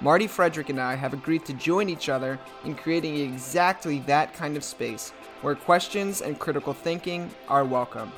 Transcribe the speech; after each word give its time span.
Marty 0.00 0.26
Frederick, 0.26 0.68
and 0.68 0.80
I 0.80 0.94
have 0.94 1.14
agreed 1.14 1.44
to 1.46 1.54
join 1.54 1.88
each 1.88 2.08
other 2.08 2.38
in 2.64 2.74
creating 2.74 3.16
exactly 3.16 4.00
that 4.00 4.34
kind 4.34 4.56
of 4.56 4.64
space 4.64 5.10
where 5.42 5.54
questions 5.54 6.20
and 6.20 6.38
critical 6.38 6.72
thinking 6.72 7.30
are 7.48 7.64
welcome. 7.64 8.12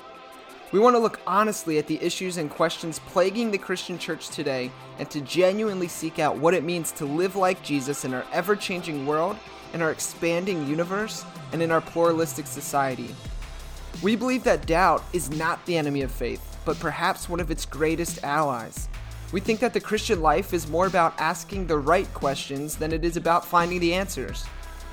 We 0.72 0.80
want 0.80 0.96
to 0.96 1.00
look 1.00 1.20
honestly 1.26 1.78
at 1.78 1.86
the 1.86 2.02
issues 2.02 2.36
and 2.36 2.50
questions 2.50 2.98
plaguing 2.98 3.50
the 3.50 3.58
Christian 3.58 3.98
church 3.98 4.28
today 4.28 4.70
and 4.98 5.08
to 5.10 5.20
genuinely 5.20 5.88
seek 5.88 6.18
out 6.18 6.36
what 6.36 6.54
it 6.54 6.64
means 6.64 6.92
to 6.92 7.06
live 7.06 7.36
like 7.36 7.62
Jesus 7.62 8.04
in 8.04 8.12
our 8.12 8.24
ever 8.32 8.54
changing 8.54 9.06
world, 9.06 9.36
in 9.72 9.80
our 9.80 9.90
expanding 9.90 10.66
universe, 10.66 11.24
and 11.52 11.62
in 11.62 11.70
our 11.70 11.80
pluralistic 11.80 12.46
society. 12.46 13.14
We 14.02 14.16
believe 14.16 14.44
that 14.44 14.66
doubt 14.66 15.04
is 15.12 15.30
not 15.30 15.64
the 15.64 15.78
enemy 15.78 16.02
of 16.02 16.10
faith 16.10 16.48
but 16.68 16.78
perhaps 16.80 17.30
one 17.30 17.40
of 17.40 17.50
its 17.50 17.64
greatest 17.64 18.22
allies. 18.22 18.90
We 19.30 19.40
think 19.40 19.60
that 19.60 19.74
the 19.74 19.80
Christian 19.80 20.22
life 20.22 20.54
is 20.54 20.68
more 20.68 20.86
about 20.86 21.20
asking 21.20 21.66
the 21.66 21.76
right 21.78 22.12
questions 22.14 22.76
than 22.76 22.92
it 22.92 23.04
is 23.04 23.18
about 23.18 23.44
finding 23.44 23.78
the 23.78 23.92
answers. 23.92 24.46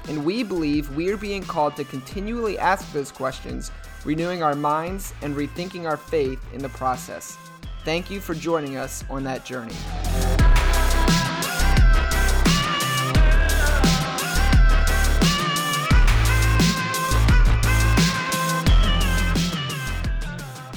And 0.10 0.26
we 0.26 0.44
believe 0.44 0.94
we 0.94 1.10
are 1.10 1.18
being 1.18 1.42
called 1.42 1.78
to 1.78 1.86
continually 1.86 2.60
ask 2.60 2.92
those 2.92 3.12
questions, 3.12 3.72
renewing 4.04 4.44
our 4.44 4.54
minds 4.54 5.14
and 5.22 5.36
rethinking 5.36 5.86
our 5.86 5.98
faith 5.98 6.40
in 6.54 6.62
the 6.62 6.70
process. 6.70 7.38
Thank 7.86 8.12
you 8.12 8.20
for 8.20 8.36
joining 8.36 8.76
us 8.76 9.06
on 9.10 9.24
that 9.24 9.46
journey. 9.46 9.76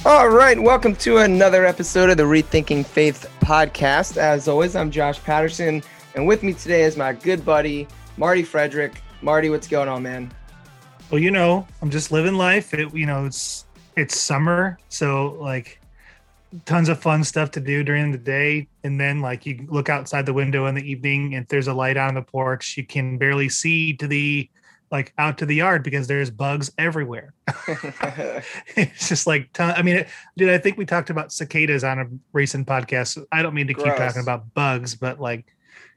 All 0.04 0.28
right, 0.28 0.58
welcome 0.58 0.94
to 0.96 1.18
another 1.18 1.66
episode 1.66 2.08
of 2.08 2.16
the 2.16 2.22
Rethinking 2.22 2.86
Faith 2.86 3.28
podcast. 3.41 4.16
As 4.16 4.46
always, 4.46 4.77
I'm 4.77 4.92
Josh 4.92 5.20
Patterson, 5.22 5.82
and 6.14 6.24
with 6.24 6.44
me 6.44 6.52
today 6.52 6.82
is 6.82 6.96
my 6.96 7.12
good 7.12 7.44
buddy, 7.44 7.88
Marty 8.16 8.44
Frederick. 8.44 9.02
Marty, 9.22 9.50
what's 9.50 9.66
going 9.66 9.88
on, 9.88 10.04
man? 10.04 10.32
Well, 11.10 11.20
you 11.20 11.32
know, 11.32 11.66
I'm 11.82 11.91
just 11.91 12.12
living 12.12 12.34
life. 12.34 12.72
It, 12.74 12.94
you 12.94 13.06
know, 13.06 13.24
it's 13.24 13.66
it's 13.96 14.19
summer, 14.19 14.78
so 14.88 15.36
like 15.41 15.80
tons 16.64 16.88
of 16.88 17.00
fun 17.00 17.24
stuff 17.24 17.50
to 17.50 17.60
do 17.60 17.82
during 17.82 18.12
the 18.12 18.19
day 18.19 18.69
and 18.84 18.98
then 18.98 19.20
like 19.20 19.44
you 19.44 19.66
look 19.69 19.91
outside 19.91 20.24
the 20.24 20.32
window 20.32 20.64
in 20.66 20.74
the 20.74 20.91
evening 20.91 21.34
and 21.34 21.46
there's 21.48 21.69
a 21.69 21.74
light 21.74 21.98
on 21.98 22.14
the 22.14 22.22
porch 22.22 22.74
you 22.78 22.86
can 22.86 23.19
barely 23.19 23.50
see 23.50 23.92
to 23.92 24.08
the 24.08 24.48
like 24.91 25.12
out 25.19 25.39
to 25.39 25.47
the 25.47 25.55
yard 25.55 25.83
because 25.83 26.06
there's 26.06 26.31
bugs 26.31 26.72
everywhere. 26.78 27.34
it's 28.77 29.08
just 29.08 29.27
like, 29.27 29.48
I 29.58 29.83
mean, 29.83 30.06
dude, 30.36 30.50
I 30.50 30.58
think 30.58 30.78
we 30.78 30.86
talked 30.86 31.11
about 31.11 31.33
cicadas 31.33 31.84
on 31.84 31.98
a 31.98 32.06
recent 32.33 32.67
podcast. 32.67 33.25
I 33.31 33.42
don't 33.42 33.55
mean 33.55 33.66
to 33.66 33.75
Gross. 33.75 33.86
keep 33.86 33.97
talking 33.97 34.22
about 34.22 34.55
bugs, 34.55 34.94
but 34.94 35.20
like, 35.20 35.47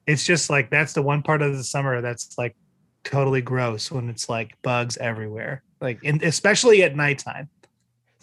it's 0.08 0.26
just 0.26 0.50
like 0.50 0.70
that's 0.70 0.94
the 0.94 1.02
one 1.02 1.22
part 1.22 1.42
of 1.42 1.56
the 1.56 1.64
summer 1.64 2.02
that's 2.02 2.38
like 2.38 2.56
totally 3.04 3.42
gross 3.42 3.92
when 3.92 4.10
it's 4.10 4.30
like 4.30 4.60
bugs 4.62 4.98
everywhere, 4.98 5.64
like, 5.80 6.00
and 6.04 6.22
especially 6.24 6.84
at 6.84 6.96
nighttime. 6.96 7.50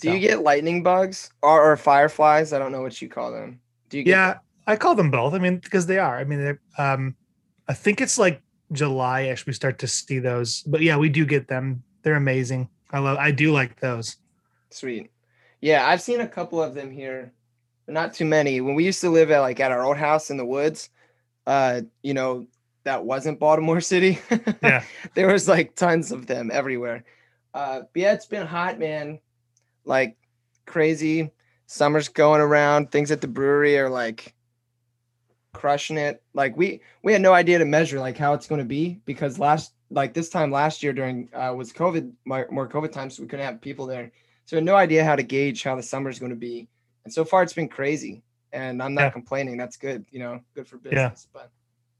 Do 0.00 0.08
so. 0.08 0.14
you 0.14 0.20
get 0.20 0.42
lightning 0.42 0.82
bugs 0.82 1.30
or, 1.42 1.72
or, 1.72 1.76
fireflies? 1.76 2.52
I 2.52 2.58
don't 2.58 2.70
know 2.70 2.82
what 2.82 3.02
you 3.02 3.08
call 3.08 3.32
them. 3.32 3.60
Do 3.88 3.98
you? 3.98 4.04
Get 4.04 4.10
Yeah, 4.10 4.28
them? 4.34 4.40
I 4.66 4.76
call 4.76 4.94
them 4.94 5.10
both. 5.10 5.34
I 5.34 5.38
mean, 5.38 5.58
because 5.58 5.86
they 5.86 5.98
are. 5.98 6.18
I 6.18 6.24
mean, 6.24 6.58
um, 6.78 7.16
I 7.66 7.74
think 7.74 8.00
it's 8.00 8.16
like 8.16 8.40
July-ish 8.72 9.46
we 9.46 9.52
start 9.52 9.78
to 9.78 9.86
see 9.86 10.18
those. 10.18 10.62
But 10.62 10.82
yeah, 10.82 10.96
we 10.96 11.08
do 11.08 11.24
get 11.24 11.48
them. 11.48 11.82
They're 12.02 12.16
amazing. 12.16 12.68
I 12.90 12.98
love 12.98 13.18
I 13.18 13.30
do 13.30 13.52
like 13.52 13.80
those. 13.80 14.16
Sweet. 14.70 15.10
Yeah, 15.60 15.86
I've 15.86 16.02
seen 16.02 16.20
a 16.20 16.28
couple 16.28 16.62
of 16.62 16.74
them 16.74 16.90
here. 16.90 17.32
But 17.86 17.94
not 17.94 18.14
too 18.14 18.24
many. 18.24 18.60
When 18.60 18.74
we 18.74 18.84
used 18.84 19.00
to 19.00 19.10
live 19.10 19.30
at 19.30 19.40
like 19.40 19.60
at 19.60 19.72
our 19.72 19.84
old 19.84 19.96
house 19.96 20.30
in 20.30 20.36
the 20.36 20.44
woods, 20.44 20.90
uh, 21.46 21.82
you 22.02 22.14
know, 22.14 22.46
that 22.84 23.04
wasn't 23.04 23.40
Baltimore 23.40 23.80
City. 23.80 24.18
yeah. 24.62 24.84
there 25.14 25.32
was 25.32 25.48
like 25.48 25.74
tons 25.74 26.12
of 26.12 26.26
them 26.26 26.50
everywhere. 26.52 27.04
Uh, 27.54 27.80
but 27.80 27.90
yeah, 27.94 28.12
it's 28.12 28.26
been 28.26 28.46
hot, 28.46 28.78
man. 28.78 29.20
Like 29.84 30.16
crazy. 30.66 31.30
Summer's 31.66 32.08
going 32.08 32.40
around. 32.40 32.90
Things 32.90 33.10
at 33.10 33.20
the 33.20 33.28
brewery 33.28 33.78
are 33.78 33.90
like 33.90 34.34
crushing 35.58 35.98
it. 35.98 36.22
Like 36.34 36.56
we 36.56 36.80
we 37.02 37.12
had 37.12 37.20
no 37.20 37.34
idea 37.34 37.58
to 37.58 37.64
measure 37.64 37.98
like 37.98 38.16
how 38.16 38.32
it's 38.32 38.46
going 38.46 38.60
to 38.60 38.64
be 38.64 39.00
because 39.04 39.38
last 39.38 39.74
like 39.90 40.14
this 40.14 40.28
time 40.28 40.50
last 40.50 40.82
year 40.82 40.92
during 40.92 41.28
uh, 41.34 41.52
was 41.54 41.72
COVID 41.72 42.12
more, 42.24 42.68
COVID 42.68 42.92
times, 42.92 43.16
so 43.16 43.22
we 43.22 43.28
couldn't 43.28 43.44
have 43.44 43.60
people 43.60 43.86
there. 43.86 44.12
So 44.44 44.56
we 44.56 44.58
had 44.58 44.64
no 44.64 44.76
idea 44.76 45.04
how 45.04 45.16
to 45.16 45.22
gauge 45.22 45.62
how 45.64 45.74
the 45.74 45.82
summer 45.82 46.08
is 46.10 46.18
going 46.18 46.30
to 46.30 46.36
be. 46.36 46.68
And 47.04 47.12
so 47.12 47.24
far, 47.24 47.42
it's 47.42 47.52
been 47.52 47.68
crazy. 47.68 48.22
And 48.52 48.82
I'm 48.82 48.94
not 48.94 49.02
yeah. 49.02 49.10
complaining. 49.10 49.58
That's 49.58 49.76
good. 49.76 50.06
You 50.10 50.20
know, 50.20 50.40
good 50.54 50.66
for 50.66 50.78
business. 50.78 51.26
Yeah. 51.26 51.40
But 51.40 51.50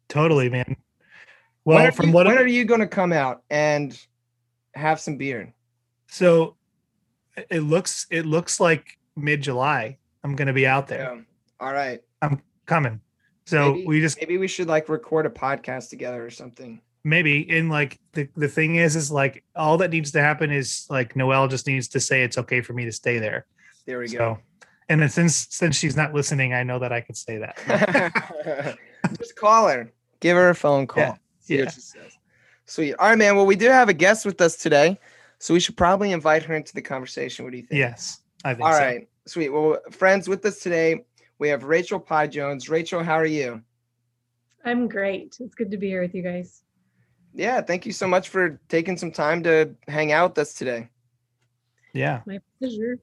totally, 0.09 0.49
man. 0.49 0.77
Well, 1.65 1.91
from 1.91 2.07
you, 2.07 2.13
what 2.13 2.27
when 2.27 2.39
are 2.39 2.47
you 2.47 2.65
going 2.65 2.81
to 2.81 2.87
come 2.87 3.13
out 3.13 3.43
and 3.51 3.99
have 4.75 5.01
some 5.01 5.17
beer? 5.17 5.53
So 6.07 6.57
it 7.51 7.61
looks 7.61 8.07
it 8.11 8.25
looks 8.25 8.61
like 8.61 8.99
mid 9.17 9.43
July. 9.43 9.99
I'm 10.25 10.37
going 10.37 10.49
to 10.49 10.55
be 10.55 10.67
out 10.67 10.89
there. 10.89 11.15
Yeah. 11.15 11.21
All 11.61 11.73
right. 11.73 12.01
I'm 12.23 12.41
coming. 12.65 13.01
So 13.49 13.73
maybe, 13.73 13.87
we 13.87 14.01
just 14.03 14.21
maybe 14.21 14.37
we 14.37 14.47
should 14.47 14.69
like 14.69 14.91
record 14.91 15.25
a 15.25 15.31
podcast 15.31 15.89
together 15.89 16.23
or 16.23 16.29
something. 16.29 16.83
Maybe. 17.03 17.49
And 17.49 17.71
like 17.71 17.99
the, 18.13 18.29
the 18.37 18.47
thing 18.47 18.75
is, 18.75 18.95
is 18.95 19.11
like 19.11 19.43
all 19.57 19.79
that 19.79 19.91
needs 19.91 20.13
to 20.13 20.21
happen 20.21 20.51
is 20.51 20.87
like 20.91 21.17
Noelle 21.17 21.49
just 21.49 21.67
needs 21.67 21.89
to 21.89 22.01
say 22.01 22.23
it's 22.23 22.37
okay 22.37 22.61
for 22.61 22.75
me 22.75 22.85
to 22.85 22.93
stay 22.93 23.19
there. 23.19 23.47
There 23.87 24.01
we 24.01 24.09
so, 24.09 24.19
go. 24.19 24.39
And 24.91 25.01
then 25.01 25.09
since 25.09 25.47
since 25.49 25.77
she's 25.77 25.97
not 25.97 26.13
listening, 26.13 26.53
I 26.53 26.63
know 26.63 26.79
that 26.79 26.93
I 26.93 27.01
could 27.01 27.17
say 27.17 27.39
that. 27.39 28.77
just 29.19 29.35
call 29.35 29.69
her. 29.69 29.91
Give 30.21 30.37
her 30.37 30.51
a 30.51 30.55
phone 30.55 30.87
call. 30.87 31.05
Yeah. 31.05 31.15
See 31.41 31.57
yeah. 31.57 31.65
what 31.65 31.73
she 31.73 31.81
says. 31.81 32.19
Sweet. 32.67 32.97
All 32.99 33.09
right, 33.09 33.17
man. 33.17 33.35
Well, 33.35 33.47
we 33.47 33.57
do 33.57 33.69
have 33.69 33.89
a 33.89 33.95
guest 33.95 34.27
with 34.27 34.43
us 34.43 34.57
today. 34.57 34.99
So 35.39 35.55
we 35.55 35.61
should 35.61 35.79
probably 35.79 36.13
invite 36.13 36.43
her 36.43 36.55
into 36.55 36.75
the 36.75 36.83
conversation. 36.83 37.47
What 37.47 37.53
do 37.53 37.57
you 37.57 37.63
think? 37.63 37.79
Yes, 37.79 38.21
I 38.45 38.53
think 38.53 38.67
All 38.67 38.75
so. 38.75 38.79
right. 38.79 39.09
Sweet. 39.25 39.49
Well, 39.49 39.79
friends, 39.91 40.29
with 40.29 40.45
us 40.45 40.59
today, 40.59 41.07
we 41.39 41.49
have 41.49 41.65
Rachel 41.65 42.01
Pieh 42.01 42.31
Jones. 42.31 42.69
Rachel, 42.69 43.03
how 43.03 43.15
are 43.15 43.27
you? 43.27 43.63
I'm 44.65 44.89
great. 44.89 45.37
It's 45.41 45.55
good 45.55 45.71
to 45.71 45.77
be 45.77 45.89
here 45.89 46.03
with 46.03 46.15
you 46.15 46.23
guys. 46.23 46.63
Yeah, 47.35 47.61
thank 47.61 47.87
you 47.87 47.93
so 47.93 48.09
much 48.09 48.29
for 48.29 48.61
taking 48.69 48.97
some 48.97 49.13
time 49.13 49.43
to 49.45 49.75
hang 49.87 50.13
out 50.13 50.33
with 50.33 50.39
us 50.39 50.55
today. 50.55 50.89
Yeah. 51.93 52.23
My 52.27 52.41
pleasure. 52.59 52.99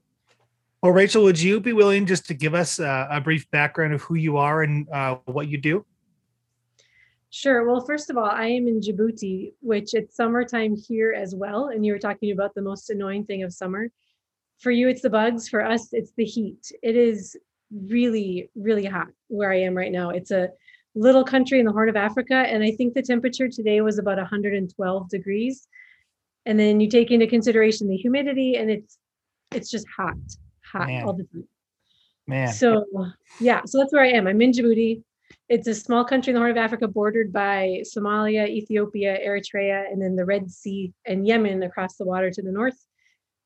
Well, 0.82 0.92
Rachel, 0.92 1.22
would 1.24 1.40
you 1.40 1.60
be 1.60 1.72
willing 1.72 2.06
just 2.06 2.26
to 2.26 2.34
give 2.34 2.54
us 2.54 2.78
a, 2.78 3.08
a 3.10 3.20
brief 3.20 3.50
background 3.50 3.94
of 3.94 4.02
who 4.02 4.14
you 4.14 4.36
are 4.36 4.62
and 4.62 4.88
uh, 4.90 5.16
what 5.24 5.48
you 5.48 5.58
do? 5.58 5.86
Sure. 7.30 7.66
Well, 7.66 7.80
first 7.80 8.10
of 8.10 8.16
all, 8.16 8.30
I 8.30 8.46
am 8.46 8.68
in 8.68 8.80
Djibouti, 8.80 9.54
which 9.60 9.94
it's 9.94 10.16
summertime 10.16 10.76
here 10.76 11.12
as 11.12 11.34
well. 11.34 11.68
And 11.68 11.84
you 11.84 11.92
were 11.92 11.98
talking 11.98 12.30
about 12.32 12.54
the 12.54 12.62
most 12.62 12.90
annoying 12.90 13.24
thing 13.24 13.42
of 13.42 13.52
summer. 13.52 13.90
For 14.58 14.70
you, 14.70 14.88
it's 14.88 15.02
the 15.02 15.10
bugs. 15.10 15.48
For 15.48 15.64
us, 15.64 15.88
it's 15.92 16.12
the 16.16 16.24
heat. 16.24 16.70
It 16.82 16.96
is 16.96 17.36
really, 17.70 18.50
really 18.54 18.84
hot 18.84 19.08
where 19.28 19.52
I 19.52 19.60
am 19.60 19.74
right 19.74 19.92
now. 19.92 20.10
It's 20.10 20.30
a 20.30 20.50
little 20.94 21.24
country 21.24 21.58
in 21.58 21.66
the 21.66 21.72
Horn 21.72 21.88
of 21.88 21.96
Africa, 21.96 22.34
and 22.34 22.62
I 22.62 22.70
think 22.72 22.94
the 22.94 23.02
temperature 23.02 23.48
today 23.48 23.80
was 23.80 23.98
about 23.98 24.18
112 24.18 25.08
degrees. 25.10 25.68
And 26.46 26.58
then 26.58 26.80
you 26.80 26.88
take 26.88 27.10
into 27.10 27.26
consideration 27.26 27.88
the 27.88 27.96
humidity, 27.96 28.56
and 28.56 28.70
it's 28.70 28.98
it's 29.52 29.70
just 29.70 29.86
hot, 29.94 30.16
hot 30.64 30.86
Man. 30.86 31.04
all 31.04 31.12
the 31.12 31.24
time. 31.24 31.48
Man. 32.26 32.52
So 32.52 32.84
yeah, 33.40 33.62
so 33.66 33.78
that's 33.78 33.92
where 33.92 34.02
I 34.02 34.10
am. 34.10 34.26
I'm 34.26 34.40
in 34.40 34.52
Djibouti. 34.52 35.02
It's 35.48 35.68
a 35.68 35.74
small 35.74 36.04
country 36.04 36.30
in 36.30 36.34
the 36.34 36.40
Horn 36.40 36.50
of 36.50 36.56
Africa 36.56 36.88
bordered 36.88 37.32
by 37.32 37.82
Somalia, 37.82 38.48
Ethiopia, 38.48 39.18
Eritrea, 39.24 39.90
and 39.90 40.00
then 40.00 40.16
the 40.16 40.24
Red 40.24 40.50
Sea 40.50 40.92
and 41.04 41.26
Yemen 41.26 41.62
across 41.62 41.96
the 41.96 42.04
water 42.04 42.30
to 42.30 42.42
the 42.42 42.52
north. 42.52 42.78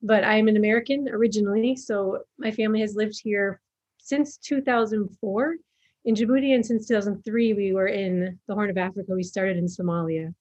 But 0.02 0.24
I'm 0.24 0.48
an 0.48 0.56
American 0.56 1.08
originally, 1.10 1.76
so 1.76 2.20
my 2.38 2.50
family 2.50 2.80
has 2.80 2.94
lived 2.94 3.20
here 3.22 3.60
since 4.10 4.36
2004 4.38 5.56
in 6.04 6.14
Djibouti, 6.14 6.54
and 6.54 6.66
since 6.66 6.88
2003, 6.88 7.54
we 7.54 7.72
were 7.72 7.86
in 7.86 8.38
the 8.48 8.54
Horn 8.54 8.68
of 8.68 8.76
Africa. 8.76 9.12
We 9.14 9.22
started 9.22 9.56
in 9.56 9.66
Somalia. 9.66 10.34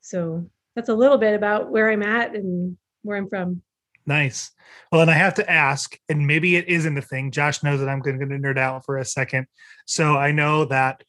So 0.00 0.50
that's 0.74 0.88
a 0.88 0.94
little 0.94 1.16
bit 1.16 1.34
about 1.34 1.70
where 1.70 1.88
I'm 1.88 2.02
at 2.02 2.34
and 2.34 2.76
where 3.02 3.16
I'm 3.16 3.28
from. 3.28 3.62
Nice. 4.06 4.50
Well, 4.90 5.02
and 5.02 5.10
I 5.10 5.14
have 5.14 5.34
to 5.34 5.48
ask, 5.48 5.96
and 6.08 6.26
maybe 6.26 6.56
it 6.56 6.68
isn't 6.68 6.98
a 6.98 7.02
thing. 7.02 7.30
Josh 7.30 7.62
knows 7.62 7.78
that 7.78 7.88
I'm 7.88 8.00
going 8.00 8.18
to 8.18 8.26
nerd 8.26 8.58
out 8.58 8.84
for 8.84 8.98
a 8.98 9.04
second. 9.04 9.46
So 9.86 10.16
I 10.16 10.32
know 10.32 10.64
that 10.66 11.04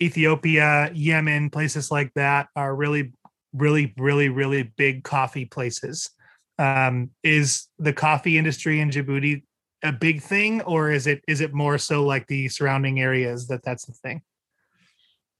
Ethiopia, 0.00 0.90
Yemen, 0.92 1.50
places 1.50 1.90
like 1.90 2.12
that 2.14 2.48
are 2.56 2.74
really 2.74 3.12
really, 3.52 3.92
really, 3.96 4.28
really 4.28 4.62
big 4.62 5.04
coffee 5.04 5.44
places. 5.44 6.10
Um, 6.58 7.10
is 7.22 7.68
the 7.78 7.92
coffee 7.92 8.38
industry 8.38 8.80
in 8.80 8.90
Djibouti 8.90 9.42
a 9.82 9.92
big 9.92 10.22
thing, 10.22 10.62
or 10.62 10.90
is 10.90 11.06
it 11.06 11.22
is 11.26 11.40
it 11.40 11.52
more 11.52 11.78
so 11.78 12.04
like 12.04 12.26
the 12.26 12.48
surrounding 12.48 13.00
areas 13.00 13.48
that 13.48 13.62
that's 13.64 13.86
the 13.86 13.92
thing? 13.92 14.22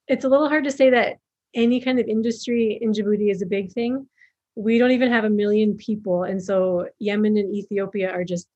It's 0.08 0.24
a 0.24 0.28
little 0.28 0.48
hard 0.48 0.64
to 0.64 0.70
say 0.70 0.90
that 0.90 1.18
any 1.54 1.80
kind 1.80 1.98
of 1.98 2.06
industry 2.06 2.78
in 2.80 2.92
Djibouti 2.92 3.30
is 3.30 3.42
a 3.42 3.46
big 3.46 3.72
thing. 3.72 4.06
We 4.54 4.78
don't 4.78 4.90
even 4.90 5.10
have 5.10 5.24
a 5.24 5.30
million 5.30 5.76
people, 5.76 6.24
and 6.24 6.42
so 6.42 6.88
Yemen 6.98 7.36
and 7.36 7.54
Ethiopia 7.54 8.10
are 8.10 8.24
just 8.24 8.48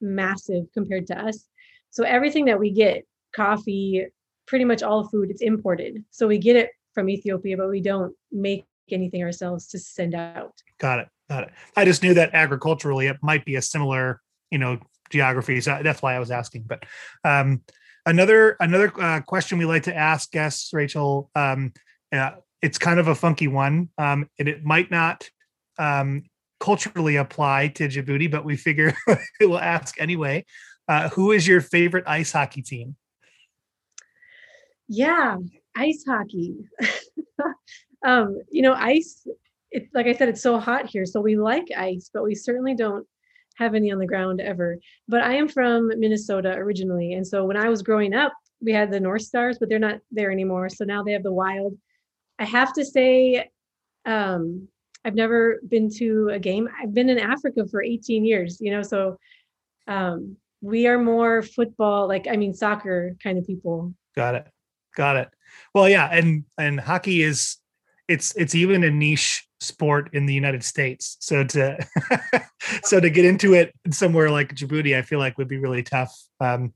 massive 0.00 0.64
compared 0.72 1.06
to 1.08 1.18
us. 1.18 1.46
So 1.90 2.04
everything 2.04 2.46
that 2.46 2.58
we 2.58 2.70
get, 2.70 3.04
coffee, 3.34 4.06
pretty 4.46 4.64
much 4.64 4.82
all 4.82 5.08
food, 5.08 5.30
it's 5.30 5.42
imported. 5.42 6.04
So 6.10 6.26
we 6.26 6.38
get 6.38 6.56
it 6.56 6.70
from 6.92 7.08
Ethiopia, 7.08 7.56
but 7.56 7.68
we 7.68 7.80
don't 7.80 8.14
make 8.32 8.64
anything 8.90 9.22
ourselves 9.22 9.68
to 9.68 9.78
send 9.78 10.14
out. 10.14 10.52
Got 10.78 11.00
it. 11.00 11.08
Got 11.28 11.44
it. 11.44 11.52
I 11.76 11.84
just 11.84 12.02
knew 12.02 12.14
that 12.14 12.34
agriculturally 12.34 13.06
it 13.06 13.16
might 13.22 13.44
be 13.44 13.56
a 13.56 13.62
similar, 13.62 14.20
you 14.50 14.58
know, 14.58 14.78
geography. 15.14 15.60
So 15.60 15.78
that's 15.80 16.02
why 16.02 16.16
I 16.16 16.18
was 16.18 16.32
asking. 16.32 16.64
But 16.66 16.84
um, 17.22 17.62
another 18.04 18.56
another 18.58 18.92
uh, 19.00 19.20
question 19.20 19.58
we 19.58 19.64
like 19.64 19.84
to 19.84 19.96
ask 19.96 20.30
guests, 20.32 20.72
Rachel. 20.72 21.30
Um, 21.36 21.72
uh, 22.12 22.32
it's 22.60 22.78
kind 22.78 22.98
of 22.98 23.06
a 23.06 23.14
funky 23.14 23.46
one, 23.46 23.90
um, 23.96 24.28
and 24.40 24.48
it 24.48 24.64
might 24.64 24.90
not 24.90 25.28
um, 25.78 26.24
culturally 26.58 27.16
apply 27.16 27.68
to 27.68 27.88
Djibouti, 27.88 28.28
but 28.28 28.44
we 28.44 28.56
figure 28.56 28.92
we'll 29.40 29.58
ask 29.58 30.00
anyway. 30.00 30.44
Uh, 30.88 31.08
who 31.10 31.30
is 31.30 31.46
your 31.46 31.60
favorite 31.60 32.04
ice 32.08 32.32
hockey 32.32 32.62
team? 32.62 32.96
Yeah, 34.88 35.36
ice 35.76 36.04
hockey. 36.06 36.56
um, 38.04 38.40
you 38.50 38.62
know, 38.62 38.74
ice. 38.74 39.26
It, 39.70 39.88
like 39.94 40.06
I 40.06 40.14
said, 40.14 40.28
it's 40.28 40.42
so 40.42 40.58
hot 40.58 40.86
here, 40.86 41.06
so 41.06 41.20
we 41.20 41.36
like 41.36 41.68
ice, 41.76 42.10
but 42.12 42.24
we 42.24 42.34
certainly 42.34 42.74
don't 42.74 43.06
have 43.56 43.74
any 43.74 43.92
on 43.92 43.98
the 43.98 44.06
ground 44.06 44.40
ever. 44.40 44.78
But 45.08 45.22
I 45.22 45.34
am 45.34 45.48
from 45.48 45.88
Minnesota 45.98 46.54
originally, 46.54 47.14
and 47.14 47.26
so 47.26 47.44
when 47.44 47.56
I 47.56 47.68
was 47.68 47.82
growing 47.82 48.14
up, 48.14 48.32
we 48.60 48.72
had 48.72 48.90
the 48.90 49.00
North 49.00 49.22
Stars, 49.22 49.58
but 49.58 49.68
they're 49.68 49.78
not 49.78 50.00
there 50.10 50.30
anymore. 50.30 50.68
So 50.68 50.84
now 50.84 51.02
they 51.02 51.12
have 51.12 51.22
the 51.22 51.32
Wild. 51.32 51.76
I 52.38 52.44
have 52.44 52.72
to 52.74 52.84
say, 52.84 53.50
um, 54.06 54.68
I've 55.04 55.14
never 55.14 55.60
been 55.68 55.90
to 55.96 56.30
a 56.32 56.38
game. 56.38 56.68
I've 56.80 56.94
been 56.94 57.10
in 57.10 57.18
Africa 57.18 57.66
for 57.70 57.82
18 57.82 58.24
years, 58.24 58.58
you 58.60 58.70
know, 58.70 58.82
so 58.82 59.18
um, 59.86 60.36
we 60.62 60.86
are 60.86 60.98
more 60.98 61.42
football, 61.42 62.08
like 62.08 62.26
I 62.26 62.36
mean 62.36 62.54
soccer 62.54 63.16
kind 63.22 63.38
of 63.38 63.46
people. 63.46 63.94
Got 64.16 64.34
it. 64.34 64.46
Got 64.96 65.16
it. 65.16 65.28
Well, 65.74 65.88
yeah, 65.88 66.08
and 66.10 66.44
and 66.58 66.80
hockey 66.80 67.22
is 67.22 67.58
it's 68.08 68.34
it's 68.36 68.54
even 68.54 68.82
a 68.84 68.90
niche 68.90 69.46
sport 69.60 70.10
in 70.12 70.26
the 70.26 70.34
United 70.34 70.64
States. 70.64 71.16
So 71.20 71.44
to 71.44 71.86
so 72.84 73.00
to 73.00 73.10
get 73.10 73.24
into 73.24 73.54
it 73.54 73.72
somewhere 73.90 74.30
like 74.30 74.54
Djibouti, 74.54 74.96
I 74.96 75.02
feel 75.02 75.18
like 75.18 75.38
would 75.38 75.48
be 75.48 75.58
really 75.58 75.82
tough. 75.82 76.14
Um, 76.40 76.72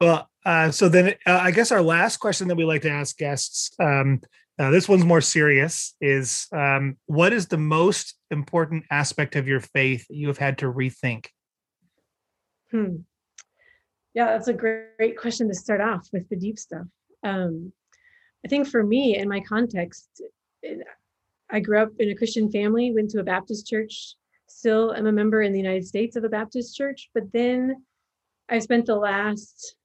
well, 0.00 0.28
uh, 0.44 0.70
so 0.70 0.88
then 0.88 1.14
uh, 1.26 1.38
I 1.40 1.50
guess 1.50 1.72
our 1.72 1.82
last 1.82 2.18
question 2.18 2.48
that 2.48 2.56
we 2.56 2.64
like 2.64 2.82
to 2.82 2.90
ask 2.90 3.16
guests, 3.16 3.70
um, 3.80 4.20
uh, 4.58 4.70
this 4.70 4.88
one's 4.88 5.04
more 5.04 5.20
serious, 5.20 5.94
is 6.00 6.46
um, 6.52 6.96
what 7.06 7.32
is 7.32 7.48
the 7.48 7.56
most 7.56 8.14
important 8.30 8.84
aspect 8.90 9.36
of 9.36 9.48
your 9.48 9.60
faith 9.60 10.06
you 10.10 10.28
have 10.28 10.38
had 10.38 10.58
to 10.58 10.66
rethink? 10.72 11.26
Hmm. 12.70 12.96
Yeah, 14.14 14.26
that's 14.26 14.48
a 14.48 14.52
great, 14.52 14.96
great 14.96 15.18
question 15.18 15.48
to 15.48 15.54
start 15.54 15.80
off 15.80 16.08
with 16.12 16.28
the 16.28 16.36
deep 16.36 16.58
stuff. 16.58 16.86
Um, 17.24 17.72
I 18.44 18.48
think 18.48 18.68
for 18.68 18.82
me, 18.82 19.16
in 19.16 19.28
my 19.28 19.40
context, 19.40 20.22
I 21.54 21.60
grew 21.60 21.78
up 21.78 21.92
in 22.00 22.10
a 22.10 22.16
Christian 22.16 22.50
family, 22.50 22.92
went 22.92 23.10
to 23.10 23.20
a 23.20 23.24
Baptist 23.24 23.68
church, 23.68 24.16
still 24.48 24.92
am 24.92 25.06
a 25.06 25.12
member 25.12 25.40
in 25.42 25.52
the 25.52 25.60
United 25.60 25.86
States 25.86 26.16
of 26.16 26.24
a 26.24 26.28
Baptist 26.28 26.76
church, 26.76 27.08
but 27.14 27.22
then 27.32 27.76
I 28.48 28.58
spent 28.58 28.86
the 28.86 28.96
last 28.96 29.76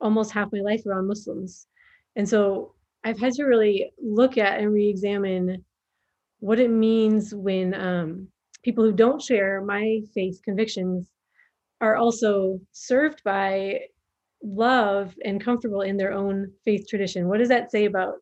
almost 0.00 0.32
half 0.32 0.52
my 0.52 0.58
life 0.58 0.84
around 0.84 1.06
Muslims. 1.06 1.68
And 2.16 2.28
so 2.28 2.74
I've 3.04 3.20
had 3.20 3.34
to 3.34 3.44
really 3.44 3.92
look 4.02 4.36
at 4.36 4.58
and 4.58 4.72
re 4.72 4.88
examine 4.88 5.64
what 6.40 6.58
it 6.58 6.70
means 6.72 7.32
when 7.32 7.72
um, 7.72 8.26
people 8.64 8.82
who 8.82 8.92
don't 8.92 9.22
share 9.22 9.62
my 9.62 10.00
faith 10.12 10.40
convictions 10.44 11.08
are 11.80 11.94
also 11.94 12.60
served 12.72 13.22
by 13.22 13.78
love 14.42 15.14
and 15.24 15.40
comfortable 15.40 15.82
in 15.82 15.96
their 15.96 16.12
own 16.12 16.50
faith 16.64 16.88
tradition. 16.88 17.28
What 17.28 17.38
does 17.38 17.48
that 17.50 17.70
say 17.70 17.84
about 17.84 18.14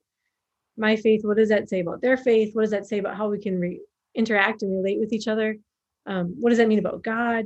my 0.81 0.97
faith? 0.97 1.21
What 1.25 1.37
does 1.37 1.51
that 1.51 1.69
say 1.69 1.81
about 1.81 2.01
their 2.01 2.17
faith? 2.17 2.55
What 2.55 2.63
does 2.63 2.71
that 2.71 2.87
say 2.87 2.99
about 2.99 3.17
how 3.17 3.29
we 3.29 3.41
can 3.41 3.61
re- 3.61 3.81
interact 4.15 4.63
and 4.63 4.73
relate 4.73 4.99
with 4.99 5.13
each 5.13 5.29
other? 5.29 5.57
Um, 6.07 6.35
what 6.41 6.51
does 6.51 6.59
that 6.59 6.69
mean 6.69 6.79
about 6.79 7.03
God? 7.03 7.45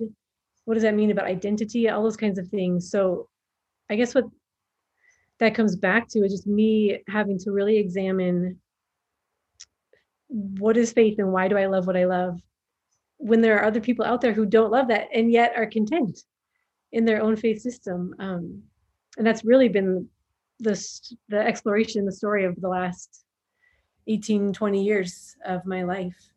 What 0.65 0.75
does 0.75 0.85
that 0.85 0.95
mean 0.95 1.11
about 1.11 1.27
identity? 1.27 1.89
All 1.89 2.03
those 2.03 2.17
kinds 2.17 2.39
of 2.39 2.49
things. 2.49 2.91
So, 2.91 3.29
I 3.91 3.97
guess 3.97 4.15
what 4.15 4.25
that 5.41 5.55
comes 5.55 5.77
back 5.77 6.09
to 6.09 6.21
is 6.21 6.33
just 6.33 6.47
me 6.47 7.03
having 7.09 7.39
to 7.41 7.51
really 7.51 7.77
examine 7.77 8.61
what 10.29 10.77
is 10.77 10.93
faith 10.93 11.19
and 11.19 11.33
why 11.33 11.49
do 11.49 11.59
I 11.59 11.67
love 11.67 11.87
what 11.87 11.97
I 11.97 12.07
love 12.07 12.41
when 13.19 13.41
there 13.41 13.59
are 13.59 13.65
other 13.65 13.81
people 13.81 14.05
out 14.05 14.21
there 14.21 14.33
who 14.33 14.47
don't 14.47 14.71
love 14.71 14.89
that 14.89 15.09
and 15.13 15.31
yet 15.31 15.53
are 15.57 15.67
content 15.67 16.21
in 16.93 17.05
their 17.05 17.23
own 17.23 17.37
faith 17.37 17.61
system. 17.61 18.15
Um, 18.19 18.63
and 19.17 19.27
that's 19.27 19.45
really 19.45 19.69
been 19.69 20.09
the, 20.61 20.73
the 21.29 21.39
exploration, 21.39 22.05
the 22.05 22.13
story 22.13 22.45
of 22.45 22.61
the 22.61 22.69
last 22.69 23.24
18, 24.07 24.53
20 24.53 24.85
years 24.85 25.37
of 25.45 25.65
my 25.67 25.83
life. 25.83 26.31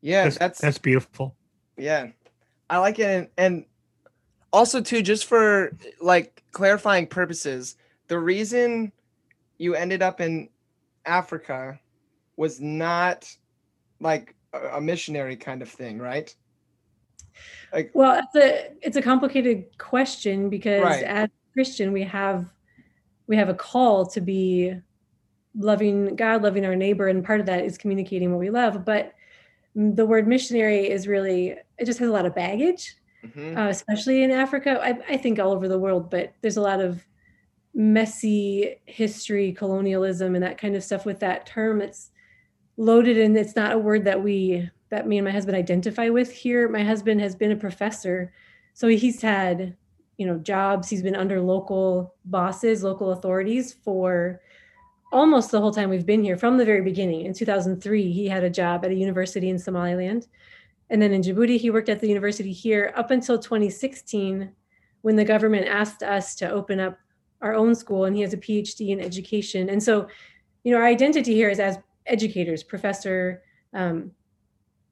Yeah, 0.00 0.24
that's 0.24 0.38
that's, 0.38 0.60
that's 0.60 0.78
beautiful. 0.78 1.34
Yeah, 1.76 2.08
I 2.70 2.78
like 2.78 2.98
it, 2.98 3.04
and, 3.04 3.28
and 3.36 3.64
also 4.52 4.80
too, 4.80 5.02
just 5.02 5.26
for 5.26 5.76
like 6.00 6.42
clarifying 6.52 7.06
purposes, 7.06 7.76
the 8.08 8.18
reason 8.18 8.92
you 9.58 9.74
ended 9.74 10.02
up 10.02 10.20
in 10.20 10.48
Africa 11.04 11.80
was 12.36 12.60
not 12.60 13.28
like 14.00 14.34
a, 14.52 14.76
a 14.76 14.80
missionary 14.80 15.36
kind 15.36 15.62
of 15.62 15.68
thing, 15.68 15.98
right? 15.98 16.34
Like, 17.72 17.90
well, 17.94 18.22
it's 18.22 18.36
a 18.36 18.72
it's 18.80 18.96
a 18.96 19.02
complicated 19.02 19.76
question 19.78 20.48
because 20.48 20.82
Right. 20.82 21.02
as 21.02 21.28
a 21.28 21.52
Christian, 21.52 21.92
we 21.92 22.02
have 22.04 22.52
we 23.26 23.36
have 23.36 23.48
a 23.48 23.54
call 23.54 24.06
to 24.06 24.20
be 24.20 24.74
loving 25.58 26.16
God, 26.16 26.42
loving 26.42 26.64
our 26.64 26.76
neighbor, 26.76 27.08
and 27.08 27.24
part 27.24 27.40
of 27.40 27.46
that 27.46 27.64
is 27.64 27.78
communicating 27.78 28.30
what 28.30 28.40
we 28.40 28.50
love. 28.50 28.84
But 28.84 29.14
the 29.74 30.06
word 30.06 30.26
missionary 30.26 30.88
is 30.88 31.06
really 31.06 31.56
it 31.78 31.84
just 31.84 31.98
has 31.98 32.08
a 32.08 32.12
lot 32.12 32.26
of 32.26 32.34
baggage, 32.34 32.96
mhm. 33.24 33.56
uh, 33.56 33.68
especially 33.68 34.22
in 34.22 34.30
Africa. 34.30 34.78
I, 34.82 35.14
I 35.14 35.16
think 35.16 35.38
all 35.38 35.52
over 35.52 35.68
the 35.68 35.78
world, 35.78 36.10
but 36.10 36.32
there's 36.40 36.56
a 36.56 36.62
lot 36.62 36.80
of 36.80 37.04
messy 37.74 38.76
history, 38.86 39.52
colonialism, 39.52 40.34
and 40.34 40.42
that 40.42 40.58
kind 40.58 40.74
of 40.74 40.82
stuff 40.82 41.04
with 41.04 41.20
that 41.20 41.46
term. 41.46 41.82
It's 41.82 42.10
loaded 42.78 43.18
and 43.18 43.36
it's 43.36 43.56
not 43.56 43.72
a 43.72 43.78
word 43.78 44.04
that 44.04 44.22
we 44.22 44.68
that 44.88 45.06
me 45.06 45.18
and 45.18 45.24
my 45.24 45.30
husband 45.30 45.56
identify 45.56 46.08
with 46.08 46.32
here. 46.32 46.68
My 46.68 46.84
husband 46.84 47.20
has 47.20 47.34
been 47.34 47.52
a 47.52 47.56
professor, 47.56 48.32
so 48.72 48.88
he's 48.88 49.20
had 49.20 49.76
you 50.16 50.26
know 50.26 50.38
jobs. 50.38 50.88
He's 50.88 51.02
been 51.02 51.16
under 51.16 51.40
local 51.40 52.14
bosses, 52.24 52.82
local 52.82 53.12
authorities 53.12 53.74
for 53.84 54.40
almost 55.12 55.50
the 55.50 55.60
whole 55.60 55.72
time 55.72 55.88
we've 55.88 56.06
been 56.06 56.22
here 56.22 56.36
from 56.36 56.56
the 56.56 56.64
very 56.64 56.82
beginning. 56.82 57.26
In 57.26 57.32
2003, 57.32 58.12
he 58.12 58.28
had 58.28 58.44
a 58.44 58.50
job 58.50 58.84
at 58.84 58.90
a 58.90 58.94
university 58.94 59.48
in 59.48 59.58
Somaliland. 59.58 60.26
And 60.90 61.00
then 61.00 61.12
in 61.12 61.22
Djibouti, 61.22 61.58
he 61.58 61.70
worked 61.70 61.88
at 61.88 62.00
the 62.00 62.08
university 62.08 62.52
here 62.52 62.92
up 62.96 63.10
until 63.10 63.38
2016 63.38 64.50
when 65.02 65.16
the 65.16 65.24
government 65.24 65.66
asked 65.66 66.02
us 66.02 66.34
to 66.36 66.50
open 66.50 66.80
up 66.80 66.98
our 67.40 67.54
own 67.54 67.74
school 67.74 68.04
and 68.04 68.16
he 68.16 68.22
has 68.22 68.32
a 68.32 68.38
PhD 68.38 68.90
in 68.90 69.00
education. 69.00 69.68
And 69.68 69.82
so, 69.82 70.08
you 70.64 70.72
know, 70.72 70.78
our 70.78 70.86
identity 70.86 71.34
here 71.34 71.50
is 71.50 71.60
as 71.60 71.78
educators, 72.06 72.62
professor, 72.62 73.42
um, 73.72 74.12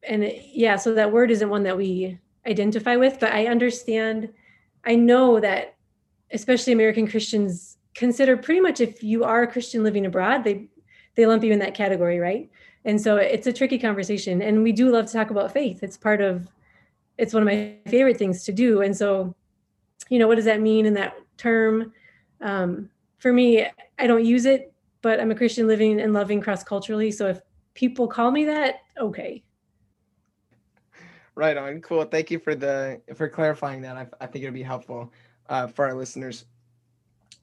and 0.03 0.25
it- 0.25 0.45
yeah, 0.53 0.77
so 0.77 0.95
that 0.95 1.13
word 1.13 1.31
isn't 1.31 1.49
one 1.49 1.63
that 1.63 1.77
we 1.77 2.19
identify 2.47 2.97
with, 2.97 3.19
but 3.19 3.33
I 3.33 3.47
understand, 3.47 4.29
I 4.85 4.97
know 4.97 5.41
that 5.41 5.75
especially 6.31 6.73
American 6.73 7.07
Christians 7.07 7.74
consider 7.95 8.37
pretty 8.37 8.61
much 8.61 8.81
if 8.81 9.03
you 9.03 9.25
are 9.25 9.43
a 9.43 9.47
Christian 9.47 9.83
living 9.83 10.07
abroad, 10.07 10.45
they 10.45 10.69
they 11.15 11.27
lump 11.27 11.45
you 11.45 11.53
in 11.53 11.61
that 11.61 11.75
category, 11.75 12.19
right? 12.19 12.51
And 12.85 13.01
so 13.01 13.17
it's 13.17 13.47
a 13.47 13.53
tricky 13.53 13.79
conversation. 13.79 14.43
And 14.43 14.63
we 14.63 14.73
do 14.73 14.91
love 14.91 15.07
to 15.07 15.13
talk 15.13 15.31
about 15.31 15.53
faith. 15.53 15.83
It's 15.83 15.97
part 15.97 16.21
of 16.21 16.49
it's 17.17 17.33
one 17.33 17.43
of 17.43 17.47
my 17.47 17.77
favorite 17.87 18.17
things 18.17 18.43
to 18.45 18.53
do. 18.53 18.83
And 18.83 18.97
so, 18.97 19.35
you 20.09 20.19
know, 20.19 20.27
what 20.27 20.35
does 20.35 20.45
that 20.45 20.61
mean 20.61 20.87
in 20.87 20.95
that 20.95 21.17
term? 21.37 21.93
Um, 22.41 22.91
for 23.19 23.33
me, 23.33 23.67
I 23.99 24.07
don't 24.07 24.25
use 24.25 24.45
it, 24.45 24.73
but 25.01 25.21
I'm 25.21 25.31
a 25.31 25.35
Christian 25.35 25.67
living 25.67 26.01
and 26.01 26.13
loving 26.13 26.41
cross 26.41 26.65
culturally. 26.65 27.11
So 27.11 27.29
if 27.29 27.41
people 27.75 28.09
call 28.09 28.31
me 28.31 28.45
that, 28.47 28.81
okay. 28.99 29.43
Right 31.37 31.57
on. 31.57 31.81
Cool. 31.81 32.05
Thank 32.05 32.31
you 32.31 32.39
for 32.39 32.55
the 32.55 33.01
for 33.15 33.29
clarifying 33.29 33.81
that. 33.83 33.97
I, 33.97 34.07
I 34.21 34.27
think 34.27 34.45
it'll 34.45 34.55
be 34.55 34.63
helpful 34.63 35.13
uh, 35.49 35.69
for 35.69 35.85
our 35.87 35.95
listeners. 35.95 36.45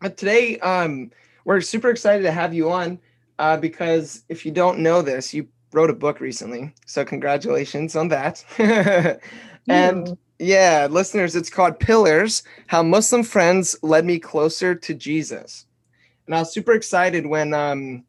But 0.02 0.18
today, 0.18 0.58
um, 0.60 1.12
we're 1.46 1.62
super 1.62 1.90
excited 1.90 2.24
to 2.24 2.32
have 2.32 2.54
you 2.54 2.72
on. 2.72 3.00
uh, 3.42 3.58
because 3.58 4.24
if 4.30 4.46
you 4.46 4.52
don't 4.52 4.80
know 4.80 5.02
this, 5.02 5.34
you 5.34 5.48
wrote 5.74 5.90
a 5.90 5.96
book 5.96 6.20
recently. 6.20 6.74
So 6.86 7.04
congratulations 7.04 7.96
on 7.96 8.10
that. 8.10 8.44
and 9.68 10.16
yeah, 10.38 10.88
listeners, 10.90 11.36
it's 11.36 11.50
called 11.50 11.80
Pillars 11.80 12.44
How 12.68 12.84
Muslim 12.84 13.24
Friends 13.24 13.76
Led 13.82 14.06
Me 14.06 14.20
Closer 14.20 14.76
to 14.76 14.94
Jesus. 14.94 15.66
And 16.28 16.36
I 16.36 16.40
was 16.40 16.54
super 16.54 16.74
excited 16.74 17.26
when 17.26 17.54
um, 17.54 18.04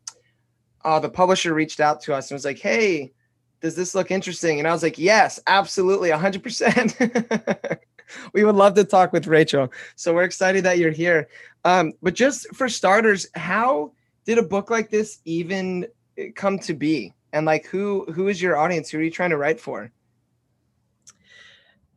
uh, 0.85 1.01
the 1.01 1.09
publisher 1.09 1.55
reached 1.55 1.81
out 1.81 2.03
to 2.03 2.15
us 2.15 2.31
and 2.31 2.37
was 2.37 2.45
like, 2.45 2.59
hey, 2.59 3.13
does 3.63 3.75
this 3.75 3.95
look 3.95 4.11
interesting? 4.11 4.59
And 4.59 4.69
I 4.69 4.73
was 4.73 4.83
like, 4.83 4.99
yes, 4.99 5.41
absolutely, 5.47 6.11
100%. 6.11 7.79
we 8.35 8.45
would 8.45 8.57
love 8.57 8.75
to 8.75 8.85
talk 8.85 9.13
with 9.13 9.27
Rachel. 9.27 9.73
So 9.97 10.13
we're 10.13 10.25
excited 10.25 10.65
that 10.65 10.79
you're 10.79 10.91
here. 10.91 11.29
Um, 11.65 11.93
but 12.03 12.15
just 12.15 12.55
for 12.55 12.69
starters, 12.69 13.27
how 13.35 13.93
did 14.25 14.39
a 14.39 14.43
book 14.43 14.71
like 14.71 14.91
this 14.91 15.21
even 15.25 15.87
eh, 16.19 16.29
come 16.35 16.59
to 16.61 16.75
be? 16.75 17.13
And 17.33 17.47
like, 17.47 17.67
who 17.67 18.05
who 18.13 18.29
is 18.29 18.43
your 18.43 18.57
audience? 18.57 18.91
Who 18.91 18.99
are 18.99 19.03
you 19.03 19.11
trying 19.11 19.31
to 19.31 19.39
write 19.39 19.61
for? 19.61 19.91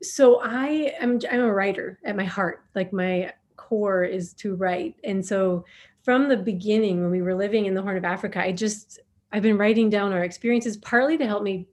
So 0.02 0.40
I 0.42 0.94
am 1.00 1.20
I'm 1.30 1.42
a 1.42 1.54
writer 1.54 2.00
at 2.06 2.16
my 2.16 2.24
heart. 2.24 2.64
Like 2.74 2.94
my 2.94 3.34
core 3.58 4.04
is 4.04 4.34
to 4.36 4.56
write, 4.56 4.96
and 5.04 5.26
so 5.26 5.66
from 6.04 6.30
the 6.30 6.38
beginning, 6.38 7.02
when 7.02 7.10
we 7.10 7.24
were 7.24 7.34
living 7.34 7.66
in 7.66 7.74
the 7.74 7.82
Horn 7.82 7.98
of 7.98 8.06
Africa, 8.06 8.40
I 8.40 8.52
just 8.52 9.00
I've 9.32 9.42
been 9.44 9.58
writing 9.58 9.90
down 9.90 10.14
our 10.14 10.24
experiences 10.24 10.78
partly 10.78 11.18
to 11.18 11.26
help 11.26 11.44
me 11.44 11.68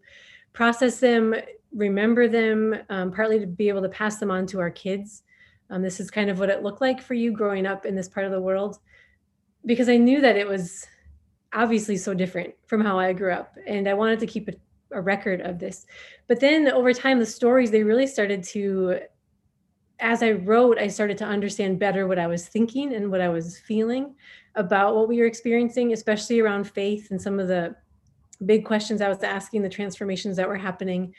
process 0.52 0.98
them, 0.98 1.34
remember 1.74 2.26
them, 2.28 2.76
um, 2.88 3.12
partly 3.12 3.38
to 3.38 3.46
be 3.46 3.68
able 3.68 3.82
to 3.82 3.88
pass 3.88 4.16
them 4.16 4.30
on 4.30 4.46
to 4.48 4.60
our 4.60 4.70
kids. 4.70 5.22
Um, 5.70 5.82
this 5.82 6.00
is 6.00 6.10
kind 6.10 6.30
of 6.30 6.38
what 6.38 6.50
it 6.50 6.62
looked 6.62 6.80
like 6.80 7.00
for 7.00 7.14
you 7.14 7.32
growing 7.32 7.66
up 7.66 7.86
in 7.86 7.94
this 7.94 8.08
part 8.08 8.26
of 8.26 8.32
the 8.32 8.40
world, 8.40 8.78
because 9.64 9.88
I 9.88 9.96
knew 9.96 10.20
that 10.20 10.36
it 10.36 10.46
was 10.46 10.86
obviously 11.52 11.96
so 11.96 12.14
different 12.14 12.54
from 12.66 12.80
how 12.82 12.98
I 12.98 13.12
grew 13.12 13.32
up, 13.32 13.56
and 13.66 13.88
I 13.88 13.94
wanted 13.94 14.20
to 14.20 14.26
keep 14.26 14.48
a, 14.48 14.52
a 14.92 15.00
record 15.00 15.40
of 15.40 15.58
this. 15.58 15.86
But 16.26 16.40
then 16.40 16.68
over 16.68 16.92
time, 16.92 17.18
the 17.18 17.26
stories 17.26 17.70
they 17.70 17.82
really 17.82 18.06
started 18.06 18.42
to 18.44 19.00
as 20.02 20.20
I 20.20 20.32
wrote, 20.32 20.78
I 20.78 20.88
started 20.88 21.16
to 21.18 21.24
understand 21.24 21.78
better 21.78 22.08
what 22.08 22.18
I 22.18 22.26
was 22.26 22.48
thinking 22.48 22.92
and 22.92 23.10
what 23.10 23.20
I 23.20 23.28
was 23.28 23.58
feeling 23.58 24.16
about 24.56 24.96
what 24.96 25.08
we 25.08 25.20
were 25.20 25.26
experiencing, 25.26 25.92
especially 25.92 26.40
around 26.40 26.64
faith 26.64 27.12
and 27.12 27.22
some 27.22 27.38
of 27.38 27.46
the 27.46 27.76
big 28.44 28.64
questions 28.64 29.00
I 29.00 29.08
was 29.08 29.22
asking, 29.22 29.62
the 29.62 29.68
transformations 29.68 30.36
that 30.36 30.48
were 30.48 30.56
happening. 30.56 31.14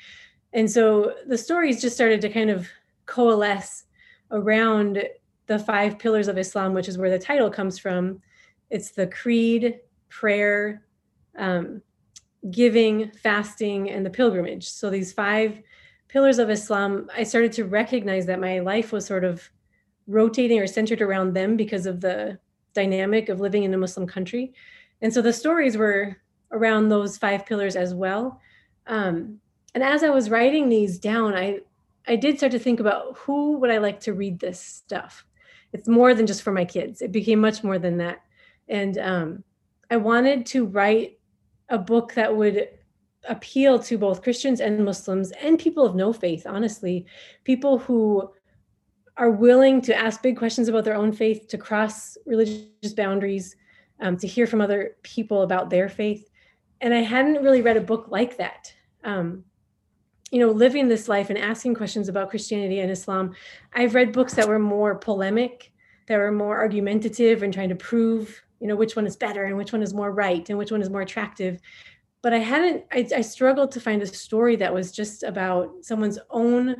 And 0.51 0.69
so 0.69 1.15
the 1.27 1.38
stories 1.38 1.81
just 1.81 1.95
started 1.95 2.19
to 2.21 2.29
kind 2.29 2.50
of 2.50 2.67
coalesce 3.05 3.85
around 4.33 5.03
the 5.47 5.59
five 5.59 5.97
pillars 5.97 6.27
of 6.27 6.37
Islam, 6.37 6.73
which 6.73 6.89
is 6.89 6.97
where 6.97 7.09
the 7.09 7.19
title 7.19 7.49
comes 7.49 7.79
from. 7.79 8.21
It's 8.69 8.91
the 8.91 9.07
creed, 9.07 9.79
prayer, 10.09 10.83
um, 11.37 11.81
giving, 12.51 13.11
fasting, 13.11 13.89
and 13.89 14.05
the 14.05 14.09
pilgrimage. 14.09 14.67
So 14.67 14.89
these 14.89 15.13
five 15.13 15.59
pillars 16.07 16.39
of 16.39 16.49
Islam, 16.49 17.09
I 17.15 17.23
started 17.23 17.53
to 17.53 17.65
recognize 17.65 18.25
that 18.25 18.39
my 18.39 18.59
life 18.59 18.91
was 18.91 19.05
sort 19.05 19.23
of 19.23 19.49
rotating 20.07 20.59
or 20.59 20.67
centered 20.67 21.01
around 21.01 21.33
them 21.33 21.55
because 21.55 21.85
of 21.85 22.01
the 22.01 22.37
dynamic 22.73 23.29
of 23.29 23.39
living 23.39 23.63
in 23.63 23.73
a 23.73 23.77
Muslim 23.77 24.05
country. 24.05 24.53
And 25.01 25.13
so 25.13 25.21
the 25.21 25.33
stories 25.33 25.77
were 25.77 26.17
around 26.51 26.89
those 26.89 27.17
five 27.17 27.45
pillars 27.45 27.75
as 27.75 27.93
well. 27.93 28.39
Um, 28.87 29.39
and 29.73 29.83
as 29.83 30.03
I 30.03 30.09
was 30.09 30.29
writing 30.29 30.69
these 30.69 30.99
down, 30.99 31.33
I 31.35 31.59
I 32.07 32.15
did 32.15 32.38
start 32.38 32.51
to 32.51 32.60
think 32.60 32.79
about 32.79 33.17
who 33.17 33.57
would 33.57 33.72
I 33.72 33.77
like 33.77 34.00
to 34.01 34.13
read 34.13 34.39
this 34.39 34.60
stuff. 34.60 35.25
It's 35.72 35.88
more 35.88 36.13
than 36.13 36.27
just 36.27 36.43
for 36.43 36.51
my 36.51 36.65
kids. 36.65 37.01
It 37.01 37.12
became 37.12 37.39
much 37.39 37.63
more 37.63 37.79
than 37.79 37.98
that. 37.98 38.22
And 38.67 38.98
um, 38.98 39.43
I 39.89 39.98
wanted 39.98 40.45
to 40.48 40.65
write 40.65 41.19
a 41.69 41.77
book 41.77 42.13
that 42.13 42.36
would 42.36 42.69
appeal 43.27 43.79
to 43.79 43.98
both 43.98 44.22
Christians 44.22 44.60
and 44.60 44.83
Muslims 44.83 45.31
and 45.31 45.57
people 45.57 45.86
of 45.86 45.95
no 45.95 46.12
faith, 46.12 46.45
honestly, 46.45 47.05
people 47.43 47.77
who 47.79 48.29
are 49.17 49.31
willing 49.31 49.81
to 49.81 49.95
ask 49.95 50.22
big 50.22 50.38
questions 50.38 50.67
about 50.67 50.83
their 50.83 50.95
own 50.95 51.12
faith, 51.12 51.48
to 51.48 51.57
cross 51.57 52.17
religious 52.25 52.93
boundaries, 52.95 53.55
um, 54.00 54.17
to 54.17 54.27
hear 54.27 54.48
from 54.48 54.60
other 54.60 54.98
people 55.03 55.43
about 55.43 55.69
their 55.69 55.88
faith. 55.88 56.29
And 56.81 56.93
I 56.93 57.01
hadn't 57.01 57.43
really 57.43 57.62
read 57.62 57.77
a 57.77 57.81
book 57.81 58.07
like 58.10 58.38
that. 58.38 58.74
Um, 59.03 59.45
you 60.33 60.39
know, 60.39 60.51
living 60.51 60.87
this 60.87 61.07
life 61.07 61.29
and 61.29 61.37
asking 61.37 61.75
questions 61.75 62.09
about 62.09 62.29
Christianity 62.29 62.79
and 62.79 62.91
Islam, 62.91 63.33
I've 63.73 63.95
read 63.95 64.11
books 64.11 64.33
that 64.33 64.47
were 64.47 64.59
more 64.59 64.95
polemic, 64.95 65.71
that 66.07 66.17
were 66.17 66.31
more 66.31 66.57
argumentative 66.57 67.43
and 67.43 67.53
trying 67.53 67.69
to 67.69 67.75
prove, 67.75 68.41
you 68.59 68.67
know, 68.67 68.75
which 68.75 68.95
one 68.95 69.05
is 69.05 69.15
better 69.15 69.45
and 69.45 69.55
which 69.55 69.71
one 69.71 69.83
is 69.83 69.93
more 69.93 70.11
right 70.11 70.49
and 70.49 70.57
which 70.57 70.71
one 70.71 70.81
is 70.81 70.89
more 70.89 71.01
attractive 71.01 71.61
but 72.23 72.33
I 72.33 72.39
hadn't, 72.39 72.85
I, 72.91 73.07
I 73.17 73.21
struggled 73.21 73.71
to 73.73 73.81
find 73.81 74.01
a 74.01 74.07
story 74.07 74.55
that 74.55 74.73
was 74.73 74.93
just 74.93 75.23
about 75.23 75.69
someone's 75.81 76.17
own 76.31 76.77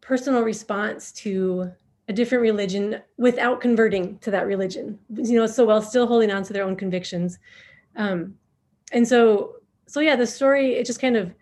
personal 0.00 0.42
response 0.42 1.12
to 1.12 1.70
a 2.08 2.12
different 2.12 2.42
religion 2.42 3.00
without 3.16 3.60
converting 3.60 4.18
to 4.18 4.32
that 4.32 4.46
religion, 4.46 4.98
you 5.14 5.38
know, 5.38 5.46
so 5.46 5.64
while 5.64 5.80
still 5.80 6.08
holding 6.08 6.32
on 6.32 6.42
to 6.42 6.52
their 6.52 6.64
own 6.64 6.74
convictions. 6.74 7.38
Um, 7.94 8.34
and 8.90 9.06
so, 9.06 9.54
so 9.86 10.00
yeah, 10.00 10.16
the 10.16 10.26
story, 10.26 10.74
it 10.74 10.84
just 10.84 11.00
kind 11.00 11.16
of 11.16 11.32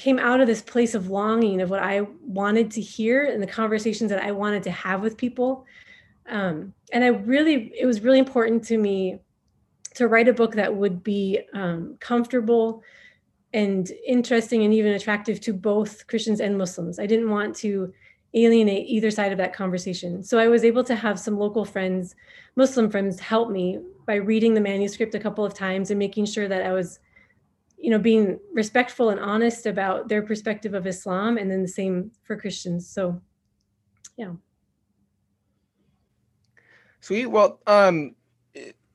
came 0.00 0.18
out 0.18 0.40
of 0.40 0.46
this 0.46 0.62
place 0.62 0.94
of 0.94 1.10
longing 1.10 1.60
of 1.60 1.68
what 1.68 1.82
I 1.82 2.00
wanted 2.22 2.70
to 2.72 2.80
hear 2.80 3.26
and 3.26 3.42
the 3.42 3.46
conversations 3.46 4.08
that 4.10 4.22
I 4.22 4.32
wanted 4.32 4.62
to 4.62 4.70
have 4.70 5.02
with 5.02 5.18
people. 5.18 5.66
Um, 6.26 6.72
and 6.90 7.04
I 7.04 7.08
really, 7.08 7.70
it 7.78 7.84
was 7.84 8.00
really 8.00 8.18
important 8.18 8.64
to 8.68 8.78
me 8.78 9.18
to 9.96 10.08
write 10.08 10.26
a 10.26 10.32
book 10.32 10.54
that 10.54 10.74
would 10.74 11.02
be 11.02 11.40
um, 11.52 11.96
comfortable 12.00 12.82
and 13.52 13.90
interesting 14.06 14.64
and 14.64 14.72
even 14.72 14.94
attractive 14.94 15.38
to 15.40 15.52
both 15.52 16.06
Christians 16.06 16.40
and 16.40 16.56
Muslims. 16.56 16.98
I 16.98 17.04
didn't 17.04 17.28
want 17.28 17.54
to 17.56 17.92
alienate 18.32 18.86
either 18.88 19.10
side 19.10 19.32
of 19.32 19.38
that 19.38 19.52
conversation. 19.52 20.22
So 20.22 20.38
I 20.38 20.48
was 20.48 20.64
able 20.64 20.84
to 20.84 20.94
have 20.94 21.20
some 21.20 21.36
local 21.36 21.66
friends, 21.66 22.14
Muslim 22.56 22.90
friends, 22.90 23.20
help 23.20 23.50
me 23.50 23.80
by 24.06 24.14
reading 24.14 24.54
the 24.54 24.60
manuscript 24.62 25.14
a 25.14 25.20
couple 25.20 25.44
of 25.44 25.52
times 25.52 25.90
and 25.90 25.98
making 25.98 26.24
sure 26.24 26.48
that 26.48 26.62
I 26.62 26.72
was, 26.72 27.00
you 27.80 27.90
know, 27.90 27.98
being 27.98 28.38
respectful 28.52 29.08
and 29.08 29.18
honest 29.18 29.66
about 29.66 30.08
their 30.08 30.22
perspective 30.22 30.74
of 30.74 30.86
Islam 30.86 31.38
and 31.38 31.50
then 31.50 31.62
the 31.62 31.68
same 31.68 32.10
for 32.24 32.36
Christians. 32.36 32.88
So 32.88 33.20
yeah. 34.16 34.32
Sweet. 37.00 37.26
Well, 37.26 37.60
um, 37.66 38.14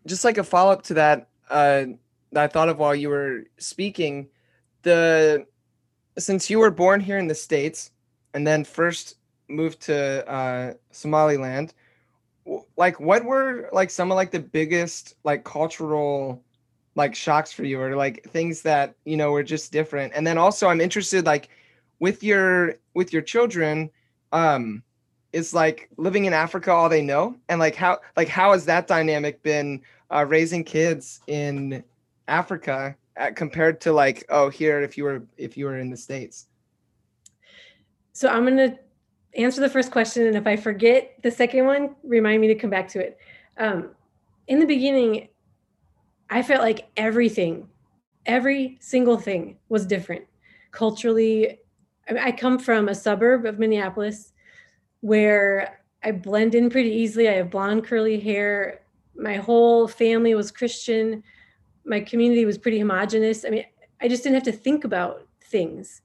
just 0.05 0.23
like 0.23 0.37
a 0.37 0.43
follow 0.43 0.71
up 0.71 0.83
to 0.83 0.93
that, 0.93 1.29
uh, 1.49 1.85
that 2.31 2.43
I 2.43 2.47
thought 2.47 2.69
of 2.69 2.77
while 2.77 2.93
you 2.93 3.09
were 3.09 3.45
speaking, 3.57 4.27
the 4.83 5.47
since 6.17 6.49
you 6.49 6.59
were 6.59 6.71
born 6.71 6.99
here 7.01 7.17
in 7.17 7.27
the 7.27 7.35
states 7.35 7.91
and 8.35 8.45
then 8.45 8.63
first 8.63 9.17
moved 9.47 9.81
to 9.81 10.29
uh, 10.29 10.73
Somaliland, 10.91 11.73
like 12.77 12.99
what 12.99 13.25
were 13.25 13.69
like 13.73 13.89
some 13.89 14.11
of 14.11 14.15
like 14.15 14.31
the 14.31 14.39
biggest 14.39 15.15
like 15.23 15.43
cultural 15.43 16.43
like 16.95 17.13
shocks 17.13 17.51
for 17.51 17.63
you 17.63 17.79
or 17.79 17.95
like 17.95 18.23
things 18.29 18.61
that 18.61 18.95
you 19.05 19.17
know 19.17 19.31
were 19.31 19.43
just 19.43 19.71
different 19.71 20.13
and 20.15 20.25
then 20.25 20.37
also 20.37 20.67
i'm 20.67 20.81
interested 20.81 21.25
like 21.25 21.49
with 21.99 22.23
your 22.23 22.75
with 22.93 23.11
your 23.11 23.21
children 23.21 23.89
um 24.31 24.81
it's 25.33 25.53
like 25.53 25.89
living 25.97 26.25
in 26.25 26.33
africa 26.33 26.71
all 26.71 26.89
they 26.89 27.01
know 27.01 27.35
and 27.49 27.59
like 27.59 27.75
how 27.75 27.99
like 28.15 28.29
how 28.29 28.53
has 28.53 28.65
that 28.65 28.87
dynamic 28.87 29.43
been 29.43 29.81
uh, 30.11 30.25
raising 30.27 30.63
kids 30.63 31.21
in 31.27 31.83
Africa 32.27 32.95
at, 33.15 33.35
compared 33.35 33.81
to 33.81 33.93
like 33.93 34.25
oh 34.29 34.49
here 34.49 34.81
if 34.81 34.97
you 34.97 35.03
were 35.03 35.23
if 35.37 35.57
you 35.57 35.65
were 35.65 35.79
in 35.79 35.89
the 35.89 35.97
states? 35.97 36.47
So 38.13 38.29
I'm 38.29 38.45
gonna 38.45 38.77
answer 39.35 39.61
the 39.61 39.69
first 39.69 39.91
question, 39.91 40.27
and 40.27 40.37
if 40.37 40.47
I 40.47 40.55
forget 40.55 41.15
the 41.21 41.31
second 41.31 41.65
one, 41.65 41.95
remind 42.03 42.41
me 42.41 42.47
to 42.47 42.55
come 42.55 42.69
back 42.69 42.87
to 42.89 42.99
it. 42.99 43.17
Um, 43.57 43.91
in 44.47 44.59
the 44.59 44.65
beginning, 44.65 45.27
I 46.29 46.41
felt 46.41 46.61
like 46.61 46.87
everything, 46.97 47.67
every 48.25 48.77
single 48.79 49.17
thing 49.17 49.57
was 49.69 49.85
different 49.85 50.25
culturally. 50.71 51.59
I, 52.09 52.31
come 52.31 52.59
from 52.59 52.89
a 52.89 52.95
suburb 52.95 53.45
of 53.45 53.57
Minneapolis 53.57 54.33
where 55.01 55.79
I 56.03 56.11
blend 56.11 56.53
in 56.53 56.69
pretty 56.69 56.91
easily. 56.91 57.29
I 57.29 57.33
have 57.33 57.49
blonde 57.49 57.85
curly 57.85 58.19
hair 58.19 58.81
my 59.17 59.37
whole 59.37 59.87
family 59.87 60.35
was 60.35 60.51
Christian. 60.51 61.23
My 61.85 61.99
community 61.99 62.45
was 62.45 62.57
pretty 62.57 62.79
homogenous. 62.79 63.45
I 63.45 63.49
mean, 63.49 63.65
I 64.01 64.07
just 64.07 64.23
didn't 64.23 64.35
have 64.35 64.43
to 64.43 64.51
think 64.51 64.83
about 64.83 65.27
things. 65.41 66.01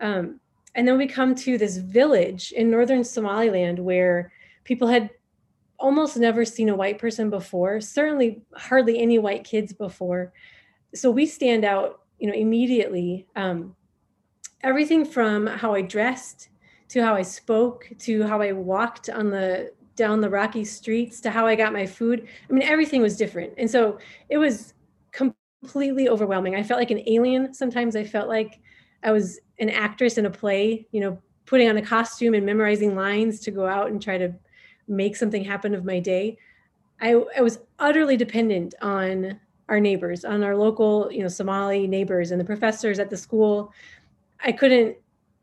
Um, 0.00 0.40
and 0.74 0.86
then 0.86 0.98
we 0.98 1.06
come 1.06 1.34
to 1.36 1.58
this 1.58 1.78
village 1.78 2.52
in 2.52 2.70
northern 2.70 3.02
Somaliland 3.02 3.78
where 3.78 4.32
people 4.64 4.88
had 4.88 5.10
almost 5.80 6.16
never 6.16 6.44
seen 6.44 6.68
a 6.68 6.76
white 6.76 6.98
person 6.98 7.30
before, 7.30 7.80
certainly 7.80 8.42
hardly 8.54 9.00
any 9.00 9.18
white 9.18 9.44
kids 9.44 9.72
before. 9.72 10.32
So 10.94 11.10
we 11.10 11.26
stand 11.26 11.64
out, 11.64 12.02
you 12.18 12.28
know, 12.28 12.34
immediately. 12.34 13.26
Um, 13.34 13.74
everything 14.62 15.04
from 15.04 15.46
how 15.46 15.74
I 15.74 15.82
dressed 15.82 16.50
to 16.88 17.02
how 17.02 17.14
I 17.14 17.22
spoke 17.22 17.90
to 18.00 18.24
how 18.24 18.42
I 18.42 18.52
walked 18.52 19.08
on 19.08 19.30
the 19.30 19.72
down 19.96 20.20
the 20.20 20.30
rocky 20.30 20.64
streets 20.64 21.20
to 21.20 21.30
how 21.30 21.46
I 21.46 21.54
got 21.54 21.72
my 21.72 21.86
food. 21.86 22.26
I 22.48 22.52
mean, 22.52 22.62
everything 22.62 23.02
was 23.02 23.16
different. 23.16 23.54
And 23.58 23.70
so 23.70 23.98
it 24.28 24.38
was 24.38 24.74
completely 25.12 26.08
overwhelming. 26.08 26.54
I 26.54 26.62
felt 26.62 26.80
like 26.80 26.90
an 26.90 27.02
alien. 27.06 27.52
Sometimes 27.52 27.96
I 27.96 28.04
felt 28.04 28.28
like 28.28 28.60
I 29.02 29.12
was 29.12 29.40
an 29.58 29.70
actress 29.70 30.18
in 30.18 30.26
a 30.26 30.30
play, 30.30 30.86
you 30.90 31.00
know, 31.00 31.18
putting 31.46 31.68
on 31.68 31.76
a 31.76 31.82
costume 31.82 32.34
and 32.34 32.46
memorizing 32.46 32.94
lines 32.94 33.40
to 33.40 33.50
go 33.50 33.66
out 33.66 33.90
and 33.90 34.00
try 34.00 34.16
to 34.18 34.34
make 34.90 35.16
something 35.16 35.44
happen 35.44 35.74
of 35.74 35.84
my 35.84 36.00
day. 36.00 36.36
I, 37.00 37.14
I 37.36 37.40
was 37.40 37.60
utterly 37.78 38.16
dependent 38.16 38.74
on 38.82 39.40
our 39.68 39.80
neighbors, 39.80 40.24
on 40.24 40.42
our 40.42 40.56
local, 40.56 41.10
you 41.12 41.22
know, 41.22 41.28
Somali 41.28 41.86
neighbors 41.86 42.32
and 42.32 42.40
the 42.40 42.44
professors 42.44 42.98
at 42.98 43.08
the 43.08 43.16
school. 43.16 43.72
I 44.42 44.52
couldn't, 44.52 44.96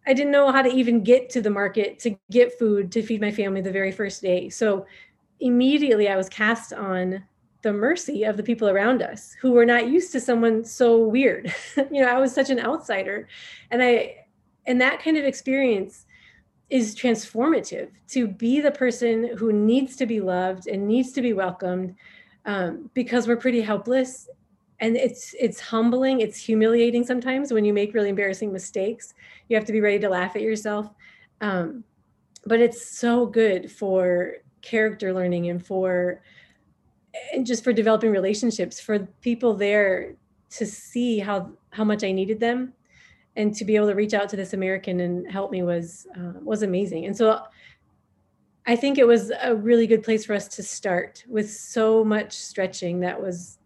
I 0.06 0.14
didn't 0.14 0.32
know 0.32 0.52
how 0.52 0.62
to 0.62 0.70
even 0.70 1.04
get 1.04 1.30
to 1.32 1.42
the 1.42 1.50
market 1.50 2.00
to 2.00 2.18
get 2.30 2.60
food 2.60 2.92
to 2.92 3.02
feed 3.02 3.22
my 3.22 3.32
family 3.32 3.62
the 3.62 3.72
very 3.72 3.92
first 3.92 4.22
day. 4.22 4.50
So 4.50 4.86
immediately 5.40 6.10
I 6.10 6.18
was 6.18 6.30
cast 6.30 6.74
on 6.74 7.24
the 7.62 7.74
mercy 7.74 8.24
of 8.24 8.38
the 8.38 8.44
people 8.44 8.70
around 8.70 9.02
us 9.02 9.36
who 9.42 9.52
were 9.52 9.66
not 9.66 9.88
used 9.88 10.12
to 10.12 10.20
someone 10.20 10.64
so 10.64 11.00
weird. 11.00 11.54
you 11.78 12.02
know, 12.02 12.08
I 12.08 12.20
was 12.20 12.34
such 12.34 12.50
an 12.50 12.60
outsider. 12.60 13.28
And 13.72 13.82
I, 13.82 14.26
and 14.66 14.82
that 14.82 15.02
kind 15.02 15.18
of 15.18 15.26
experience 15.26 16.06
is 16.70 16.96
transformative 16.96 17.90
to 18.10 18.28
be 18.28 18.60
the 18.60 18.72
person 18.72 19.36
who 19.38 19.54
needs 19.54 19.96
to 19.96 20.06
be 20.06 20.20
loved 20.20 20.68
and 20.68 20.88
needs 20.88 21.14
to 21.14 21.22
be 21.22 21.34
welcomed 21.34 21.96
um, 22.46 22.90
because 22.94 23.28
we're 23.28 23.38
pretty 23.38 23.62
helpless. 23.62 24.30
And 24.80 24.96
it's 24.96 25.34
it's 25.40 25.60
humbling 25.60 26.20
it's 26.20 26.38
humiliating 26.38 27.04
sometimes 27.04 27.52
when 27.52 27.66
you 27.66 27.74
make 27.74 27.94
really 27.94 28.10
embarrassing 28.10 28.54
mistakes. 28.54 29.14
You 29.50 29.56
have 29.56 29.66
to 29.66 29.74
be 29.74 29.82
ready 29.82 30.00
to 30.00 30.10
laugh 30.10 30.36
at 30.36 30.42
yourself. 30.42 30.90
Um, 31.42 31.84
but 32.46 32.60
it's 32.60 32.86
so 32.86 33.26
good 33.26 33.72
for 33.72 34.36
character 34.62 35.14
learning 35.14 35.50
and 35.50 35.66
for 35.66 36.22
and 37.34 37.46
just 37.46 37.64
for 37.64 37.74
developing 37.74 38.12
relationships 38.12 38.80
for 38.80 39.00
people 39.22 39.54
there 39.54 40.16
to 40.50 40.66
see 40.66 41.20
how 41.20 41.52
how 41.72 41.84
much 41.84 42.04
i 42.04 42.12
needed 42.12 42.40
them 42.40 42.74
and 43.38 43.56
to 43.56 43.64
be 43.64 43.76
able 43.76 43.88
to 43.88 43.94
reach 43.96 44.16
out 44.16 44.28
to 44.30 44.36
this 44.36 44.54
American 44.54 45.00
and 45.00 45.32
help 45.32 45.52
me 45.52 45.64
was 45.64 46.08
uh, 46.18 46.34
was 46.44 46.64
amazing. 46.64 47.06
And 47.06 47.16
so 47.16 47.44
I 48.66 48.76
think 48.76 48.98
it 48.98 49.08
was 49.08 49.32
a 49.42 49.56
really 49.56 49.88
good 49.88 50.04
place 50.04 50.26
for 50.26 50.34
us 50.34 50.50
to 50.50 50.64
start 50.64 51.24
with 51.30 51.50
so 51.50 52.04
much 52.04 52.34
stretching 52.34 53.00
that 53.00 53.22
was 53.22 53.60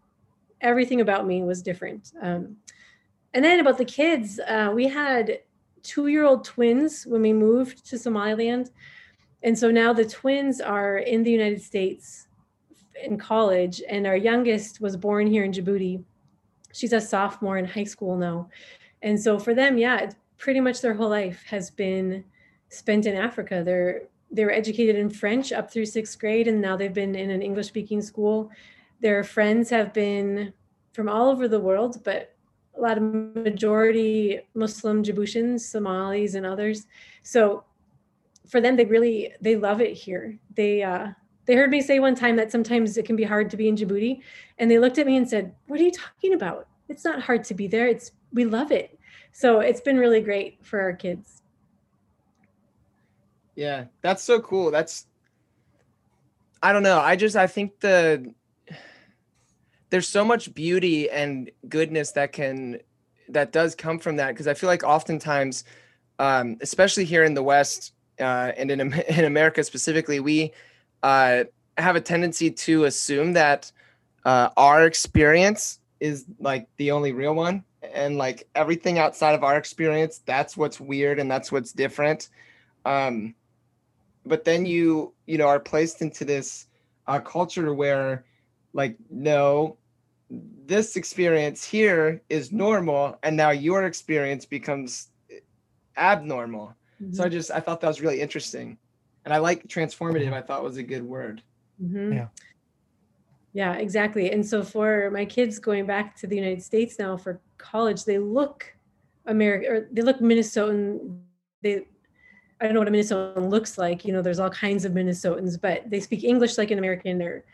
everything 0.60 1.00
about 1.00 1.26
me 1.26 1.42
was 1.42 1.60
different. 1.62 2.12
Um, 2.22 2.56
and 3.34 3.44
then 3.44 3.58
about 3.58 3.78
the 3.78 3.84
kids, 3.84 4.38
uh, 4.46 4.70
we 4.72 4.86
had 4.86 5.38
two 5.82 6.06
year 6.06 6.24
old 6.24 6.44
twins 6.44 7.04
when 7.04 7.22
we 7.22 7.32
moved 7.32 7.84
to 7.86 7.98
Somaliland. 7.98 8.70
And 9.42 9.58
so 9.58 9.72
now 9.72 9.92
the 9.92 10.04
twins 10.04 10.60
are 10.60 10.98
in 10.98 11.24
the 11.24 11.32
United 11.32 11.60
States 11.60 12.28
in 13.02 13.18
college, 13.18 13.82
and 13.88 14.06
our 14.06 14.16
youngest 14.16 14.80
was 14.80 14.96
born 14.96 15.26
here 15.26 15.42
in 15.42 15.50
Djibouti. 15.50 16.04
She's 16.72 16.92
a 16.92 17.00
sophomore 17.00 17.58
in 17.58 17.64
high 17.64 17.84
school 17.84 18.16
now. 18.16 18.48
And 19.02 19.20
so 19.20 19.38
for 19.38 19.54
them, 19.54 19.78
yeah, 19.78 19.98
it's 19.98 20.16
pretty 20.38 20.60
much 20.60 20.80
their 20.80 20.94
whole 20.94 21.10
life 21.10 21.44
has 21.46 21.70
been 21.70 22.24
spent 22.68 23.06
in 23.06 23.16
Africa. 23.16 23.62
They're 23.64 24.02
they 24.34 24.46
were 24.46 24.50
educated 24.50 24.96
in 24.96 25.10
French 25.10 25.52
up 25.52 25.70
through 25.70 25.84
sixth 25.84 26.18
grade, 26.18 26.48
and 26.48 26.60
now 26.60 26.74
they've 26.74 26.94
been 26.94 27.14
in 27.14 27.30
an 27.30 27.42
English 27.42 27.68
speaking 27.68 28.00
school. 28.00 28.50
Their 29.00 29.22
friends 29.22 29.68
have 29.68 29.92
been 29.92 30.54
from 30.92 31.08
all 31.08 31.28
over 31.28 31.48
the 31.48 31.60
world, 31.60 32.02
but 32.02 32.34
a 32.76 32.80
lot 32.80 32.96
of 32.96 33.02
majority 33.02 34.40
Muslim 34.54 35.02
Djiboutians, 35.02 35.60
Somalis, 35.60 36.34
and 36.34 36.46
others. 36.46 36.86
So 37.22 37.64
for 38.48 38.60
them, 38.60 38.76
they 38.76 38.86
really 38.86 39.32
they 39.40 39.56
love 39.56 39.80
it 39.80 39.92
here. 39.92 40.38
They 40.54 40.82
uh, 40.82 41.08
they 41.44 41.54
heard 41.54 41.70
me 41.70 41.82
say 41.82 41.98
one 41.98 42.14
time 42.14 42.36
that 42.36 42.50
sometimes 42.50 42.96
it 42.96 43.04
can 43.04 43.16
be 43.16 43.24
hard 43.24 43.50
to 43.50 43.56
be 43.56 43.68
in 43.68 43.76
Djibouti, 43.76 44.20
and 44.58 44.70
they 44.70 44.78
looked 44.78 44.98
at 44.98 45.06
me 45.06 45.16
and 45.16 45.28
said, 45.28 45.54
"What 45.66 45.80
are 45.80 45.84
you 45.84 45.92
talking 45.92 46.32
about? 46.32 46.68
It's 46.88 47.04
not 47.04 47.20
hard 47.22 47.44
to 47.44 47.54
be 47.54 47.66
there. 47.66 47.86
It's 47.86 48.12
we 48.32 48.44
love 48.44 48.72
it. 48.72 48.98
So 49.32 49.60
it's 49.60 49.80
been 49.80 49.98
really 49.98 50.20
great 50.20 50.64
for 50.64 50.80
our 50.80 50.92
kids. 50.92 51.42
Yeah, 53.54 53.86
that's 54.00 54.22
so 54.22 54.40
cool. 54.40 54.70
That's 54.70 55.06
I 56.62 56.72
don't 56.72 56.82
know. 56.82 57.00
I 57.00 57.16
just 57.16 57.36
I 57.36 57.46
think 57.46 57.80
the 57.80 58.32
there's 59.90 60.08
so 60.08 60.24
much 60.24 60.54
beauty 60.54 61.10
and 61.10 61.50
goodness 61.68 62.12
that 62.12 62.32
can 62.32 62.80
that 63.28 63.52
does 63.52 63.74
come 63.74 63.98
from 63.98 64.16
that 64.16 64.28
because 64.28 64.46
I 64.46 64.54
feel 64.54 64.68
like 64.68 64.84
oftentimes 64.84 65.64
um, 66.18 66.56
especially 66.60 67.04
here 67.04 67.24
in 67.24 67.34
the 67.34 67.42
West 67.42 67.94
uh, 68.20 68.52
and 68.56 68.70
in 68.70 68.80
in 69.08 69.24
America 69.24 69.64
specifically, 69.64 70.20
we 70.20 70.52
uh, 71.02 71.44
have 71.76 71.96
a 71.96 72.00
tendency 72.00 72.50
to 72.50 72.84
assume 72.84 73.32
that 73.32 73.72
uh, 74.24 74.50
our 74.56 74.86
experience 74.86 75.80
is 76.00 76.24
like 76.38 76.68
the 76.76 76.90
only 76.90 77.12
real 77.12 77.34
one 77.34 77.64
and 77.94 78.16
like 78.16 78.48
everything 78.54 78.98
outside 78.98 79.34
of 79.34 79.42
our 79.44 79.56
experience 79.56 80.20
that's 80.24 80.56
what's 80.56 80.80
weird 80.80 81.18
and 81.18 81.30
that's 81.30 81.50
what's 81.50 81.72
different. 81.72 82.28
Um 82.84 83.34
but 84.24 84.44
then 84.44 84.66
you 84.66 85.12
you 85.26 85.38
know 85.38 85.48
are 85.48 85.60
placed 85.60 86.02
into 86.02 86.24
this 86.24 86.66
uh, 87.06 87.18
culture 87.18 87.74
where 87.74 88.24
like 88.72 88.96
no 89.10 89.76
this 90.30 90.96
experience 90.96 91.64
here 91.64 92.22
is 92.30 92.52
normal 92.52 93.18
and 93.22 93.36
now 93.36 93.50
your 93.50 93.84
experience 93.84 94.46
becomes 94.46 95.08
abnormal. 95.96 96.74
Mm-hmm. 97.02 97.14
so 97.14 97.24
i 97.24 97.28
just 97.28 97.50
i 97.50 97.60
thought 97.60 97.80
that 97.80 97.88
was 97.88 98.00
really 98.00 98.20
interesting. 98.20 98.78
And 99.24 99.32
i 99.32 99.38
like 99.38 99.66
transformative 99.68 100.32
i 100.32 100.40
thought 100.40 100.62
was 100.62 100.76
a 100.76 100.82
good 100.82 101.02
word. 101.02 101.42
Mm-hmm. 101.82 102.12
yeah 102.12 102.28
yeah, 103.52 103.74
exactly. 103.74 104.30
And 104.30 104.44
so 104.44 104.62
for 104.62 105.10
my 105.10 105.24
kids 105.24 105.58
going 105.58 105.86
back 105.86 106.16
to 106.16 106.26
the 106.26 106.36
United 106.36 106.62
States 106.62 106.98
now 106.98 107.16
for 107.16 107.40
college, 107.58 108.04
they 108.04 108.18
look 108.18 108.74
American 109.26 109.72
or 109.72 109.88
they 109.92 110.02
look 110.02 110.18
Minnesotan. 110.20 111.20
They 111.62 111.86
I 112.60 112.64
don't 112.64 112.74
know 112.74 112.80
what 112.80 112.88
a 112.88 112.92
Minnesotan 112.92 113.50
looks 113.50 113.76
like. 113.76 114.04
You 114.04 114.12
know, 114.12 114.22
there's 114.22 114.38
all 114.38 114.50
kinds 114.50 114.84
of 114.84 114.92
Minnesotans, 114.92 115.60
but 115.60 115.88
they 115.90 116.00
speak 116.00 116.24
English 116.24 116.56
like 116.56 116.70
an 116.70 116.78
American. 116.78 117.18
They're 117.18 117.44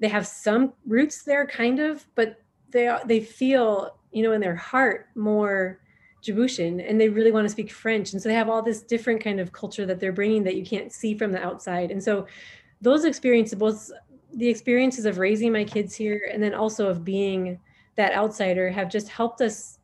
they 0.00 0.08
have 0.08 0.26
some 0.26 0.72
roots 0.86 1.24
there, 1.24 1.46
kind 1.46 1.78
of, 1.78 2.06
but 2.14 2.40
they 2.70 2.96
they 3.06 3.20
feel, 3.20 3.96
you 4.10 4.22
know, 4.22 4.32
in 4.32 4.40
their 4.40 4.56
heart 4.56 5.06
more 5.14 5.80
Djiboutian, 6.22 6.84
and 6.88 7.00
they 7.00 7.08
really 7.08 7.30
want 7.30 7.44
to 7.44 7.48
speak 7.48 7.70
French, 7.70 8.12
and 8.12 8.20
so 8.20 8.28
they 8.28 8.34
have 8.34 8.48
all 8.48 8.62
this 8.62 8.82
different 8.82 9.22
kind 9.22 9.38
of 9.38 9.52
culture 9.52 9.86
that 9.86 10.00
they're 10.00 10.12
bringing 10.12 10.42
that 10.44 10.56
you 10.56 10.64
can't 10.64 10.92
see 10.92 11.14
from 11.14 11.30
the 11.30 11.42
outside. 11.42 11.92
And 11.92 12.02
so 12.02 12.26
those 12.80 13.04
experiences, 13.04 13.58
both 13.58 13.90
the 14.34 14.48
experiences 14.48 15.04
of 15.04 15.18
raising 15.18 15.52
my 15.52 15.64
kids 15.64 15.94
here 15.94 16.28
and 16.32 16.42
then 16.42 16.54
also 16.54 16.88
of 16.88 17.04
being 17.04 17.58
that 17.96 18.14
outsider 18.14 18.70
have 18.70 18.90
just 18.90 19.08
helped 19.08 19.40
us 19.40 19.78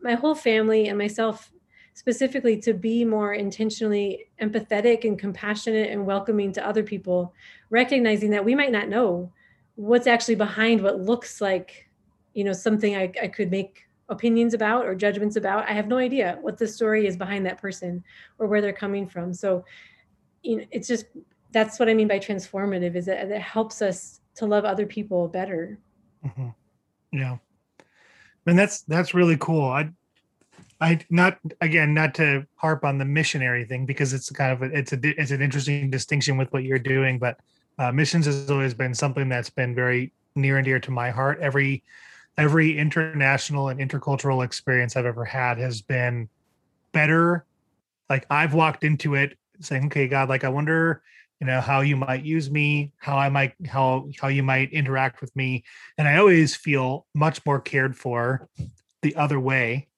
my 0.00 0.14
whole 0.14 0.34
family 0.34 0.88
and 0.88 0.98
myself 0.98 1.50
specifically 1.94 2.60
to 2.60 2.72
be 2.72 3.04
more 3.04 3.34
intentionally 3.34 4.26
empathetic 4.40 5.04
and 5.04 5.18
compassionate 5.18 5.90
and 5.90 6.04
welcoming 6.04 6.52
to 6.52 6.66
other 6.66 6.82
people 6.82 7.32
recognizing 7.70 8.30
that 8.30 8.44
we 8.44 8.54
might 8.54 8.72
not 8.72 8.88
know 8.88 9.30
what's 9.76 10.06
actually 10.06 10.34
behind 10.34 10.82
what 10.82 11.00
looks 11.00 11.40
like 11.40 11.88
you 12.34 12.44
know 12.44 12.52
something 12.52 12.96
I, 12.96 13.12
I 13.22 13.28
could 13.28 13.50
make 13.50 13.84
opinions 14.08 14.54
about 14.54 14.84
or 14.84 14.94
judgments 14.94 15.36
about. 15.36 15.68
I 15.68 15.72
have 15.72 15.88
no 15.88 15.98
idea 15.98 16.38
what 16.40 16.58
the 16.58 16.68
story 16.68 17.06
is 17.06 17.16
behind 17.16 17.46
that 17.46 17.60
person 17.60 18.04
or 18.38 18.46
where 18.46 18.60
they're 18.60 18.72
coming 18.72 19.08
from. 19.08 19.32
So 19.32 19.64
you 20.42 20.58
know 20.58 20.64
it's 20.70 20.88
just 20.88 21.06
that's 21.54 21.78
what 21.78 21.88
I 21.88 21.94
mean 21.94 22.08
by 22.08 22.18
transformative 22.18 22.96
is 22.96 23.06
that 23.06 23.30
it 23.30 23.40
helps 23.40 23.80
us 23.80 24.20
to 24.34 24.44
love 24.44 24.64
other 24.64 24.84
people 24.84 25.28
better. 25.28 25.78
Mm-hmm. 26.26 26.48
Yeah. 27.12 27.38
And 28.44 28.58
that's, 28.58 28.82
that's 28.82 29.14
really 29.14 29.36
cool. 29.38 29.64
I, 29.64 29.90
I 30.80 30.98
not 31.08 31.38
again 31.60 31.94
not 31.94 32.14
to 32.16 32.46
harp 32.56 32.84
on 32.84 32.98
the 32.98 33.04
missionary 33.04 33.64
thing 33.64 33.86
because 33.86 34.12
it's 34.12 34.28
kind 34.30 34.52
of 34.52 34.62
a, 34.62 34.76
it's 34.76 34.92
a 34.92 34.98
it's 35.02 35.30
an 35.30 35.40
interesting 35.40 35.88
distinction 35.88 36.36
with 36.36 36.52
what 36.52 36.64
you're 36.64 36.80
doing, 36.80 37.18
but 37.18 37.38
uh, 37.78 37.92
missions 37.92 38.26
has 38.26 38.50
always 38.50 38.74
been 38.74 38.92
something 38.92 39.28
that's 39.28 39.48
been 39.50 39.74
very 39.74 40.12
near 40.34 40.58
and 40.58 40.64
dear 40.64 40.80
to 40.80 40.90
my 40.90 41.10
heart. 41.10 41.38
Every 41.40 41.84
every 42.36 42.76
international 42.76 43.68
and 43.68 43.78
intercultural 43.78 44.44
experience 44.44 44.96
I've 44.96 45.06
ever 45.06 45.24
had 45.24 45.58
has 45.58 45.80
been 45.80 46.28
better. 46.90 47.46
Like 48.10 48.26
I've 48.28 48.52
walked 48.52 48.82
into 48.82 49.14
it 49.14 49.38
saying, 49.60 49.86
"Okay, 49.86 50.08
God, 50.08 50.28
like 50.28 50.42
I 50.42 50.48
wonder 50.48 51.02
you 51.40 51.46
know 51.46 51.60
how 51.60 51.80
you 51.80 51.96
might 51.96 52.24
use 52.24 52.50
me 52.50 52.92
how 52.98 53.16
i 53.16 53.28
might 53.28 53.52
how 53.66 54.08
how 54.20 54.28
you 54.28 54.42
might 54.42 54.72
interact 54.72 55.20
with 55.20 55.34
me. 55.36 55.64
And 55.98 56.08
i 56.08 56.16
always 56.16 56.54
feel 56.54 57.06
much 57.14 57.44
more 57.44 57.60
cared 57.60 57.96
for 57.96 58.48
the 59.02 59.16
other 59.16 59.38
way 59.38 59.88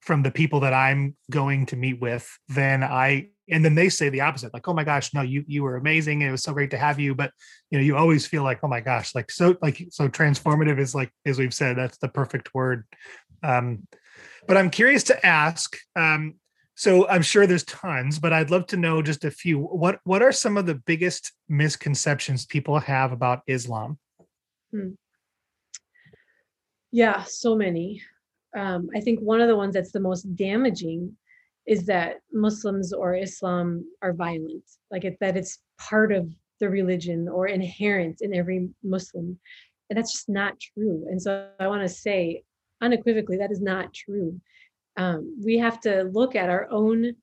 from 0.00 0.22
the 0.22 0.30
people 0.30 0.60
that 0.60 0.72
i'm 0.72 1.16
going 1.30 1.66
to 1.66 1.76
meet 1.76 2.00
with 2.00 2.28
than 2.48 2.82
i 2.82 3.28
and 3.50 3.64
then 3.64 3.74
they 3.74 3.88
say 3.88 4.08
the 4.08 4.20
opposite 4.20 4.52
like 4.52 4.68
oh 4.68 4.74
my 4.74 4.84
gosh 4.84 5.14
no 5.14 5.22
you 5.22 5.44
you 5.46 5.62
were 5.62 5.76
amazing 5.76 6.22
it 6.22 6.30
was 6.30 6.42
so 6.42 6.52
great 6.52 6.70
to 6.70 6.78
have 6.78 6.98
you. 7.00 7.14
But 7.14 7.32
you 7.70 7.78
know 7.78 7.84
you 7.84 7.96
always 7.96 8.26
feel 8.26 8.42
like 8.42 8.60
oh 8.62 8.68
my 8.68 8.80
gosh 8.80 9.14
like 9.14 9.30
so 9.30 9.56
like 9.62 9.86
so 9.90 10.08
transformative 10.08 10.78
is 10.78 10.94
like 10.94 11.12
as 11.24 11.38
we've 11.38 11.54
said 11.54 11.76
that's 11.76 11.98
the 11.98 12.08
perfect 12.08 12.54
word. 12.54 12.84
Um 13.42 13.86
but 14.46 14.56
i'm 14.56 14.70
curious 14.70 15.04
to 15.04 15.26
ask 15.26 15.76
um 15.94 16.34
so 16.78 17.08
I'm 17.08 17.22
sure 17.22 17.44
there's 17.44 17.64
tons, 17.64 18.20
but 18.20 18.32
I'd 18.32 18.52
love 18.52 18.66
to 18.66 18.76
know 18.76 19.02
just 19.02 19.24
a 19.24 19.32
few. 19.32 19.58
What 19.58 19.98
what 20.04 20.22
are 20.22 20.30
some 20.30 20.56
of 20.56 20.64
the 20.64 20.76
biggest 20.76 21.32
misconceptions 21.48 22.46
people 22.46 22.78
have 22.78 23.10
about 23.10 23.42
Islam? 23.48 23.98
Hmm. 24.70 24.90
Yeah, 26.92 27.24
so 27.24 27.56
many. 27.56 28.00
Um, 28.56 28.90
I 28.94 29.00
think 29.00 29.18
one 29.18 29.40
of 29.40 29.48
the 29.48 29.56
ones 29.56 29.74
that's 29.74 29.90
the 29.90 29.98
most 29.98 30.22
damaging 30.36 31.16
is 31.66 31.84
that 31.86 32.20
Muslims 32.32 32.92
or 32.92 33.16
Islam 33.16 33.84
are 34.00 34.12
violent, 34.12 34.62
like 34.92 35.04
it, 35.04 35.16
that 35.20 35.36
it's 35.36 35.58
part 35.80 36.12
of 36.12 36.32
the 36.60 36.70
religion 36.70 37.28
or 37.28 37.48
inherent 37.48 38.20
in 38.20 38.32
every 38.32 38.68
Muslim. 38.84 39.36
And 39.90 39.96
that's 39.96 40.12
just 40.12 40.28
not 40.28 40.54
true. 40.60 41.06
And 41.10 41.20
so 41.20 41.48
I 41.58 41.66
want 41.66 41.82
to 41.82 41.88
say 41.88 42.44
unequivocally 42.80 43.38
that 43.38 43.50
is 43.50 43.60
not 43.60 43.92
true. 43.92 44.40
Um, 44.98 45.40
we 45.42 45.56
have 45.58 45.80
to 45.82 46.10
look 46.12 46.36
at 46.36 46.50
our 46.50 46.68
own 46.70 47.14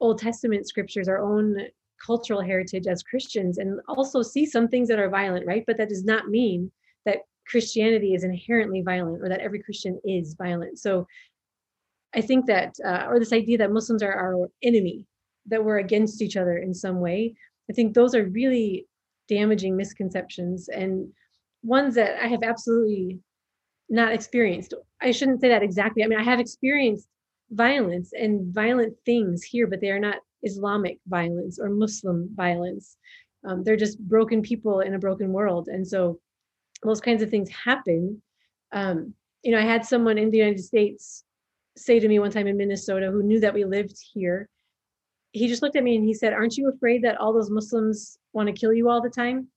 Old 0.00 0.18
Testament 0.18 0.68
scriptures, 0.68 1.08
our 1.08 1.20
own 1.20 1.56
cultural 2.04 2.42
heritage 2.42 2.86
as 2.86 3.02
Christians, 3.02 3.58
and 3.58 3.80
also 3.88 4.20
see 4.20 4.44
some 4.44 4.68
things 4.68 4.88
that 4.88 4.98
are 4.98 5.08
violent, 5.08 5.46
right? 5.46 5.64
But 5.66 5.78
that 5.78 5.88
does 5.88 6.04
not 6.04 6.28
mean 6.28 6.70
that 7.06 7.20
Christianity 7.46 8.14
is 8.14 8.24
inherently 8.24 8.82
violent 8.82 9.22
or 9.22 9.28
that 9.28 9.40
every 9.40 9.62
Christian 9.62 9.98
is 10.04 10.34
violent. 10.34 10.78
So 10.78 11.06
I 12.14 12.20
think 12.20 12.46
that, 12.46 12.74
uh, 12.84 13.06
or 13.08 13.18
this 13.18 13.32
idea 13.32 13.58
that 13.58 13.72
Muslims 13.72 14.02
are 14.02 14.12
our 14.12 14.48
enemy, 14.62 15.06
that 15.46 15.64
we're 15.64 15.78
against 15.78 16.20
each 16.20 16.36
other 16.36 16.58
in 16.58 16.74
some 16.74 17.00
way, 17.00 17.36
I 17.70 17.72
think 17.72 17.94
those 17.94 18.14
are 18.14 18.24
really 18.24 18.86
damaging 19.28 19.76
misconceptions 19.76 20.68
and 20.68 21.08
ones 21.62 21.94
that 21.94 22.22
I 22.22 22.26
have 22.28 22.42
absolutely 22.42 23.20
not 23.88 24.12
experienced. 24.12 24.74
I 25.00 25.10
shouldn't 25.10 25.40
say 25.40 25.48
that 25.48 25.62
exactly. 25.62 26.02
I 26.02 26.06
mean, 26.06 26.18
I 26.18 26.24
have 26.24 26.40
experienced 26.40 27.08
violence 27.50 28.12
and 28.12 28.52
violent 28.52 28.94
things 29.04 29.42
here, 29.42 29.66
but 29.66 29.80
they 29.80 29.90
are 29.90 29.98
not 29.98 30.16
Islamic 30.42 30.98
violence 31.06 31.58
or 31.58 31.68
Muslim 31.68 32.28
violence. 32.34 32.96
Um, 33.46 33.62
they're 33.62 33.76
just 33.76 33.98
broken 33.98 34.42
people 34.42 34.80
in 34.80 34.94
a 34.94 34.98
broken 34.98 35.32
world. 35.32 35.68
And 35.68 35.86
so 35.86 36.20
those 36.82 37.00
kinds 37.00 37.22
of 37.22 37.30
things 37.30 37.50
happen. 37.50 38.22
Um, 38.72 39.14
you 39.42 39.52
know, 39.52 39.58
I 39.58 39.64
had 39.64 39.84
someone 39.84 40.18
in 40.18 40.30
the 40.30 40.38
United 40.38 40.62
States 40.62 41.24
say 41.76 41.98
to 41.98 42.08
me 42.08 42.18
one 42.18 42.30
time 42.30 42.46
in 42.46 42.56
Minnesota 42.56 43.10
who 43.10 43.22
knew 43.22 43.40
that 43.40 43.54
we 43.54 43.64
lived 43.64 43.96
here. 44.12 44.48
He 45.32 45.48
just 45.48 45.62
looked 45.62 45.76
at 45.76 45.84
me 45.84 45.96
and 45.96 46.04
he 46.04 46.14
said, 46.14 46.32
Aren't 46.32 46.56
you 46.56 46.70
afraid 46.70 47.02
that 47.02 47.18
all 47.18 47.32
those 47.32 47.50
Muslims 47.50 48.18
want 48.32 48.46
to 48.46 48.52
kill 48.52 48.72
you 48.72 48.88
all 48.88 49.02
the 49.02 49.10
time? 49.10 49.48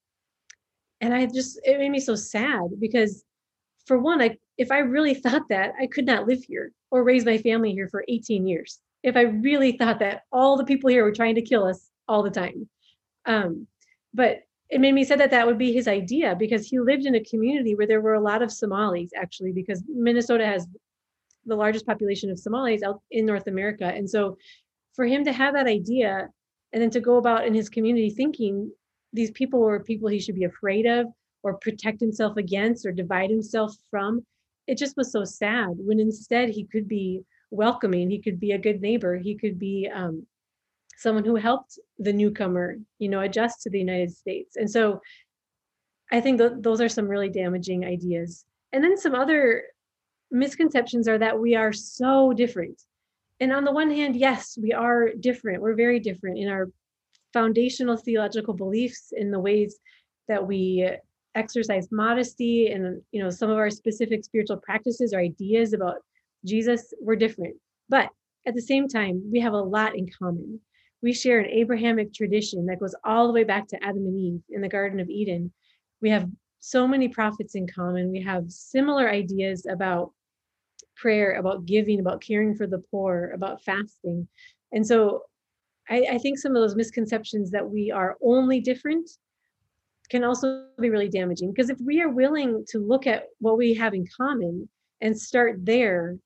And 1.00 1.14
I 1.14 1.28
just, 1.28 1.60
it 1.64 1.78
made 1.78 1.92
me 1.92 2.00
so 2.00 2.16
sad 2.16 2.70
because, 2.80 3.24
for 3.88 3.98
one, 3.98 4.22
I, 4.22 4.38
if 4.58 4.72
I 4.72 4.80
really 4.80 5.14
thought 5.14 5.50
that, 5.50 5.74
I 5.82 5.88
could 5.88 6.06
not 6.06 6.28
live 6.28 6.44
here 6.44 6.72
or 6.92 7.04
raise 7.04 7.26
my 7.26 7.38
family 7.38 7.72
here 7.72 7.88
for 7.88 8.04
18 8.08 8.46
years. 8.46 8.80
If 9.04 9.16
I 9.16 9.22
really 9.22 9.72
thought 9.72 10.00
that 10.00 10.24
all 10.32 10.58
the 10.58 10.66
people 10.66 10.90
here 10.90 11.04
were 11.04 11.14
trying 11.14 11.36
to 11.36 11.42
kill 11.42 11.64
us 11.64 11.90
all 12.08 12.24
the 12.24 12.30
time. 12.30 12.68
Um, 13.26 13.68
but 14.14 14.40
it 14.70 14.82
made 14.82 14.94
me 14.94 15.06
say 15.06 15.16
that 15.16 15.32
that 15.32 15.48
would 15.48 15.58
be 15.58 15.72
his 15.72 15.88
idea 15.88 16.36
because 16.36 16.68
he 16.68 16.80
lived 16.80 17.06
in 17.06 17.16
a 17.16 17.24
community 17.24 17.76
where 17.76 17.88
there 17.88 18.02
were 18.02 18.16
a 18.16 18.22
lot 18.22 18.42
of 18.42 18.52
Somalis 18.52 19.12
actually 19.16 19.54
because 19.54 19.84
Minnesota 19.88 20.46
has 20.46 20.68
the 21.46 21.56
largest 21.56 21.86
population 21.86 22.30
of 22.30 22.40
Somalis 22.40 22.84
out 22.84 23.02
in 23.12 23.26
North 23.26 23.48
America 23.48 23.86
and 23.86 24.10
so 24.10 24.38
for 24.94 25.06
him 25.06 25.24
to 25.24 25.32
have 25.32 25.54
that 25.54 25.68
idea 25.68 26.28
and 26.74 26.82
then 26.82 26.90
to 26.90 27.00
go 27.00 27.16
about 27.16 27.46
in 27.46 27.54
his 27.54 27.70
community 27.70 28.10
thinking 28.10 28.70
these 29.14 29.32
people 29.32 29.60
were 29.60 29.80
people 29.80 30.10
he 30.10 30.20
should 30.20 30.36
be 30.36 30.44
afraid 30.44 30.86
of 30.86 31.08
or 31.48 31.58
protect 31.58 32.00
himself 32.02 32.38
against 32.38 32.86
or 32.86 32.92
divide 32.92 33.30
himself 33.30 33.74
from 33.90 34.26
it 34.68 34.78
just 34.78 34.98
was 34.98 35.12
so 35.12 35.24
sad 35.24 35.72
when 35.78 36.00
instead 36.00 36.50
he 36.50 36.66
could 36.66 36.88
be 36.88 37.22
welcoming 37.52 38.10
he 38.10 38.22
could 38.22 38.40
be 38.40 38.52
a 38.52 38.58
good 38.58 38.82
neighbor 38.82 39.18
he 39.18 39.36
could 39.36 39.58
be 39.58 39.90
um, 39.94 40.26
someone 40.98 41.24
who 41.24 41.36
helped 41.36 41.78
the 42.00 42.12
newcomer, 42.12 42.78
you 42.98 43.08
know, 43.08 43.22
adjust 43.22 43.62
to 43.62 43.70
the 43.70 43.80
United 43.80 44.12
States. 44.12 44.56
And 44.58 44.70
so 44.70 45.00
I 46.12 46.20
think 46.20 46.40
th- 46.40 46.54
those 46.60 46.82
are 46.82 46.90
some 46.90 47.08
really 47.08 47.30
damaging 47.30 47.86
ideas. 47.86 48.44
And 48.74 48.84
then 48.84 48.98
some 48.98 49.14
other 49.14 49.64
misconceptions 50.32 51.08
are 51.08 51.20
that 51.20 51.40
we 51.40 51.56
are 51.56 51.72
so 51.72 52.34
different. 52.34 52.82
And 53.40 53.54
on 53.54 53.64
the 53.64 53.72
one 53.72 53.92
hand, 53.92 54.16
yes, 54.16 54.58
we 54.62 54.74
are 54.74 55.12
different. 55.20 55.62
We're 55.62 55.76
very 55.76 56.00
different 56.00 56.40
in 56.40 56.50
our 56.50 56.72
foundational 57.32 57.98
theological 57.98 58.56
beliefs, 58.56 59.14
in 59.16 59.30
the 59.30 59.40
ways 59.40 59.78
that 60.28 60.48
we 60.48 60.90
exercise 61.38 61.88
modesty 61.92 62.68
and 62.68 63.02
you 63.12 63.24
know 63.24 63.30
some 63.30 63.50
of 63.50 63.58
our 63.58 63.70
specific 63.70 64.24
spiritual 64.26 64.58
practices 64.58 65.14
or 65.14 65.20
ideas 65.20 65.74
about 65.74 65.98
Jesus, 66.46 66.94
we're 67.02 67.16
different. 67.16 67.56
But 67.90 68.10
at 68.46 68.56
the 68.56 68.62
same 68.62 68.88
time, 68.88 69.22
we 69.32 69.40
have 69.42 69.54
a 69.54 69.58
lot 69.58 69.96
in 69.98 70.08
common 70.20 70.60
we 71.02 71.14
share 71.14 71.40
an 71.40 71.50
Abrahamic 71.50 72.14
tradition 72.14 72.66
that 72.66 72.80
goes 72.80 72.96
all 73.04 73.28
the 73.28 73.34
way 73.34 73.44
back 73.44 73.68
to 73.68 73.84
Adam 73.84 74.06
and 74.06 74.18
Eve 74.18 74.42
in 74.50 74.62
the 74.62 74.70
Garden 74.70 75.00
of 75.00 75.10
Eden. 75.10 75.54
We 76.02 76.10
have 76.10 76.30
so 76.60 76.88
many 76.88 77.08
prophets 77.08 77.56
in 77.56 77.68
common. 77.68 78.12
We 78.12 78.22
have 78.24 78.52
similar 78.52 79.10
ideas 79.10 79.66
about 79.70 80.12
prayer, 80.96 81.34
about 81.34 81.66
giving, 81.66 82.00
about 82.00 82.22
caring 82.22 82.56
for 82.56 82.66
the 82.66 82.84
poor, 82.92 83.32
about 83.36 83.64
fasting. 83.64 84.28
And 84.72 84.86
so 84.86 85.24
I, 85.90 86.08
I 86.14 86.18
think 86.18 86.40
some 86.40 86.56
of 86.56 86.62
those 86.62 86.76
misconceptions 86.76 87.52
that 87.52 87.70
we 87.70 87.92
are 87.92 88.18
only 88.22 88.60
different 88.60 89.10
can 90.10 90.24
also 90.24 90.66
be 90.80 90.90
really 90.90 91.10
damaging 91.10 91.52
because 91.52 91.70
if 91.70 91.80
we 91.82 92.02
are 92.02 92.10
willing 92.10 92.66
to 92.70 92.80
look 92.80 93.08
at 93.08 93.26
what 93.40 93.58
we 93.58 93.74
have 93.74 93.94
in 93.94 94.06
common 94.16 94.68
and 95.02 95.20
start 95.20 95.66
there 95.66 96.18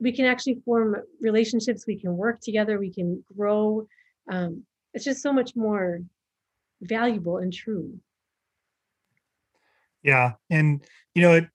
we 0.00 0.12
can 0.12 0.24
actually 0.24 0.60
form 0.64 0.96
relationships 1.20 1.86
we 1.86 1.98
can 1.98 2.16
work 2.16 2.40
together 2.40 2.78
we 2.78 2.92
can 2.92 3.22
grow 3.36 3.86
um, 4.30 4.62
it's 4.92 5.04
just 5.04 5.22
so 5.22 5.32
much 5.32 5.54
more 5.56 6.00
valuable 6.80 7.38
and 7.38 7.52
true. 7.52 7.98
Yeah 10.02 10.32
and 10.50 10.84
you 11.14 11.22
know 11.22 11.32
it, 11.34 11.48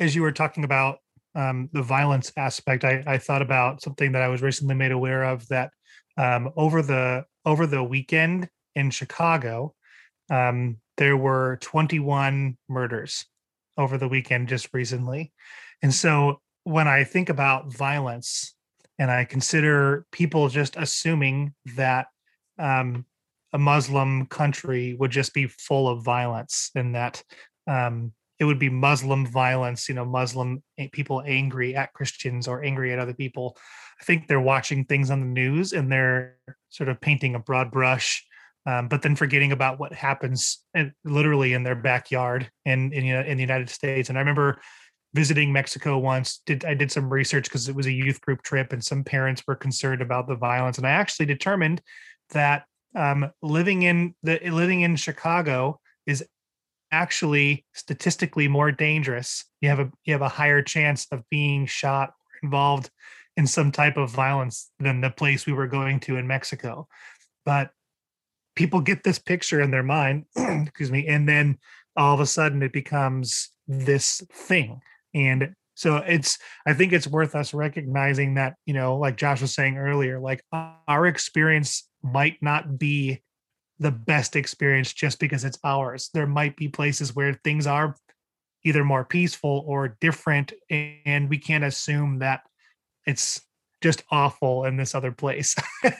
as 0.00 0.14
you 0.14 0.22
were 0.22 0.32
talking 0.32 0.64
about 0.64 0.98
um, 1.36 1.68
the 1.72 1.82
violence 1.82 2.32
aspect 2.36 2.84
I, 2.84 3.02
I 3.06 3.18
thought 3.18 3.42
about 3.42 3.82
something 3.82 4.12
that 4.12 4.22
i 4.22 4.28
was 4.28 4.42
recently 4.42 4.74
made 4.74 4.92
aware 4.92 5.24
of 5.24 5.46
that 5.48 5.70
um, 6.16 6.50
over 6.56 6.82
the 6.82 7.24
over 7.44 7.66
the 7.66 7.82
weekend 7.82 8.48
in 8.74 8.90
chicago 8.90 9.74
um, 10.30 10.78
there 10.96 11.16
were 11.16 11.58
21 11.60 12.56
murders 12.68 13.26
over 13.76 13.98
the 13.98 14.08
weekend 14.08 14.48
just 14.48 14.68
recently 14.72 15.32
and 15.82 15.92
so 15.92 16.40
when 16.64 16.88
I 16.88 17.04
think 17.04 17.28
about 17.28 17.72
violence 17.72 18.54
and 18.98 19.10
I 19.10 19.24
consider 19.24 20.06
people 20.12 20.48
just 20.48 20.76
assuming 20.76 21.54
that 21.76 22.06
um, 22.58 23.04
a 23.52 23.58
Muslim 23.58 24.26
country 24.26 24.94
would 24.94 25.10
just 25.10 25.34
be 25.34 25.46
full 25.46 25.88
of 25.88 26.02
violence 26.02 26.70
and 26.74 26.94
that 26.94 27.22
um, 27.66 28.12
it 28.38 28.44
would 28.44 28.58
be 28.58 28.68
Muslim 28.68 29.26
violence, 29.26 29.88
you 29.88 29.94
know, 29.94 30.04
Muslim 30.04 30.62
people 30.92 31.22
angry 31.26 31.76
at 31.76 31.92
Christians 31.92 32.48
or 32.48 32.64
angry 32.64 32.92
at 32.92 32.98
other 32.98 33.14
people. 33.14 33.56
I 34.00 34.04
think 34.04 34.26
they're 34.26 34.40
watching 34.40 34.84
things 34.84 35.10
on 35.10 35.20
the 35.20 35.26
news 35.26 35.72
and 35.72 35.90
they're 35.90 36.36
sort 36.70 36.88
of 36.88 37.00
painting 37.00 37.34
a 37.34 37.38
broad 37.38 37.70
brush, 37.70 38.24
um, 38.66 38.88
but 38.88 39.02
then 39.02 39.16
forgetting 39.16 39.52
about 39.52 39.78
what 39.78 39.92
happens 39.92 40.62
in, 40.74 40.92
literally 41.04 41.52
in 41.52 41.62
their 41.62 41.74
backyard 41.74 42.50
in 42.64 42.92
in, 42.92 43.04
in 43.04 43.36
the 43.36 43.42
United 43.42 43.70
States. 43.70 44.08
And 44.08 44.18
I 44.18 44.20
remember 44.20 44.60
visiting 45.14 45.52
Mexico 45.52 45.98
once. 45.98 46.42
Did 46.44 46.64
I 46.64 46.74
did 46.74 46.90
some 46.90 47.12
research 47.12 47.44
because 47.44 47.68
it 47.68 47.74
was 47.74 47.86
a 47.86 47.92
youth 47.92 48.20
group 48.20 48.42
trip, 48.42 48.72
and 48.72 48.84
some 48.84 49.04
parents 49.04 49.42
were 49.46 49.56
concerned 49.56 50.02
about 50.02 50.28
the 50.28 50.36
violence, 50.36 50.78
and 50.78 50.86
I 50.86 50.90
actually 50.90 51.26
determined 51.26 51.80
that 52.30 52.64
um, 52.94 53.30
living 53.42 53.82
in 53.82 54.14
the 54.22 54.38
living 54.50 54.82
in 54.82 54.96
Chicago 54.96 55.80
is 56.06 56.24
actually 56.90 57.64
statistically 57.74 58.48
more 58.48 58.70
dangerous. 58.70 59.44
You 59.60 59.68
have 59.68 59.80
a 59.80 59.90
you 60.04 60.12
have 60.12 60.22
a 60.22 60.28
higher 60.28 60.62
chance 60.62 61.06
of 61.10 61.22
being 61.30 61.66
shot 61.66 62.10
or 62.10 62.46
involved 62.46 62.90
in 63.36 63.46
some 63.46 63.72
type 63.72 63.96
of 63.96 64.10
violence 64.10 64.70
than 64.78 65.00
the 65.00 65.10
place 65.10 65.46
we 65.46 65.52
were 65.52 65.66
going 65.66 65.98
to 66.00 66.16
in 66.16 66.26
Mexico. 66.26 66.86
But 67.44 67.70
people 68.54 68.80
get 68.80 69.04
this 69.04 69.18
picture 69.18 69.60
in 69.60 69.70
their 69.70 69.82
mind, 69.82 70.24
excuse 70.36 70.90
me, 70.90 71.06
and 71.06 71.28
then 71.28 71.58
all 71.96 72.14
of 72.14 72.20
a 72.20 72.26
sudden 72.26 72.62
it 72.62 72.72
becomes 72.72 73.50
this 73.66 74.22
thing. 74.32 74.80
And 75.14 75.54
so 75.76 75.96
it's 75.96 76.38
i 76.68 76.72
think 76.72 76.92
it's 76.92 77.08
worth 77.08 77.34
us 77.34 77.52
recognizing 77.52 78.34
that 78.34 78.54
you 78.64 78.72
know 78.72 78.96
like 78.96 79.16
josh 79.16 79.40
was 79.40 79.52
saying 79.52 79.76
earlier 79.76 80.20
like 80.20 80.40
our 80.86 81.04
experience 81.08 81.88
might 82.00 82.40
not 82.40 82.78
be 82.78 83.20
the 83.78 83.90
best 83.90 84.36
experience 84.36 84.92
just 84.92 85.18
because 85.18 85.44
it's 85.44 85.58
ours. 85.64 86.10
There 86.14 86.26
might 86.26 86.56
be 86.56 86.68
places 86.68 87.14
where 87.14 87.38
things 87.44 87.66
are 87.66 87.96
either 88.64 88.84
more 88.84 89.04
peaceful 89.04 89.64
or 89.66 89.96
different 90.00 90.52
and 90.70 91.28
we 91.28 91.38
can't 91.38 91.64
assume 91.64 92.20
that 92.20 92.42
it's 93.06 93.42
just 93.82 94.02
awful 94.10 94.64
in 94.64 94.76
this 94.76 94.94
other 94.94 95.12
place. 95.12 95.54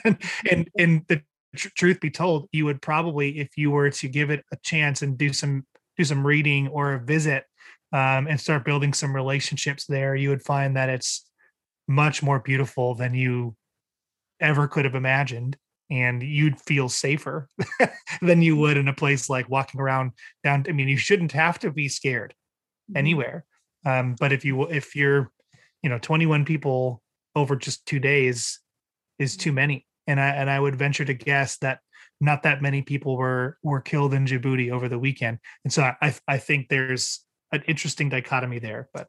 And, 0.49 0.69
and 0.77 1.01
the 1.07 1.21
tr- 1.55 1.69
truth 1.75 1.99
be 1.99 2.11
told 2.11 2.47
you 2.51 2.65
would 2.65 2.81
probably 2.81 3.39
if 3.39 3.49
you 3.57 3.71
were 3.71 3.89
to 3.89 4.07
give 4.07 4.29
it 4.29 4.43
a 4.51 4.57
chance 4.63 5.01
and 5.01 5.17
do 5.17 5.33
some 5.33 5.65
do 5.97 6.03
some 6.03 6.25
reading 6.25 6.67
or 6.67 6.93
a 6.93 6.99
visit 6.99 7.45
um, 7.93 8.27
and 8.27 8.39
start 8.39 8.65
building 8.65 8.93
some 8.93 9.15
relationships 9.15 9.85
there, 9.85 10.15
you 10.15 10.29
would 10.29 10.43
find 10.43 10.75
that 10.75 10.89
it's 10.89 11.29
much 11.87 12.21
more 12.21 12.39
beautiful 12.39 12.95
than 12.95 13.13
you 13.13 13.55
ever 14.39 14.67
could 14.67 14.85
have 14.85 14.95
imagined. 14.95 15.57
And 15.89 16.23
you'd 16.23 16.59
feel 16.59 16.89
safer 16.89 17.47
than 18.21 18.41
you 18.41 18.57
would 18.57 18.75
in 18.75 18.87
a 18.87 18.93
place 18.93 19.29
like 19.29 19.49
walking 19.49 19.79
around 19.79 20.13
down. 20.43 20.65
I 20.67 20.71
mean, 20.71 20.87
you 20.87 20.97
shouldn't 20.97 21.31
have 21.33 21.59
to 21.59 21.71
be 21.71 21.87
scared 21.89 22.33
mm-hmm. 22.89 22.97
anywhere. 22.97 23.45
Um, 23.85 24.15
but 24.19 24.33
if 24.33 24.43
you 24.43 24.63
if 24.63 24.95
you're, 24.95 25.31
you 25.83 25.89
know, 25.89 25.99
21 25.99 26.43
people 26.43 27.03
over 27.35 27.55
just 27.55 27.85
two 27.85 27.99
days 27.99 28.59
is 29.19 29.37
too 29.37 29.51
many. 29.51 29.85
And 30.07 30.19
I 30.19 30.29
and 30.29 30.49
I 30.49 30.59
would 30.59 30.75
venture 30.75 31.05
to 31.05 31.13
guess 31.13 31.57
that 31.57 31.79
not 32.21 32.43
that 32.43 32.61
many 32.61 32.81
people 32.81 33.17
were 33.17 33.57
were 33.63 33.81
killed 33.81 34.13
in 34.13 34.25
Djibouti 34.25 34.71
over 34.71 34.87
the 34.87 34.99
weekend. 34.99 35.39
And 35.63 35.73
so 35.73 35.91
I 36.01 36.15
I 36.27 36.37
think 36.37 36.69
there's 36.69 37.23
an 37.51 37.63
interesting 37.67 38.09
dichotomy 38.09 38.59
there. 38.59 38.89
But 38.93 39.07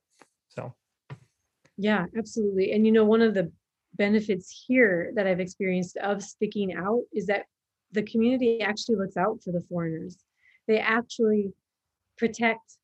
so 0.48 0.74
yeah, 1.76 2.06
absolutely. 2.16 2.72
And 2.72 2.86
you 2.86 2.92
know, 2.92 3.04
one 3.04 3.22
of 3.22 3.34
the 3.34 3.52
benefits 3.94 4.64
here 4.66 5.12
that 5.14 5.26
I've 5.26 5.40
experienced 5.40 5.96
of 5.98 6.22
sticking 6.22 6.74
out 6.74 7.02
is 7.12 7.26
that 7.26 7.46
the 7.92 8.02
community 8.02 8.60
actually 8.60 8.96
looks 8.96 9.16
out 9.16 9.42
for 9.42 9.52
the 9.52 9.64
foreigners. 9.68 10.18
They 10.66 10.78
actually 10.78 11.52
protect 12.18 12.78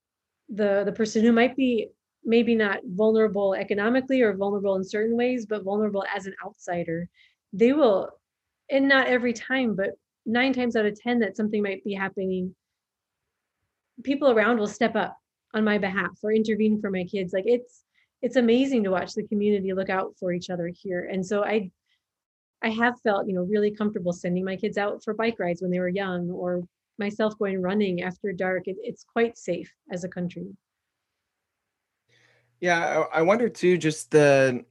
the 0.48 0.82
the 0.84 0.92
person 0.92 1.24
who 1.24 1.32
might 1.32 1.56
be 1.56 1.88
maybe 2.24 2.54
not 2.54 2.80
vulnerable 2.84 3.54
economically 3.54 4.22
or 4.22 4.34
vulnerable 4.34 4.76
in 4.76 4.84
certain 4.84 5.16
ways, 5.16 5.46
but 5.46 5.64
vulnerable 5.64 6.04
as 6.14 6.26
an 6.26 6.34
outsider. 6.44 7.08
They 7.52 7.72
will, 7.72 8.10
and 8.70 8.88
not 8.88 9.08
every 9.08 9.32
time, 9.32 9.76
but 9.76 9.90
nine 10.24 10.52
times 10.52 10.76
out 10.76 10.86
of 10.86 10.98
10 10.98 11.20
that 11.20 11.36
something 11.36 11.62
might 11.62 11.84
be 11.84 11.94
happening, 11.94 12.54
people 14.02 14.30
around 14.30 14.58
will 14.58 14.66
step 14.66 14.96
up 14.96 15.16
on 15.54 15.64
my 15.64 15.78
behalf 15.78 16.10
or 16.22 16.32
intervene 16.32 16.80
for 16.80 16.90
my 16.90 17.04
kids. 17.04 17.32
Like 17.32 17.44
it's, 17.46 17.82
it's 18.22 18.36
amazing 18.36 18.84
to 18.84 18.90
watch 18.90 19.14
the 19.14 19.26
community 19.26 19.72
look 19.72 19.90
out 19.90 20.14
for 20.18 20.32
each 20.32 20.48
other 20.48 20.68
here. 20.68 21.08
And 21.12 21.24
so 21.24 21.44
I, 21.44 21.70
I 22.62 22.70
have 22.70 23.00
felt, 23.00 23.26
you 23.26 23.34
know, 23.34 23.42
really 23.42 23.72
comfortable 23.72 24.12
sending 24.12 24.44
my 24.44 24.56
kids 24.56 24.78
out 24.78 25.02
for 25.02 25.14
bike 25.14 25.38
rides 25.38 25.60
when 25.60 25.70
they 25.70 25.80
were 25.80 25.88
young 25.88 26.30
or 26.30 26.62
myself 26.98 27.36
going 27.38 27.60
running 27.60 28.02
after 28.02 28.32
dark. 28.32 28.68
It, 28.68 28.76
it's 28.80 29.04
quite 29.04 29.36
safe 29.36 29.72
as 29.90 30.04
a 30.04 30.08
country. 30.08 30.46
Yeah, 32.60 33.04
I 33.12 33.22
wonder 33.22 33.48
too, 33.48 33.76
just 33.76 34.12
the 34.12 34.64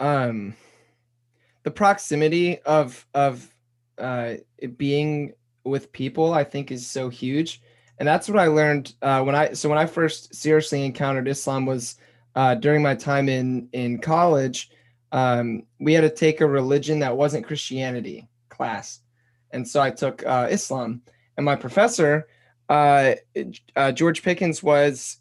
um 0.00 0.54
the 1.62 1.70
proximity 1.70 2.58
of 2.62 3.06
of 3.14 3.54
uh 3.98 4.34
being 4.76 5.32
with 5.64 5.92
people 5.92 6.32
I 6.32 6.44
think 6.44 6.72
is 6.72 6.86
so 6.86 7.08
huge. 7.08 7.62
And 7.98 8.08
that's 8.08 8.28
what 8.28 8.38
I 8.38 8.46
learned 8.46 8.94
uh 9.02 9.22
when 9.22 9.34
I 9.34 9.52
so 9.52 9.68
when 9.68 9.78
I 9.78 9.86
first 9.86 10.34
seriously 10.34 10.84
encountered 10.84 11.28
Islam 11.28 11.66
was 11.66 11.96
uh 12.34 12.54
during 12.54 12.82
my 12.82 12.94
time 12.94 13.28
in 13.28 13.68
in 13.72 13.98
college. 13.98 14.70
Um 15.12 15.64
we 15.78 15.92
had 15.92 16.02
to 16.02 16.10
take 16.10 16.40
a 16.40 16.46
religion 16.46 17.00
that 17.00 17.16
wasn't 17.16 17.46
Christianity 17.46 18.28
class. 18.48 19.00
And 19.50 19.66
so 19.66 19.80
I 19.80 19.90
took 19.90 20.24
uh 20.26 20.48
Islam 20.50 21.02
and 21.36 21.44
my 21.44 21.56
professor 21.56 22.26
uh, 22.68 23.14
uh 23.76 23.92
George 23.92 24.22
Pickens 24.22 24.62
was 24.62 25.18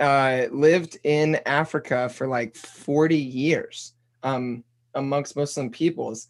uh, 0.00 0.46
lived 0.50 0.98
in 1.04 1.38
Africa 1.46 2.08
for 2.08 2.26
like 2.26 2.56
40 2.56 3.16
years 3.16 3.92
um, 4.22 4.64
amongst 4.94 5.36
Muslim 5.36 5.70
peoples. 5.70 6.28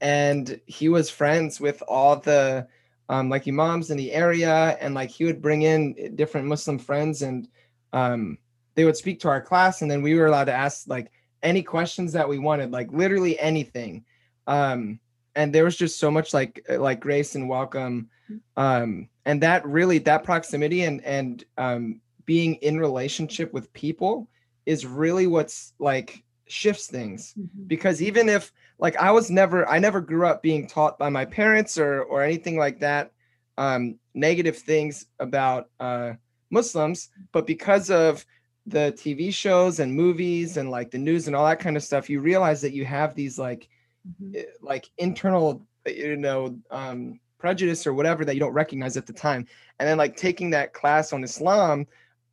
And 0.00 0.60
he 0.66 0.88
was 0.88 1.10
friends 1.10 1.60
with 1.60 1.82
all 1.86 2.16
the 2.16 2.66
um, 3.08 3.28
like 3.28 3.46
imams 3.46 3.90
in 3.90 3.96
the 3.96 4.12
area. 4.12 4.76
And 4.80 4.94
like 4.94 5.10
he 5.10 5.24
would 5.24 5.42
bring 5.42 5.62
in 5.62 6.14
different 6.16 6.46
Muslim 6.46 6.78
friends 6.78 7.22
and 7.22 7.48
um, 7.92 8.38
they 8.74 8.84
would 8.84 8.96
speak 8.96 9.20
to 9.20 9.28
our 9.28 9.40
class. 9.40 9.82
And 9.82 9.90
then 9.90 10.02
we 10.02 10.14
were 10.14 10.26
allowed 10.26 10.44
to 10.44 10.52
ask 10.52 10.88
like 10.88 11.12
any 11.42 11.62
questions 11.62 12.12
that 12.12 12.28
we 12.28 12.38
wanted, 12.38 12.70
like 12.70 12.92
literally 12.92 13.38
anything. 13.38 14.04
Um, 14.46 14.98
and 15.34 15.54
there 15.54 15.64
was 15.64 15.76
just 15.76 15.98
so 15.98 16.10
much 16.10 16.34
like 16.34 16.64
like 16.68 17.00
grace 17.00 17.34
and 17.34 17.48
welcome 17.48 18.08
um 18.56 19.08
and 19.24 19.42
that 19.42 19.66
really 19.66 19.98
that 19.98 20.24
proximity 20.24 20.82
and 20.82 21.04
and 21.04 21.44
um 21.58 22.00
being 22.24 22.54
in 22.56 22.78
relationship 22.78 23.52
with 23.52 23.72
people 23.72 24.28
is 24.66 24.86
really 24.86 25.26
what's 25.26 25.72
like 25.78 26.22
shifts 26.52 26.86
things 26.86 27.34
mm-hmm. 27.38 27.64
because 27.66 28.02
even 28.02 28.28
if 28.28 28.52
like 28.78 28.96
I 28.96 29.10
was 29.10 29.30
never 29.30 29.68
I 29.68 29.78
never 29.78 30.00
grew 30.00 30.26
up 30.26 30.42
being 30.42 30.66
taught 30.66 30.98
by 30.98 31.08
my 31.08 31.24
parents 31.24 31.78
or 31.78 32.02
or 32.02 32.22
anything 32.22 32.58
like 32.58 32.80
that 32.80 33.12
um 33.58 33.98
negative 34.14 34.58
things 34.58 35.06
about 35.18 35.70
uh 35.80 36.12
Muslims 36.50 37.08
but 37.32 37.46
because 37.46 37.90
of 37.90 38.24
the 38.66 38.94
TV 38.96 39.32
shows 39.32 39.80
and 39.80 39.92
movies 39.94 40.56
and 40.56 40.70
like 40.70 40.90
the 40.90 40.98
news 40.98 41.26
and 41.26 41.34
all 41.34 41.46
that 41.46 41.58
kind 41.58 41.76
of 41.76 41.82
stuff 41.82 42.10
you 42.10 42.20
realize 42.20 42.60
that 42.60 42.72
you 42.72 42.84
have 42.84 43.14
these 43.14 43.38
like 43.38 43.68
mm-hmm. 44.06 44.36
Eh, 44.36 44.44
like 44.60 44.90
internal 44.98 45.66
you 45.86 46.16
know 46.16 46.56
um 46.70 47.18
prejudice 47.38 47.86
or 47.86 47.94
whatever 47.94 48.24
that 48.24 48.34
you 48.34 48.40
don't 48.40 48.52
recognize 48.52 48.96
at 48.96 49.06
the 49.06 49.12
time 49.12 49.46
and 49.78 49.88
then 49.88 49.98
like 49.98 50.16
taking 50.16 50.50
that 50.50 50.72
class 50.72 51.12
on 51.12 51.24
Islam 51.24 51.86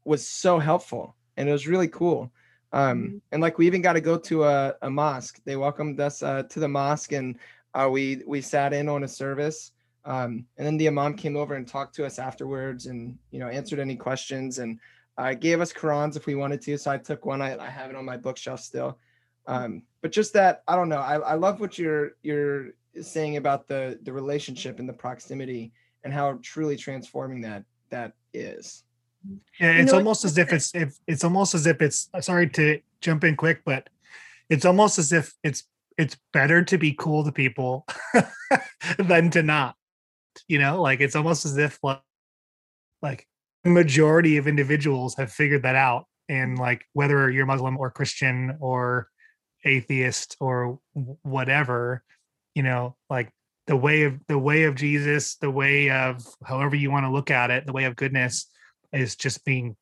was 0.03 0.27
so 0.27 0.59
helpful 0.59 1.15
and 1.37 1.47
it 1.47 1.51
was 1.51 1.67
really 1.67 1.87
cool. 1.87 2.31
Um, 2.71 3.03
mm-hmm. 3.03 3.17
and 3.31 3.41
like 3.41 3.57
we 3.57 3.65
even 3.65 3.81
got 3.81 3.93
to 3.93 4.01
go 4.01 4.17
to 4.17 4.43
a, 4.43 4.75
a 4.81 4.89
mosque. 4.89 5.39
They 5.43 5.55
welcomed 5.55 5.99
us 5.99 6.21
uh, 6.21 6.43
to 6.43 6.59
the 6.59 6.67
mosque 6.67 7.13
and 7.13 7.37
uh, 7.73 7.89
we 7.91 8.21
we 8.27 8.41
sat 8.41 8.73
in 8.73 8.89
on 8.89 9.03
a 9.03 9.07
service. 9.07 9.71
Um, 10.05 10.45
and 10.57 10.65
then 10.65 10.77
the 10.77 10.87
imam 10.87 11.15
came 11.15 11.35
over 11.35 11.55
and 11.55 11.67
talked 11.67 11.95
to 11.95 12.05
us 12.05 12.19
afterwards 12.19 12.85
and 12.85 13.17
you 13.31 13.39
know 13.39 13.47
answered 13.47 13.79
any 13.79 13.95
questions 13.95 14.59
and 14.59 14.79
uh, 15.17 15.33
gave 15.33 15.59
us 15.59 15.73
Qurans 15.73 16.15
if 16.15 16.25
we 16.25 16.35
wanted 16.35 16.61
to. 16.61 16.77
So 16.77 16.91
I 16.91 16.97
took 16.97 17.25
one. 17.25 17.41
I, 17.41 17.57
I 17.57 17.69
have 17.69 17.89
it 17.89 17.95
on 17.95 18.05
my 18.05 18.17
bookshelf 18.17 18.61
still. 18.61 18.97
Um, 19.47 19.83
but 20.01 20.11
just 20.11 20.33
that 20.33 20.63
I 20.67 20.75
don't 20.75 20.89
know. 20.89 20.99
I, 20.99 21.17
I 21.17 21.33
love 21.33 21.59
what 21.59 21.77
you're 21.77 22.11
you're 22.23 22.69
saying 23.01 23.37
about 23.37 23.67
the 23.67 23.99
the 24.03 24.13
relationship 24.13 24.79
and 24.79 24.87
the 24.87 24.93
proximity 24.93 25.71
and 26.03 26.13
how 26.13 26.39
truly 26.41 26.77
transforming 26.77 27.41
that 27.41 27.63
that 27.89 28.13
is. 28.33 28.83
Yeah, 29.59 29.71
it's 29.71 29.87
you 29.87 29.93
know, 29.93 29.97
almost 29.99 30.25
as 30.25 30.37
if 30.37 30.53
it's 30.53 30.73
if 30.73 30.97
it's 31.07 31.23
almost 31.23 31.53
as 31.53 31.65
if 31.65 31.81
it's 31.81 32.09
sorry 32.21 32.49
to 32.51 32.79
jump 33.01 33.23
in 33.23 33.35
quick, 33.35 33.61
but 33.65 33.89
it's 34.49 34.65
almost 34.65 34.97
as 34.97 35.11
if 35.11 35.33
it's 35.43 35.63
it's 35.97 36.17
better 36.31 36.63
to 36.63 36.77
be 36.77 36.93
cool 36.93 37.23
to 37.25 37.31
people 37.31 37.85
than 38.97 39.29
to 39.31 39.43
not. 39.43 39.75
You 40.47 40.59
know, 40.59 40.81
like 40.81 41.01
it's 41.01 41.15
almost 41.15 41.45
as 41.45 41.57
if 41.57 41.79
like 41.83 42.01
like 43.01 43.27
majority 43.65 44.37
of 44.37 44.47
individuals 44.47 45.15
have 45.15 45.31
figured 45.31 45.63
that 45.63 45.75
out 45.75 46.05
and 46.29 46.57
like 46.57 46.85
whether 46.93 47.29
you're 47.29 47.45
muslim 47.45 47.77
or 47.77 47.91
christian 47.91 48.55
or 48.59 49.09
atheist 49.65 50.37
or 50.39 50.79
whatever 51.23 52.03
you 52.55 52.63
know 52.63 52.95
like 53.09 53.29
the 53.67 53.75
way 53.75 54.03
of 54.03 54.17
the 54.27 54.37
way 54.37 54.63
of 54.63 54.75
jesus 54.75 55.35
the 55.35 55.51
way 55.51 55.89
of 55.89 56.23
however 56.45 56.75
you 56.75 56.89
want 56.89 57.05
to 57.05 57.11
look 57.11 57.29
at 57.29 57.51
it 57.51 57.65
the 57.65 57.73
way 57.73 57.83
of 57.83 57.95
goodness 57.95 58.47
is 58.93 59.15
just 59.15 59.45
being 59.45 59.75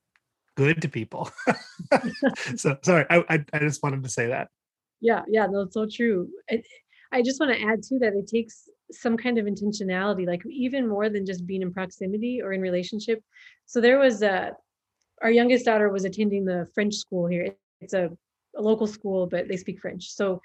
good 0.56 0.82
to 0.82 0.89
people. 0.89 1.32
so 2.56 2.78
sorry, 2.84 3.06
I, 3.10 3.24
I, 3.30 3.46
I 3.54 3.60
just 3.60 3.84
wanted 3.84 4.04
to 4.04 4.10
say 4.10 4.28
that. 4.28 4.50
Yeah, 5.00 5.22
yeah, 5.28 5.48
that's 5.52 5.74
so 5.74 5.88
true. 5.91 6.30
I, 6.50 6.63
I 7.12 7.22
just 7.22 7.39
want 7.39 7.54
to 7.54 7.62
add 7.62 7.84
too 7.88 8.00
that 8.00 8.13
it 8.13 8.28
takes 8.28 8.67
some 8.91 9.17
kind 9.17 9.38
of 9.38 9.46
intentionality, 9.46 10.26
like 10.26 10.41
even 10.50 10.88
more 10.88 11.10
than 11.10 11.26
just 11.26 11.46
being 11.46 11.62
in 11.62 11.74
proximity 11.74 12.41
or 12.41 12.54
in 12.54 12.62
relationship. 12.62 13.22
So 13.65 13.80
there 13.80 14.00
was 14.00 14.22
a, 14.22 14.54
our 15.22 15.32
youngest 15.32 15.65
daughter 15.65 15.89
was 15.89 16.06
attending 16.06 16.46
the 16.46 16.67
French 16.74 16.96
school 16.96 17.28
here. 17.28 17.56
It's 17.82 17.93
a, 17.93 18.10
a 18.56 18.62
local 18.62 18.88
school, 18.88 19.28
but 19.28 19.48
they 19.48 19.58
speak 19.58 19.80
French. 19.80 20.12
So 20.12 20.41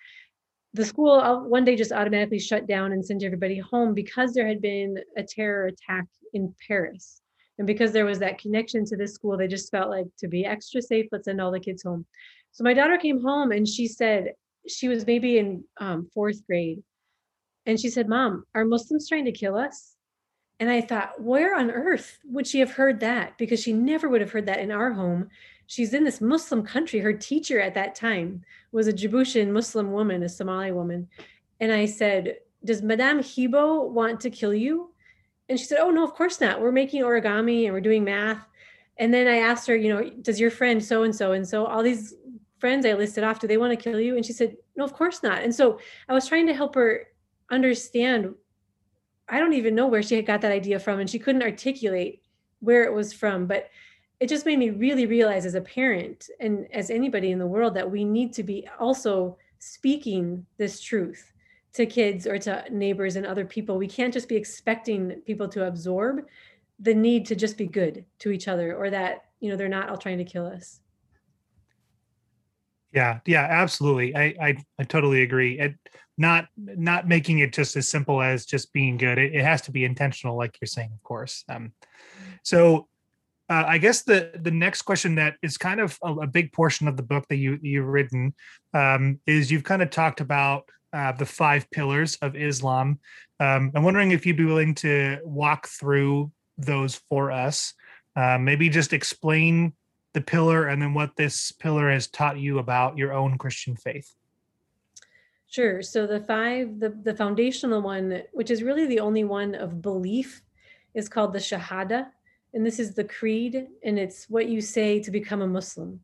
the 0.75 0.85
school 0.85 1.20
one 1.48 1.64
day 1.64 1.77
just 1.77 1.92
automatically 1.92 2.38
shut 2.38 2.66
down 2.66 2.92
and 2.92 3.05
sent 3.05 3.22
everybody 3.22 3.59
home 3.59 3.94
because 3.94 4.33
there 4.33 4.46
had 4.46 4.61
been 4.61 4.98
a 5.16 5.22
terror 5.22 5.66
attack 5.66 6.07
in 6.33 6.55
Paris. 6.66 7.21
And 7.62 7.66
because 7.68 7.92
there 7.92 8.05
was 8.05 8.18
that 8.18 8.38
connection 8.38 8.85
to 8.87 8.96
this 8.96 9.14
school, 9.14 9.37
they 9.37 9.46
just 9.46 9.70
felt 9.70 9.88
like 9.88 10.07
to 10.18 10.27
be 10.27 10.44
extra 10.44 10.83
safe, 10.83 11.07
let's 11.12 11.27
send 11.27 11.40
all 11.40 11.53
the 11.53 11.61
kids 11.61 11.85
home. 11.85 12.05
So 12.51 12.64
my 12.64 12.75
daughter 12.75 12.98
came 12.98 13.22
home 13.22 13.53
and 13.53 13.68
she 13.68 13.87
said, 13.87 14.33
she 14.66 14.88
was 14.88 15.07
maybe 15.07 15.38
in 15.38 15.62
um, 15.79 16.09
fourth 16.12 16.44
grade. 16.44 16.83
And 17.64 17.79
she 17.79 17.88
said, 17.88 18.09
Mom, 18.09 18.42
are 18.53 18.64
Muslims 18.64 19.09
trying 19.09 19.27
to 19.27 19.31
kill 19.31 19.57
us? 19.57 19.94
And 20.59 20.68
I 20.68 20.81
thought, 20.81 21.22
where 21.22 21.57
on 21.57 21.70
earth 21.70 22.18
would 22.25 22.48
she 22.48 22.59
have 22.59 22.72
heard 22.72 22.98
that? 22.98 23.38
Because 23.38 23.62
she 23.62 23.72
never 23.72 24.09
would 24.09 24.22
have 24.22 24.33
heard 24.33 24.46
that 24.46 24.59
in 24.59 24.72
our 24.72 24.90
home. 24.90 25.29
She's 25.68 25.94
in 25.94 26.03
this 26.03 26.20
Muslim 26.20 26.64
country. 26.64 26.98
Her 26.98 27.12
teacher 27.12 27.61
at 27.61 27.75
that 27.75 27.94
time 27.94 28.42
was 28.72 28.88
a 28.88 28.92
Djiboutian 28.92 29.53
Muslim 29.53 29.92
woman, 29.92 30.25
a 30.25 30.29
Somali 30.29 30.72
woman. 30.72 31.07
And 31.61 31.70
I 31.70 31.87
said, 31.87 32.38
Does 32.64 32.83
Madame 32.83 33.20
Hibo 33.20 33.88
want 33.88 34.18
to 34.22 34.31
kill 34.31 34.53
you? 34.53 34.91
And 35.52 35.60
she 35.60 35.66
said, 35.66 35.80
Oh, 35.80 35.90
no, 35.90 36.02
of 36.02 36.14
course 36.14 36.40
not. 36.40 36.62
We're 36.62 36.72
making 36.72 37.02
origami 37.02 37.64
and 37.64 37.74
we're 37.74 37.82
doing 37.82 38.04
math. 38.04 38.42
And 38.96 39.12
then 39.12 39.28
I 39.28 39.36
asked 39.36 39.66
her, 39.66 39.76
you 39.76 39.94
know, 39.94 40.08
does 40.22 40.40
your 40.40 40.50
friend 40.50 40.82
so 40.82 41.02
and 41.02 41.14
so 41.14 41.32
and 41.32 41.46
so 41.46 41.66
all 41.66 41.82
these 41.82 42.14
friends 42.58 42.86
I 42.86 42.94
listed 42.94 43.22
off, 43.22 43.38
do 43.38 43.46
they 43.46 43.58
want 43.58 43.70
to 43.70 43.76
kill 43.76 44.00
you? 44.00 44.16
And 44.16 44.24
she 44.24 44.32
said, 44.32 44.56
No, 44.76 44.84
of 44.84 44.94
course 44.94 45.22
not. 45.22 45.42
And 45.42 45.54
so 45.54 45.78
I 46.08 46.14
was 46.14 46.26
trying 46.26 46.46
to 46.46 46.54
help 46.54 46.74
her 46.74 47.06
understand. 47.50 48.34
I 49.28 49.38
don't 49.40 49.52
even 49.52 49.74
know 49.74 49.88
where 49.88 50.02
she 50.02 50.16
had 50.16 50.24
got 50.24 50.40
that 50.40 50.52
idea 50.52 50.78
from, 50.78 51.00
and 51.00 51.10
she 51.10 51.18
couldn't 51.18 51.42
articulate 51.42 52.22
where 52.60 52.84
it 52.84 52.94
was 52.94 53.12
from. 53.12 53.46
But 53.46 53.68
it 54.20 54.30
just 54.30 54.46
made 54.46 54.58
me 54.58 54.70
really 54.70 55.04
realize 55.04 55.44
as 55.44 55.54
a 55.54 55.60
parent 55.60 56.30
and 56.40 56.66
as 56.72 56.88
anybody 56.88 57.30
in 57.30 57.38
the 57.38 57.46
world 57.46 57.74
that 57.74 57.90
we 57.90 58.06
need 58.06 58.32
to 58.32 58.42
be 58.42 58.66
also 58.80 59.36
speaking 59.58 60.46
this 60.56 60.80
truth 60.80 61.32
to 61.74 61.87
kids 61.87 62.26
or 62.26 62.38
to 62.38 62.64
neighbors 62.70 63.16
and 63.16 63.26
other 63.26 63.44
people. 63.44 63.78
We 63.78 63.88
can't 63.88 64.12
just 64.12 64.28
be 64.28 64.37
expecting 64.37 65.22
people 65.26 65.48
to 65.48 65.66
absorb 65.66 66.26
the 66.78 66.94
need 66.94 67.26
to 67.26 67.35
just 67.35 67.56
be 67.56 67.66
good 67.66 68.04
to 68.18 68.30
each 68.30 68.48
other 68.48 68.74
or 68.76 68.90
that, 68.90 69.26
you 69.40 69.50
know, 69.50 69.56
they're 69.56 69.68
not 69.68 69.88
all 69.88 69.96
trying 69.96 70.18
to 70.18 70.24
kill 70.24 70.46
us. 70.46 70.80
Yeah, 72.92 73.20
yeah, 73.24 73.46
absolutely. 73.48 74.14
I 74.14 74.35
I, 74.40 74.56
I 74.78 74.85
totally 74.85 75.22
agree. 75.22 75.58
It 75.58 75.74
not 76.18 76.48
not 76.56 77.08
making 77.08 77.38
it 77.38 77.52
just 77.52 77.74
as 77.76 77.88
simple 77.88 78.20
as 78.20 78.44
just 78.44 78.72
being 78.72 78.98
good. 78.98 79.18
It, 79.18 79.35
it 79.35 79.44
has 79.44 79.62
to 79.62 79.70
be 79.70 79.85
intentional, 79.85 80.37
like 80.37 80.58
you're 80.61 80.66
saying, 80.66 80.90
of 80.92 81.02
course. 81.02 81.44
Um, 81.48 81.72
so 82.42 82.88
uh, 83.48 83.64
I 83.66 83.78
guess 83.78 84.02
the 84.02 84.32
the 84.40 84.50
next 84.50 84.82
question 84.82 85.14
that 85.14 85.37
is 85.42 85.56
kind 85.56 85.80
of 85.80 85.98
a, 86.02 86.12
a 86.12 86.26
big 86.26 86.52
portion 86.52 86.87
of 86.87 86.96
the 86.96 87.02
book 87.02 87.26
that 87.28 87.37
you 87.37 87.58
you've 87.62 87.87
written 87.87 88.35
um, 88.74 89.20
is 89.26 89.50
you've 89.50 89.64
kind 89.64 89.82
of 89.82 89.90
talked 89.90 90.20
about 90.20 90.68
uh, 90.92 91.12
the 91.12 91.26
five 91.26 91.70
pillars 91.70 92.16
of 92.16 92.37
Islam. 92.37 92.98
Um, 93.40 93.72
I'm 93.74 93.83
wondering 93.83 94.12
if 94.12 94.26
you'd 94.26 94.37
be 94.37 94.44
willing 94.44 94.74
to 94.76 95.18
walk 95.24 95.66
through 95.68 96.31
those 96.59 97.00
for 97.09 97.31
us. 97.31 97.74
Uh, 98.14 98.38
maybe 98.38 98.68
just 98.68 98.92
explain 98.92 99.72
the 100.12 100.20
pillar 100.20 100.66
and 100.66 100.81
then 100.81 100.92
what 100.92 101.16
this 101.16 101.52
pillar 101.52 101.90
has 101.90 102.07
taught 102.07 102.38
you 102.38 102.59
about 102.59 102.98
your 102.98 103.12
own 103.12 103.38
Christian 103.38 103.76
faith. 103.76 104.14
Sure. 105.48 105.83
So 105.83 106.07
the 106.07 106.20
five, 106.20 106.81
the, 106.81 106.90
the 107.02 107.14
foundational 107.14 107.83
one, 107.83 108.22
which 108.33 108.50
is 108.50 108.62
really 108.62 108.87
the 108.87 109.00
only 109.00 109.24
one 109.24 109.55
of 109.55 109.83
belief, 109.83 110.42
is 110.94 111.09
called 111.09 111.33
the 111.33 111.38
Shahada. 111.38 112.09
And 112.55 112.64
this 112.66 112.78
is 112.78 112.94
the 112.94 113.05
creed, 113.05 113.66
and 113.83 113.98
it's 113.98 114.28
what 114.28 114.46
you 114.46 114.61
say 114.61 115.00
to 115.00 115.11
become 115.11 115.40
a 115.40 115.46
Muslim. 115.46 116.00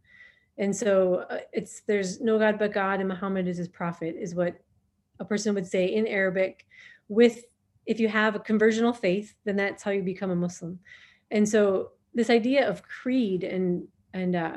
And 0.56 0.74
so 0.74 1.26
uh, 1.30 1.40
it's 1.52 1.82
there's 1.86 2.20
no 2.20 2.38
God 2.38 2.58
but 2.58 2.72
God, 2.72 3.00
and 3.00 3.08
Muhammad 3.08 3.46
is 3.46 3.58
his 3.58 3.68
prophet, 3.68 4.16
is 4.18 4.34
what 4.34 4.58
a 5.20 5.24
person 5.24 5.54
would 5.54 5.66
say 5.66 5.86
in 5.86 6.06
Arabic. 6.06 6.66
With 7.08 7.44
if 7.86 7.98
you 7.98 8.08
have 8.08 8.34
a 8.34 8.40
conversional 8.40 8.96
faith, 8.96 9.34
then 9.44 9.56
that's 9.56 9.82
how 9.82 9.90
you 9.90 10.02
become 10.02 10.30
a 10.30 10.36
Muslim. 10.36 10.78
And 11.30 11.48
so 11.48 11.92
this 12.14 12.30
idea 12.30 12.68
of 12.68 12.82
creed 12.82 13.44
and 13.44 13.88
and 14.12 14.36
uh, 14.36 14.56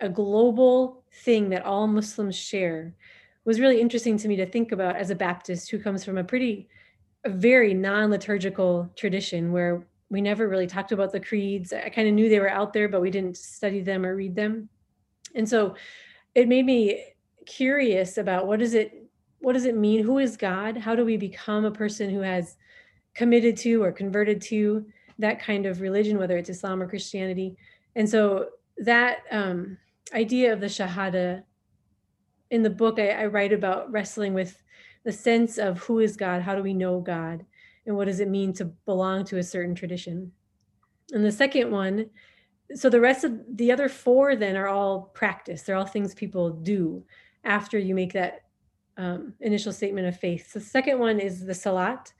a 0.00 0.08
global 0.08 1.04
thing 1.24 1.50
that 1.50 1.64
all 1.64 1.86
Muslims 1.86 2.36
share 2.36 2.94
was 3.44 3.60
really 3.60 3.80
interesting 3.80 4.16
to 4.18 4.28
me 4.28 4.36
to 4.36 4.46
think 4.46 4.72
about 4.72 4.96
as 4.96 5.10
a 5.10 5.14
Baptist 5.14 5.70
who 5.70 5.78
comes 5.78 6.04
from 6.04 6.18
a 6.18 6.24
pretty, 6.24 6.68
a 7.24 7.30
very 7.30 7.74
non 7.74 8.10
liturgical 8.10 8.90
tradition 8.96 9.52
where 9.52 9.86
we 10.10 10.20
never 10.20 10.48
really 10.48 10.66
talked 10.66 10.92
about 10.92 11.12
the 11.12 11.20
creeds. 11.20 11.72
I 11.72 11.88
kind 11.88 12.08
of 12.08 12.14
knew 12.14 12.28
they 12.28 12.40
were 12.40 12.50
out 12.50 12.72
there, 12.72 12.88
but 12.88 13.00
we 13.00 13.10
didn't 13.10 13.36
study 13.36 13.80
them 13.80 14.04
or 14.04 14.14
read 14.14 14.36
them. 14.36 14.68
And 15.34 15.48
so 15.48 15.74
it 16.34 16.48
made 16.48 16.66
me 16.66 17.02
curious 17.46 18.18
about 18.18 18.46
what 18.46 18.58
does 18.58 18.74
it 18.74 19.04
what 19.44 19.52
does 19.52 19.66
it 19.66 19.76
mean? 19.76 20.02
Who 20.02 20.18
is 20.18 20.36
God? 20.38 20.78
How 20.78 20.94
do 20.94 21.04
we 21.04 21.18
become 21.18 21.66
a 21.66 21.70
person 21.70 22.08
who 22.08 22.20
has 22.20 22.56
committed 23.14 23.56
to 23.58 23.82
or 23.82 23.92
converted 23.92 24.40
to 24.42 24.86
that 25.18 25.38
kind 25.38 25.66
of 25.66 25.82
religion, 25.82 26.18
whether 26.18 26.38
it's 26.38 26.48
Islam 26.48 26.82
or 26.82 26.88
Christianity? 26.88 27.56
And 27.94 28.08
so 28.08 28.48
that 28.78 29.18
um, 29.30 29.76
idea 30.14 30.52
of 30.52 30.60
the 30.60 30.66
Shahada 30.66 31.42
in 32.50 32.62
the 32.62 32.70
book, 32.70 32.98
I, 32.98 33.10
I 33.10 33.26
write 33.26 33.52
about 33.52 33.92
wrestling 33.92 34.32
with 34.32 34.56
the 35.04 35.12
sense 35.12 35.58
of 35.58 35.78
who 35.80 35.98
is 35.98 36.16
God, 36.16 36.40
how 36.40 36.54
do 36.54 36.62
we 36.62 36.72
know 36.72 37.00
God, 37.00 37.44
and 37.86 37.96
what 37.96 38.06
does 38.06 38.20
it 38.20 38.28
mean 38.28 38.54
to 38.54 38.64
belong 38.64 39.24
to 39.26 39.38
a 39.38 39.42
certain 39.42 39.74
tradition. 39.74 40.32
And 41.12 41.22
the 41.22 41.32
second 41.32 41.70
one, 41.70 42.06
so 42.74 42.88
the 42.88 43.00
rest 43.00 43.24
of 43.24 43.38
the 43.56 43.70
other 43.70 43.90
four 43.90 44.36
then 44.36 44.56
are 44.56 44.68
all 44.68 45.10
practice. 45.14 45.62
They're 45.62 45.76
all 45.76 45.84
things 45.84 46.14
people 46.14 46.50
do 46.50 47.04
after 47.44 47.78
you 47.78 47.94
make 47.94 48.12
that 48.12 48.44
um, 48.96 49.34
initial 49.40 49.72
statement 49.72 50.06
of 50.06 50.18
faith. 50.18 50.50
So 50.52 50.58
the 50.58 50.64
second 50.64 50.98
one 50.98 51.20
is 51.20 51.44
the 51.44 51.54
salat, 51.54 52.12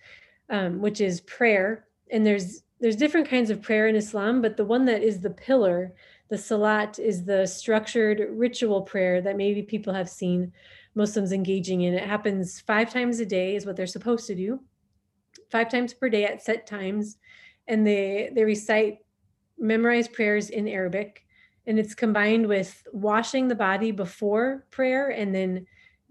um, 0.51 0.81
which 0.81 1.01
is 1.01 1.21
prayer, 1.23 1.87
and 2.11 2.27
there's 2.27 2.63
there's 2.81 2.97
different 2.97 3.29
kinds 3.29 3.51
of 3.51 3.63
prayer 3.63 3.87
in 3.87 3.97
Islam, 3.97 4.43
but 4.43 4.57
the 4.57 4.65
one 4.65 4.85
that 4.87 5.03
is 5.03 5.21
the 5.21 5.31
pillar, 5.31 5.95
the 6.29 6.37
salat, 6.37 6.99
is 6.99 7.25
the 7.25 7.47
structured 7.47 8.27
ritual 8.31 8.83
prayer 8.83 9.23
that 9.23 9.37
maybe 9.37 9.63
people 9.63 9.95
have 9.95 10.09
seen 10.09 10.53
Muslims 10.95 11.33
engaging 11.33 11.83
in. 11.83 11.95
It 11.95 12.07
happens 12.07 12.61
five 12.61 12.93
times 12.93 13.21
a 13.21 13.27
day, 13.27 13.57
is 13.57 13.65
what 13.65 13.77
they're 13.77 13.87
supposed 13.87 14.27
to 14.27 14.35
do, 14.35 14.61
five 15.51 15.71
times 15.71 15.95
per 15.95 16.09
day 16.09 16.25
at 16.25 16.43
set 16.43 16.67
times, 16.67 17.17
and 17.69 17.87
they 17.87 18.31
they 18.35 18.45
recite 18.45 18.99
memorized 19.59 20.13
prayers 20.13 20.51
in 20.51 20.69
Arabic, 20.69 21.25
and 21.67 21.79
it's 21.79 21.95
combined 21.95 22.47
with 22.47 22.87
washing 22.93 23.49
the 23.49 23.55
body 23.55 23.91
before 23.91 24.67
prayer, 24.71 25.09
and 25.09 25.35
then 25.35 25.67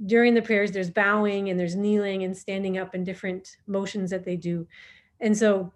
during 0.06 0.34
the 0.34 0.42
prayers 0.42 0.72
there's 0.72 0.90
bowing 0.90 1.50
and 1.50 1.60
there's 1.60 1.76
kneeling 1.76 2.24
and 2.24 2.36
standing 2.36 2.78
up 2.78 2.94
and 2.94 3.06
different 3.06 3.58
motions 3.68 4.10
that 4.10 4.26
they 4.26 4.36
do, 4.36 4.68
and 5.20 5.38
so 5.38 5.72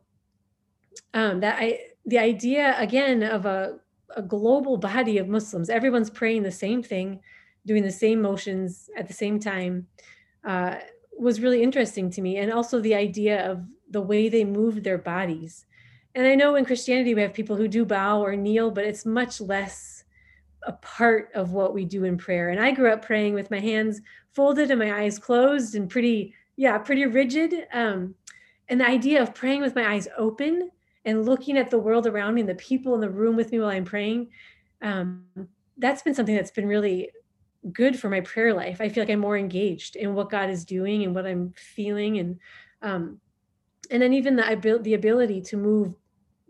um, 1.14 1.40
that 1.40 1.58
I 1.60 1.80
the 2.06 2.20
idea 2.20 2.76
again 2.80 3.24
of 3.24 3.46
a 3.46 3.80
a 4.16 4.22
global 4.22 4.78
body 4.78 5.18
of 5.18 5.28
Muslims, 5.28 5.70
everyone's 5.70 6.10
praying 6.10 6.44
the 6.44 6.52
same 6.52 6.82
thing, 6.82 7.20
doing 7.66 7.84
the 7.84 7.92
same 7.92 8.22
motions 8.22 8.90
at 8.98 9.08
the 9.08 9.14
same 9.14 9.40
time, 9.40 9.86
uh, 10.46 10.76
was 11.20 11.42
really 11.42 11.62
interesting 11.62 12.10
to 12.12 12.22
me. 12.22 12.38
And 12.38 12.52
also 12.52 12.80
the 12.80 12.96
idea 12.96 13.52
of 13.52 13.66
the 13.90 14.02
way 14.02 14.30
they 14.30 14.46
moved 14.46 14.84
their 14.84 14.98
bodies. 14.98 15.66
And 16.18 16.26
I 16.26 16.34
know 16.34 16.56
in 16.56 16.66
Christianity 16.66 17.14
we 17.14 17.22
have 17.22 17.36
people 17.36 17.56
who 17.56 17.68
do 17.68 17.86
bow 17.86 18.24
or 18.24 18.36
kneel, 18.36 18.72
but 18.72 18.86
it's 18.86 19.06
much 19.06 19.40
less 19.40 20.04
a 20.64 20.74
part 20.74 21.30
of 21.36 21.52
what 21.52 21.76
we 21.76 21.86
do 21.86 22.06
in 22.06 22.18
prayer. 22.18 22.50
And 22.50 22.60
I 22.60 22.72
grew 22.72 22.92
up 22.92 23.06
praying 23.06 23.36
with 23.36 23.52
my 23.52 23.60
hands 23.60 24.02
folded 24.32 24.72
and 24.72 24.80
my 24.80 25.00
eyes 25.00 25.20
closed 25.20 25.76
and 25.76 25.88
pretty, 25.88 26.34
yeah, 26.56 26.76
pretty 26.80 27.06
rigid. 27.06 27.68
Um, 27.72 28.16
and 28.68 28.82
the 28.82 28.88
idea 28.88 29.22
of 29.22 29.36
praying 29.36 29.62
with 29.62 29.76
my 29.76 29.88
eyes 29.88 30.08
open 30.18 30.72
and 31.06 31.24
looking 31.24 31.56
at 31.56 31.70
the 31.70 31.78
world 31.78 32.08
around 32.08 32.34
me 32.34 32.42
and 32.42 32.50
the 32.50 32.56
people 32.56 32.96
in 32.96 33.02
the 33.02 33.12
room 33.12 33.36
with 33.36 33.52
me 33.52 33.60
while 33.60 33.70
I'm 33.70 33.86
praying, 33.86 34.30
um, 34.82 35.24
that's 35.78 36.02
been 36.02 36.16
something 36.16 36.36
that's 36.36 36.50
been 36.50 36.68
really 36.68 37.12
good 37.72 38.00
for 38.00 38.10
my 38.10 38.22
prayer 38.22 38.56
life. 38.56 38.82
I 38.82 38.90
feel 38.90 39.04
like 39.04 39.12
I'm 39.12 39.20
more 39.20 39.38
engaged 39.38 39.96
in 39.96 40.16
what 40.16 40.32
God 40.32 40.50
is 40.50 40.66
doing 40.66 41.04
and 41.04 41.14
what 41.14 41.28
I'm 41.28 41.54
feeling, 41.56 42.18
and 42.18 42.40
um, 42.82 43.22
and 43.92 44.02
then 44.02 44.14
even 44.14 44.36
the 44.36 44.80
the 44.82 44.96
ability 44.96 45.42
to 45.42 45.58
move 45.58 45.94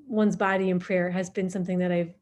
one's 0.07 0.35
body 0.35 0.69
in 0.69 0.79
prayer 0.79 1.09
has 1.09 1.29
been 1.29 1.49
something 1.49 1.79
that 1.79 1.91
I've 1.91 2.13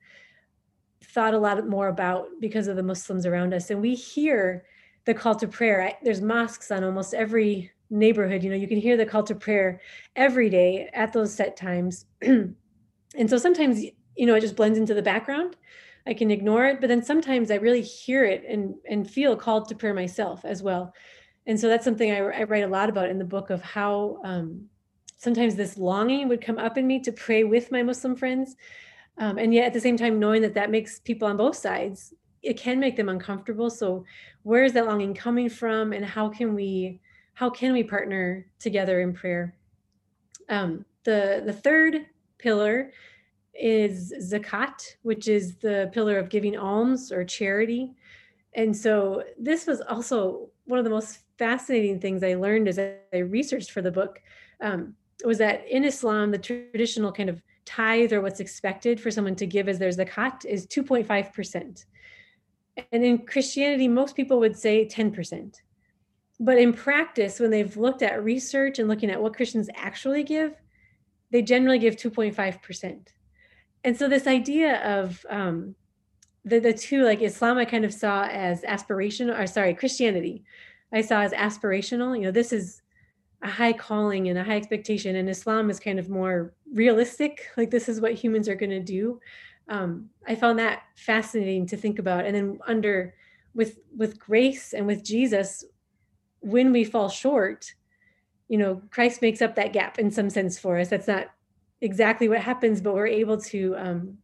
thought 1.04 1.34
a 1.34 1.40
lot 1.40 1.68
more 1.68 1.88
about 1.88 2.28
because 2.40 2.68
of 2.68 2.76
the 2.76 2.84
Muslims 2.84 3.26
around 3.26 3.54
us, 3.54 3.70
and 3.70 3.82
we 3.82 3.96
hear 3.96 4.66
the 5.06 5.14
call 5.14 5.36
to 5.36 5.48
prayer. 5.48 5.84
I, 5.84 5.98
there's 6.04 6.22
mosques 6.22 6.72
on 6.72 6.84
almost 6.84 7.14
every 7.14 7.72
neighborhood. 7.90 8.44
You 8.44 8.50
know 8.50 8.56
you 8.56 8.68
can 8.68 8.80
hear 8.80 8.98
the 8.98 9.06
call 9.06 9.24
to 9.24 9.36
prayer 9.36 9.82
every 10.16 10.50
day 10.50 10.90
at 10.94 11.14
those 11.14 11.34
set 11.34 11.56
times. 11.58 12.06
And 13.18 13.30
so 13.30 13.38
sometimes 13.38 13.82
you 14.18 14.26
know 14.26 14.36
it 14.36 14.42
just 14.42 14.58
blends 14.58 14.78
into 14.78 14.94
the 14.94 15.02
background. 15.02 15.56
I 16.06 16.14
can 16.14 16.32
ignore 16.32 16.66
it 16.66 16.82
but 16.82 16.88
then 16.88 17.02
sometimes 17.02 17.50
i 17.50 17.56
really 17.56 17.82
hear 17.82 18.26
it 18.26 18.44
and 18.48 18.76
and 18.90 19.10
feel 19.10 19.36
called 19.36 19.70
to 19.70 19.76
prayer 19.76 19.94
myself 19.94 20.44
as 20.44 20.62
well. 20.62 20.94
And 21.48 21.58
so 21.58 21.70
that's 21.70 21.86
something 21.86 22.12
i, 22.12 22.18
I 22.18 22.44
write 22.44 22.66
a 22.66 22.68
lot 22.68 22.90
about 22.90 23.10
in 23.10 23.20
the 23.20 23.26
book 23.26 23.50
of 23.50 23.62
how 23.62 24.20
um, 24.26 24.66
sometimes 25.18 25.56
this 25.56 25.78
longing 25.78 26.28
would 26.28 26.42
come 26.42 26.58
up 26.58 26.78
in 26.78 26.86
me 26.86 27.00
to 27.00 27.12
pray 27.12 27.44
with 27.44 27.72
my 27.72 27.84
muslim 27.84 28.16
friends 28.16 28.56
um, 29.18 29.38
and 29.38 29.54
yet 29.54 29.68
at 29.68 29.74
the 29.74 29.80
same 29.80 29.98
time 29.98 30.20
knowing 30.20 30.42
that 30.42 30.54
that 30.54 30.72
makes 30.72 31.00
people 31.00 31.28
on 31.28 31.38
both 31.38 31.56
sides 31.56 32.14
it 32.42 32.58
can 32.58 32.80
make 32.80 32.96
them 32.96 33.10
uncomfortable 33.10 33.70
so 33.70 34.06
where 34.44 34.64
is 34.64 34.74
that 34.74 34.86
longing 34.86 35.14
coming 35.14 35.50
from 35.50 35.94
and 35.94 36.06
how 36.06 36.30
can 36.30 36.54
we 36.54 37.00
how 37.36 37.50
can 37.50 37.74
we 37.74 37.84
partner 37.84 38.48
together 38.60 39.02
in 39.02 39.14
prayer? 39.14 39.56
Um, 40.50 40.86
the 41.04 41.44
the 41.46 41.54
third 41.54 42.08
pillar 42.40 42.92
is 43.54 44.14
zakat, 44.22 44.96
which 45.04 45.28
is 45.28 45.58
the 45.58 45.90
pillar 45.94 46.18
of 46.18 46.30
giving 46.30 46.58
alms 46.58 47.12
or 47.12 47.24
charity. 47.24 47.94
And 48.54 48.76
so 48.76 49.24
this 49.38 49.68
was 49.68 49.82
also 49.82 50.50
one 50.66 50.80
of 50.80 50.86
the 50.86 50.92
most 50.92 51.20
fascinating 51.38 52.00
things 52.00 52.24
I 52.24 52.36
learned 52.36 52.68
as 52.68 52.80
I 52.80 53.18
researched 53.18 53.72
for 53.72 53.82
the 53.82 53.92
book 53.92 54.22
um, 54.62 54.96
was 55.24 55.38
that 55.38 55.68
in 55.68 55.84
Islam, 55.84 56.32
the 56.32 56.38
traditional 56.38 57.12
kind 57.12 57.30
of 57.30 57.42
tithe 57.66 58.14
or 58.14 58.22
what's 58.22 58.40
expected 58.40 59.00
for 59.00 59.10
someone 59.10 59.36
to 59.36 59.46
give 59.46 59.68
as 59.70 59.80
their 59.80 59.90
zakat 59.90 60.46
is 60.46 60.68
2.5%. 60.68 61.86
And 62.92 63.06
in 63.06 63.26
Christianity, 63.26 63.88
most 63.88 64.16
people 64.16 64.40
would 64.40 64.58
say 64.58 64.86
10% 64.86 65.56
but 66.40 66.58
in 66.58 66.74
practice 66.74 67.40
when 67.40 67.50
they've 67.50 67.78
looked 67.78 68.02
at 68.02 68.24
research 68.24 68.80
and 68.80 68.88
looking 68.88 69.10
at 69.10 69.22
what 69.22 69.36
christians 69.36 69.70
actually 69.76 70.24
give 70.24 70.54
they 71.32 71.42
generally 71.42 71.80
give 71.80 71.96
2.5% 71.96 73.08
and 73.84 73.98
so 73.98 74.08
this 74.08 74.28
idea 74.28 74.82
of 74.84 75.26
um, 75.30 75.76
the, 76.44 76.60
the 76.60 76.74
two 76.74 77.04
like 77.04 77.22
islam 77.22 77.58
i 77.58 77.66
kind 77.66 77.86
of 77.86 77.94
saw 77.94 78.24
as 78.24 78.62
aspirational 78.64 79.40
or 79.40 79.48
sorry 79.48 79.74
christianity 79.74 80.44
i 80.94 81.02
saw 81.02 81.22
as 81.22 81.32
aspirational. 81.32 82.16
You 82.16 82.24
know 82.26 82.32
this 82.32 82.54
is 82.54 82.82
a 83.42 83.50
high 83.50 83.74
calling 83.74 84.30
and 84.30 84.38
a 84.38 84.44
high 84.44 84.56
expectation 84.56 85.16
and 85.16 85.30
islam 85.30 85.70
is 85.70 85.80
kind 85.80 86.00
of 86.00 86.10
more 86.10 86.54
realistic 86.74 87.48
like 87.58 87.70
this 87.70 87.90
is 87.90 88.02
what 88.02 88.14
humans 88.14 88.48
are 88.48 88.56
going 88.56 88.70
to 88.70 88.80
do 88.80 89.20
um, 89.68 90.10
i 90.28 90.36
found 90.36 90.58
that 90.60 90.84
fascinating 90.96 91.66
to 91.66 91.78
think 91.78 92.00
about 92.00 92.26
and 92.26 92.36
then 92.36 92.60
under 92.68 93.14
with 93.54 93.80
with 93.96 94.20
grace 94.20 94.74
and 94.74 94.86
with 94.86 95.04
jesus 95.04 95.64
when 96.46 96.72
we 96.72 96.84
fall 96.84 97.10
short, 97.10 97.74
you 98.48 98.58
know, 98.60 98.80
Christ 98.92 99.22
makes 99.24 99.42
up 99.42 99.56
that 99.56 99.74
gap 99.74 99.98
in 99.98 100.12
some 100.12 100.30
sense 100.30 100.60
for 100.60 100.78
us. 100.78 100.90
That's 100.90 101.08
not 101.08 101.28
exactly 101.82 102.30
what 102.30 102.40
happens, 102.40 102.82
but 102.82 102.94
we're 102.94 103.08
able 103.08 103.42
to, 103.42 103.76
um, 103.76 104.18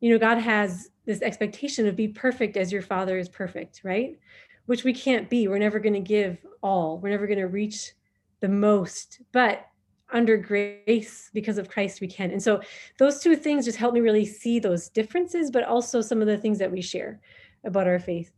you 0.00 0.10
know, 0.10 0.18
God 0.18 0.38
has 0.38 0.90
this 1.04 1.22
expectation 1.22 1.86
of 1.86 1.94
be 1.94 2.08
perfect 2.08 2.56
as 2.56 2.72
your 2.72 2.82
father 2.82 3.16
is 3.16 3.28
perfect, 3.28 3.82
right? 3.84 4.18
Which 4.66 4.84
we 4.84 4.92
can't 4.92 5.30
be. 5.30 5.48
We're 5.48 5.58
never 5.58 5.78
going 5.78 5.94
to 5.94 6.00
give 6.00 6.38
all. 6.62 6.98
We're 6.98 7.10
never 7.10 7.26
going 7.26 7.38
to 7.38 7.46
reach 7.46 7.92
the 8.40 8.48
most. 8.48 9.20
But 9.32 9.66
under 10.12 10.36
grace 10.36 11.30
because 11.34 11.58
of 11.58 11.68
Christ 11.68 12.00
we 12.00 12.06
can. 12.06 12.30
And 12.30 12.42
so 12.42 12.60
those 12.98 13.20
two 13.20 13.36
things 13.36 13.64
just 13.64 13.78
help 13.78 13.94
me 13.94 14.00
really 14.00 14.24
see 14.24 14.58
those 14.58 14.88
differences, 14.88 15.50
but 15.50 15.64
also 15.64 16.00
some 16.00 16.20
of 16.20 16.26
the 16.26 16.38
things 16.38 16.58
that 16.58 16.70
we 16.70 16.80
share 16.80 17.20
about 17.64 17.88
our 17.88 17.98
faith. 17.98 18.30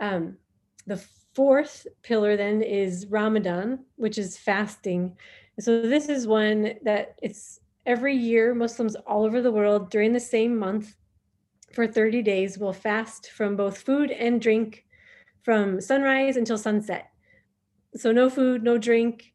Um, 0.00 0.36
the 0.86 1.02
fourth 1.34 1.86
pillar 2.02 2.36
then 2.36 2.62
is 2.62 3.06
Ramadan, 3.08 3.84
which 3.96 4.18
is 4.18 4.38
fasting. 4.38 5.16
So 5.60 5.82
this 5.82 6.08
is 6.08 6.26
one 6.26 6.74
that 6.82 7.14
it's 7.22 7.60
every 7.86 8.16
year 8.16 8.54
Muslims 8.54 8.96
all 9.06 9.24
over 9.24 9.40
the 9.40 9.52
world 9.52 9.90
during 9.90 10.12
the 10.12 10.20
same 10.20 10.56
month 10.58 10.96
for 11.72 11.86
30 11.86 12.22
days 12.22 12.58
will 12.58 12.72
fast 12.72 13.30
from 13.30 13.56
both 13.56 13.78
food 13.78 14.10
and 14.10 14.40
drink 14.40 14.83
from 15.44 15.80
sunrise 15.80 16.36
until 16.36 16.58
sunset. 16.58 17.10
So 17.94 18.10
no 18.10 18.28
food, 18.28 18.64
no 18.64 18.78
drink. 18.78 19.32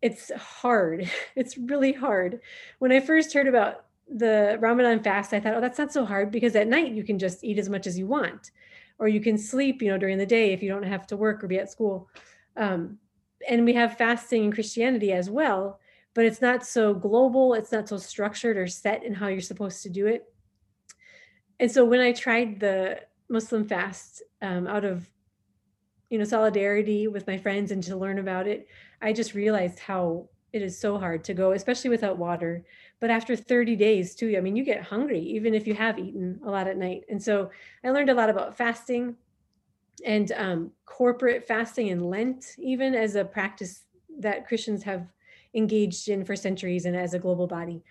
It's 0.00 0.32
hard. 0.32 1.10
It's 1.36 1.58
really 1.58 1.92
hard. 1.92 2.40
When 2.78 2.92
I 2.92 3.00
first 3.00 3.34
heard 3.34 3.48
about 3.48 3.86
the 4.08 4.56
Ramadan 4.60 5.02
fast, 5.02 5.32
I 5.32 5.40
thought, 5.40 5.54
oh, 5.54 5.60
that's 5.60 5.78
not 5.78 5.92
so 5.92 6.04
hard 6.04 6.30
because 6.30 6.54
at 6.56 6.68
night 6.68 6.92
you 6.92 7.04
can 7.04 7.18
just 7.18 7.42
eat 7.42 7.58
as 7.58 7.68
much 7.68 7.86
as 7.86 7.98
you 7.98 8.06
want 8.06 8.52
or 8.98 9.08
you 9.08 9.20
can 9.20 9.36
sleep, 9.36 9.82
you 9.82 9.90
know, 9.90 9.98
during 9.98 10.18
the 10.18 10.26
day 10.26 10.52
if 10.52 10.62
you 10.62 10.68
don't 10.68 10.84
have 10.84 11.06
to 11.08 11.16
work 11.16 11.42
or 11.42 11.48
be 11.48 11.58
at 11.58 11.70
school. 11.70 12.08
Um, 12.56 12.98
and 13.48 13.64
we 13.64 13.74
have 13.74 13.98
fasting 13.98 14.44
in 14.44 14.52
Christianity 14.52 15.12
as 15.12 15.28
well, 15.28 15.80
but 16.14 16.24
it's 16.24 16.40
not 16.40 16.64
so 16.64 16.94
global. 16.94 17.54
It's 17.54 17.72
not 17.72 17.88
so 17.88 17.96
structured 17.96 18.56
or 18.56 18.66
set 18.66 19.02
in 19.04 19.14
how 19.14 19.28
you're 19.28 19.40
supposed 19.40 19.82
to 19.82 19.90
do 19.90 20.06
it. 20.06 20.24
And 21.58 21.70
so 21.70 21.84
when 21.84 22.00
I 22.00 22.12
tried 22.12 22.60
the 22.60 23.00
Muslim 23.28 23.66
fast 23.66 24.22
um, 24.42 24.66
out 24.66 24.84
of, 24.84 25.08
you 26.14 26.18
know, 26.18 26.24
solidarity 26.24 27.08
with 27.08 27.26
my 27.26 27.36
friends 27.36 27.72
and 27.72 27.82
to 27.82 27.96
learn 27.96 28.20
about 28.20 28.46
it, 28.46 28.68
I 29.02 29.12
just 29.12 29.34
realized 29.34 29.80
how 29.80 30.28
it 30.52 30.62
is 30.62 30.78
so 30.78 30.96
hard 30.96 31.24
to 31.24 31.34
go, 31.34 31.50
especially 31.50 31.90
without 31.90 32.18
water. 32.18 32.64
But 33.00 33.10
after 33.10 33.34
30 33.34 33.74
days, 33.74 34.14
too, 34.14 34.32
I 34.36 34.40
mean, 34.40 34.54
you 34.54 34.62
get 34.62 34.84
hungry 34.84 35.18
even 35.18 35.54
if 35.54 35.66
you 35.66 35.74
have 35.74 35.98
eaten 35.98 36.38
a 36.46 36.50
lot 36.52 36.68
at 36.68 36.76
night. 36.76 37.02
And 37.10 37.20
so 37.20 37.50
I 37.82 37.90
learned 37.90 38.10
a 38.10 38.14
lot 38.14 38.30
about 38.30 38.56
fasting 38.56 39.16
and 40.06 40.30
um, 40.36 40.70
corporate 40.86 41.48
fasting 41.48 41.90
and 41.90 42.08
Lent, 42.08 42.54
even 42.58 42.94
as 42.94 43.16
a 43.16 43.24
practice 43.24 43.82
that 44.20 44.46
Christians 44.46 44.84
have 44.84 45.08
engaged 45.52 46.08
in 46.08 46.24
for 46.24 46.36
centuries 46.36 46.84
and 46.84 46.94
as 46.94 47.14
a 47.14 47.18
global 47.18 47.48
body. 47.48 47.82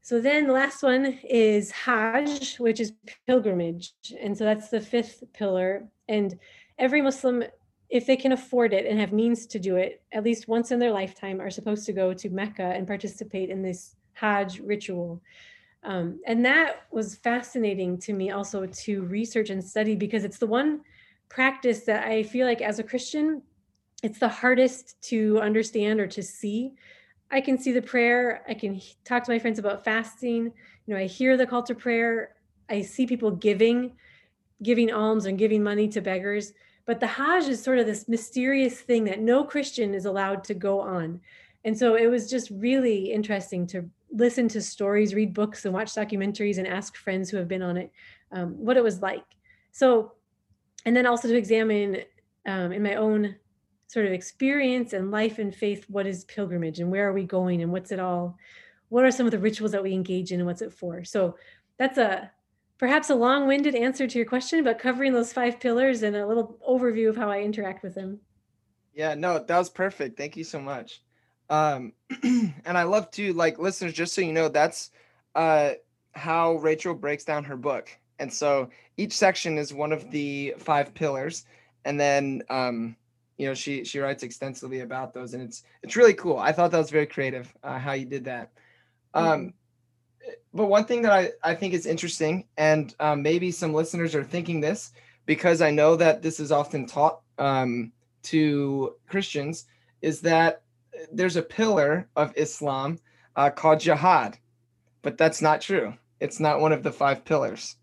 So 0.00 0.20
then 0.20 0.46
the 0.46 0.52
last 0.52 0.84
one 0.84 1.18
is 1.28 1.72
Hajj, 1.72 2.60
which 2.60 2.78
is 2.78 2.92
pilgrimage. 3.26 3.94
And 4.20 4.38
so 4.38 4.44
that's 4.44 4.68
the 4.68 4.80
fifth 4.80 5.24
pillar. 5.32 5.88
And 6.06 6.38
every 6.78 7.02
Muslim 7.02 7.44
if 7.88 8.06
they 8.06 8.16
can 8.16 8.32
afford 8.32 8.72
it 8.72 8.86
and 8.86 8.98
have 8.98 9.12
means 9.12 9.46
to 9.46 9.58
do 9.58 9.76
it, 9.76 10.02
at 10.12 10.24
least 10.24 10.48
once 10.48 10.70
in 10.72 10.78
their 10.78 10.90
lifetime, 10.90 11.40
are 11.40 11.50
supposed 11.50 11.86
to 11.86 11.92
go 11.92 12.12
to 12.12 12.30
Mecca 12.30 12.72
and 12.74 12.86
participate 12.86 13.50
in 13.50 13.62
this 13.62 13.94
Hajj 14.14 14.60
ritual. 14.60 15.22
Um, 15.84 16.20
and 16.26 16.44
that 16.44 16.86
was 16.90 17.14
fascinating 17.16 17.96
to 17.98 18.12
me 18.12 18.30
also 18.30 18.66
to 18.66 19.02
research 19.04 19.50
and 19.50 19.62
study 19.62 19.94
because 19.94 20.24
it's 20.24 20.38
the 20.38 20.46
one 20.46 20.80
practice 21.28 21.84
that 21.84 22.06
I 22.06 22.24
feel 22.24 22.46
like 22.46 22.60
as 22.60 22.78
a 22.80 22.84
Christian, 22.84 23.42
it's 24.02 24.18
the 24.18 24.28
hardest 24.28 25.00
to 25.02 25.40
understand 25.40 26.00
or 26.00 26.08
to 26.08 26.22
see. 26.22 26.72
I 27.30 27.40
can 27.40 27.58
see 27.58 27.72
the 27.72 27.82
prayer, 27.82 28.44
I 28.48 28.54
can 28.54 28.80
talk 29.04 29.24
to 29.24 29.30
my 29.30 29.38
friends 29.38 29.58
about 29.58 29.84
fasting, 29.84 30.52
you 30.86 30.94
know, 30.94 30.96
I 30.96 31.06
hear 31.06 31.36
the 31.36 31.46
call 31.46 31.62
to 31.64 31.74
prayer, 31.74 32.34
I 32.68 32.82
see 32.82 33.06
people 33.06 33.30
giving, 33.30 33.92
giving 34.62 34.92
alms 34.92 35.26
and 35.26 35.38
giving 35.38 35.62
money 35.62 35.88
to 35.88 36.00
beggars 36.00 36.52
but 36.86 37.00
the 37.00 37.06
Hajj 37.06 37.48
is 37.48 37.62
sort 37.62 37.78
of 37.78 37.86
this 37.86 38.08
mysterious 38.08 38.80
thing 38.80 39.04
that 39.04 39.20
no 39.20 39.44
Christian 39.44 39.92
is 39.92 40.06
allowed 40.06 40.44
to 40.44 40.54
go 40.54 40.80
on. 40.80 41.20
And 41.64 41.76
so 41.76 41.96
it 41.96 42.06
was 42.06 42.30
just 42.30 42.48
really 42.50 43.12
interesting 43.12 43.66
to 43.68 43.90
listen 44.12 44.46
to 44.48 44.62
stories, 44.62 45.14
read 45.14 45.34
books, 45.34 45.64
and 45.64 45.74
watch 45.74 45.88
documentaries 45.88 46.58
and 46.58 46.66
ask 46.66 46.96
friends 46.96 47.28
who 47.28 47.36
have 47.38 47.48
been 47.48 47.62
on 47.62 47.76
it 47.76 47.90
um, 48.30 48.52
what 48.56 48.76
it 48.76 48.84
was 48.84 49.02
like. 49.02 49.24
So, 49.72 50.12
and 50.84 50.96
then 50.96 51.06
also 51.06 51.26
to 51.26 51.36
examine 51.36 52.02
um, 52.46 52.70
in 52.70 52.84
my 52.84 52.94
own 52.94 53.34
sort 53.88 54.06
of 54.06 54.12
experience 54.12 54.92
and 54.92 55.10
life 55.10 55.38
and 55.38 55.54
faith 55.54 55.84
what 55.88 56.06
is 56.06 56.24
pilgrimage 56.24 56.80
and 56.80 56.90
where 56.90 57.08
are 57.08 57.12
we 57.12 57.24
going 57.24 57.62
and 57.62 57.70
what's 57.70 57.92
it 57.92 58.00
all 58.00 58.36
what 58.88 59.04
are 59.04 59.10
some 59.10 59.26
of 59.26 59.32
the 59.32 59.38
rituals 59.38 59.72
that 59.72 59.82
we 59.82 59.92
engage 59.92 60.32
in 60.32 60.40
and 60.40 60.46
what's 60.46 60.62
it 60.62 60.72
for 60.72 61.04
so 61.04 61.36
that's 61.78 61.98
a 61.98 62.30
perhaps 62.78 63.10
a 63.10 63.14
long-winded 63.14 63.74
answer 63.74 64.06
to 64.06 64.18
your 64.18 64.26
question, 64.26 64.64
but 64.64 64.78
covering 64.78 65.12
those 65.12 65.32
five 65.32 65.58
pillars 65.60 66.02
and 66.02 66.16
a 66.16 66.26
little 66.26 66.58
overview 66.68 67.08
of 67.08 67.16
how 67.16 67.30
I 67.30 67.40
interact 67.40 67.82
with 67.82 67.94
them. 67.94 68.20
Yeah, 68.94 69.14
no, 69.14 69.38
that 69.38 69.58
was 69.58 69.70
perfect. 69.70 70.16
Thank 70.16 70.36
you 70.36 70.44
so 70.44 70.60
much. 70.60 71.02
Um, 71.48 71.92
and 72.22 72.54
I 72.66 72.84
love 72.84 73.10
to 73.12 73.32
like 73.32 73.58
listeners, 73.58 73.92
just 73.92 74.14
so 74.14 74.20
you 74.20 74.32
know, 74.32 74.48
that's 74.48 74.90
uh, 75.34 75.72
how 76.12 76.56
Rachel 76.56 76.94
breaks 76.94 77.24
down 77.24 77.44
her 77.44 77.56
book. 77.56 77.90
And 78.18 78.32
so 78.32 78.70
each 78.96 79.12
section 79.12 79.58
is 79.58 79.72
one 79.72 79.92
of 79.92 80.10
the 80.10 80.54
five 80.58 80.94
pillars, 80.94 81.44
and 81.84 82.00
then 82.00 82.42
um, 82.48 82.96
you 83.36 83.46
know 83.46 83.52
she 83.52 83.84
she 83.84 83.98
writes 83.98 84.22
extensively 84.22 84.80
about 84.80 85.12
those, 85.12 85.34
and 85.34 85.42
it's 85.42 85.64
it's 85.82 85.96
really 85.96 86.14
cool. 86.14 86.38
I 86.38 86.52
thought 86.52 86.70
that 86.70 86.78
was 86.78 86.90
very 86.90 87.06
creative 87.06 87.54
uh, 87.62 87.78
how 87.78 87.92
you 87.92 88.06
did 88.06 88.24
that. 88.24 88.52
Um, 89.12 89.26
mm-hmm 89.26 89.48
but 90.54 90.66
one 90.66 90.84
thing 90.84 91.02
that 91.02 91.12
I, 91.12 91.30
I 91.42 91.54
think 91.54 91.74
is 91.74 91.86
interesting, 91.86 92.46
and 92.56 92.94
um, 93.00 93.22
maybe 93.22 93.50
some 93.50 93.74
listeners 93.74 94.14
are 94.14 94.24
thinking 94.24 94.60
this 94.60 94.92
because 95.26 95.60
I 95.60 95.70
know 95.70 95.96
that 95.96 96.22
this 96.22 96.40
is 96.40 96.52
often 96.52 96.86
taught 96.86 97.20
um, 97.38 97.92
to 98.24 98.94
Christians, 99.08 99.66
is 100.02 100.20
that 100.22 100.62
there's 101.12 101.36
a 101.36 101.42
pillar 101.42 102.08
of 102.16 102.32
Islam 102.36 102.98
uh, 103.34 103.50
called 103.50 103.80
jihad, 103.80 104.38
but 105.02 105.18
that's 105.18 105.42
not 105.42 105.60
true. 105.60 105.94
It's 106.20 106.40
not 106.40 106.60
one 106.60 106.72
of 106.72 106.82
the 106.82 106.92
five 106.92 107.24
pillars. 107.24 107.76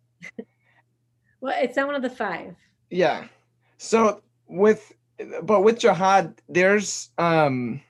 well, 1.41 1.55
it's 1.61 1.75
not 1.75 1.87
one 1.87 1.95
of 1.95 2.01
the 2.01 2.09
five. 2.09 2.55
Yeah. 2.89 3.27
So 3.77 4.21
with, 4.47 4.93
but 5.43 5.61
with 5.61 5.79
jihad, 5.79 6.41
there's 6.49 7.11
um, 7.17 7.81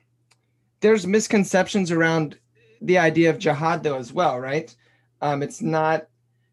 there's 0.80 1.06
misconceptions 1.06 1.90
around 1.90 2.38
the 2.80 2.98
idea 2.98 3.30
of 3.30 3.38
jihad 3.38 3.82
though 3.82 3.98
as 3.98 4.12
well, 4.12 4.38
right? 4.38 4.74
Um, 5.20 5.42
it's 5.42 5.62
not 5.62 6.06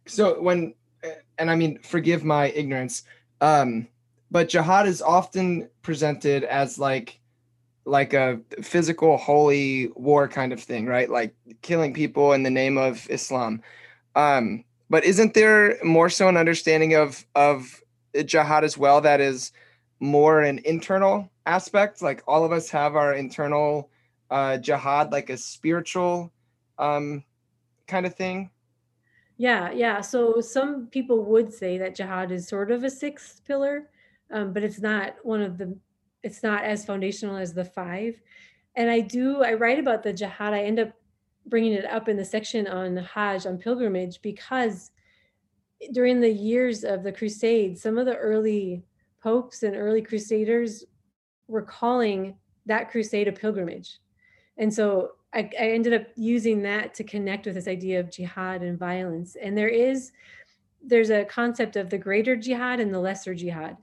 so 0.06 0.42
when, 0.42 0.74
and 1.38 1.50
I 1.50 1.56
mean, 1.56 1.80
forgive 1.80 2.24
my 2.24 2.50
ignorance, 2.50 3.04
um, 3.40 3.88
but 4.30 4.50
jihad 4.50 4.88
is 4.88 5.02
often 5.02 5.70
presented 5.82 6.44
as 6.44 6.80
like 6.80 7.20
like 7.86 8.14
a 8.14 8.40
physical 8.62 9.18
holy 9.18 9.88
war 9.96 10.28
kind 10.28 10.54
of 10.54 10.62
thing, 10.62 10.86
right? 10.86 11.10
Like 11.10 11.34
killing 11.62 11.94
people 11.94 12.34
in 12.34 12.44
the 12.44 12.50
name 12.50 12.78
of 12.78 13.10
Islam. 13.10 13.62
Um, 14.16 14.64
but 14.90 15.04
isn't 15.04 15.34
there 15.34 15.78
more 15.84 16.10
so 16.10 16.28
an 16.28 16.38
understanding 16.38 16.96
of 16.96 17.26
of 17.36 17.82
jihad 18.26 18.64
as 18.64 18.78
well 18.78 19.02
that 19.02 19.22
is 19.22 19.52
more 20.00 20.42
an 20.42 20.60
internal 20.66 21.30
aspect? 21.46 22.02
Like 22.02 22.24
all 22.28 22.44
of 22.44 22.52
us 22.52 22.70
have 22.70 22.96
our 22.96 23.14
internal 23.14 23.90
uh, 24.32 24.58
jihad 24.58 25.12
like 25.12 25.30
a 25.30 25.38
spiritual 25.38 26.32
um, 26.80 27.24
kind 27.86 28.06
of 28.06 28.16
thing? 28.16 28.50
Yeah, 29.38 29.72
yeah. 29.72 30.02
So 30.02 30.40
some 30.40 30.88
people 30.88 31.26
would 31.26 31.54
say 31.54 31.78
that 31.78 31.96
jihad 31.96 32.32
is 32.32 32.48
sort 32.48 32.72
of 32.72 32.84
a 32.84 32.90
sixth 32.90 33.44
pillar, 33.46 33.90
um, 34.32 34.54
but 34.54 34.64
it's 34.64 34.80
not 34.80 35.16
one 35.24 35.42
of 35.42 35.58
the. 35.58 35.76
It's 36.24 36.44
not 36.44 36.64
as 36.64 36.86
foundational 36.86 37.38
as 37.38 37.54
the 37.54 37.66
five. 37.66 38.22
And 38.76 38.90
I 38.90 39.02
do. 39.02 39.44
I 39.44 39.54
write 39.54 39.80
about 39.80 40.04
the 40.04 40.14
jihad. 40.14 40.54
I 40.54 40.64
end 40.64 40.80
up 40.80 40.92
bringing 41.48 41.74
it 41.74 41.86
up 41.86 42.08
in 42.08 42.18
the 42.18 42.26
section 42.26 42.68
on 42.68 42.96
Hajj 42.98 43.46
on 43.48 43.58
pilgrimage 43.58 44.22
because 44.22 44.92
during 45.92 46.22
the 46.22 46.30
years 46.30 46.84
of 46.84 47.02
the 47.04 47.12
Crusades, 47.12 47.82
some 47.82 47.98
of 47.98 48.06
the 48.06 48.16
early 48.16 48.84
popes 49.22 49.64
and 49.64 49.76
early 49.76 50.02
crusaders 50.02 50.86
were 51.48 51.64
calling 51.64 52.36
that 52.68 52.92
crusade 52.92 53.28
a 53.28 53.32
pilgrimage 53.32 54.00
and 54.62 54.72
so 54.72 55.14
I, 55.34 55.50
I, 55.60 55.72
ended 55.72 55.94
up 55.94 56.08
using 56.16 56.62
that 56.62 56.94
to 56.94 57.04
connect 57.04 57.48
with 57.48 57.56
this 57.56 57.68
idea 57.68 58.00
of 58.00 58.12
jihad 58.12 58.62
and 58.62 58.78
violence. 58.78 59.36
And 59.36 59.58
there 59.58 59.68
is 59.68 60.12
there's 60.84 61.10
a 61.10 61.26
concept 61.26 61.76
of 61.76 61.90
the 61.90 61.98
greater 61.98 62.36
jihad 62.36 62.80
and 62.80 62.94
the 62.94 63.00
lesser 63.00 63.34
jihad. 63.34 63.76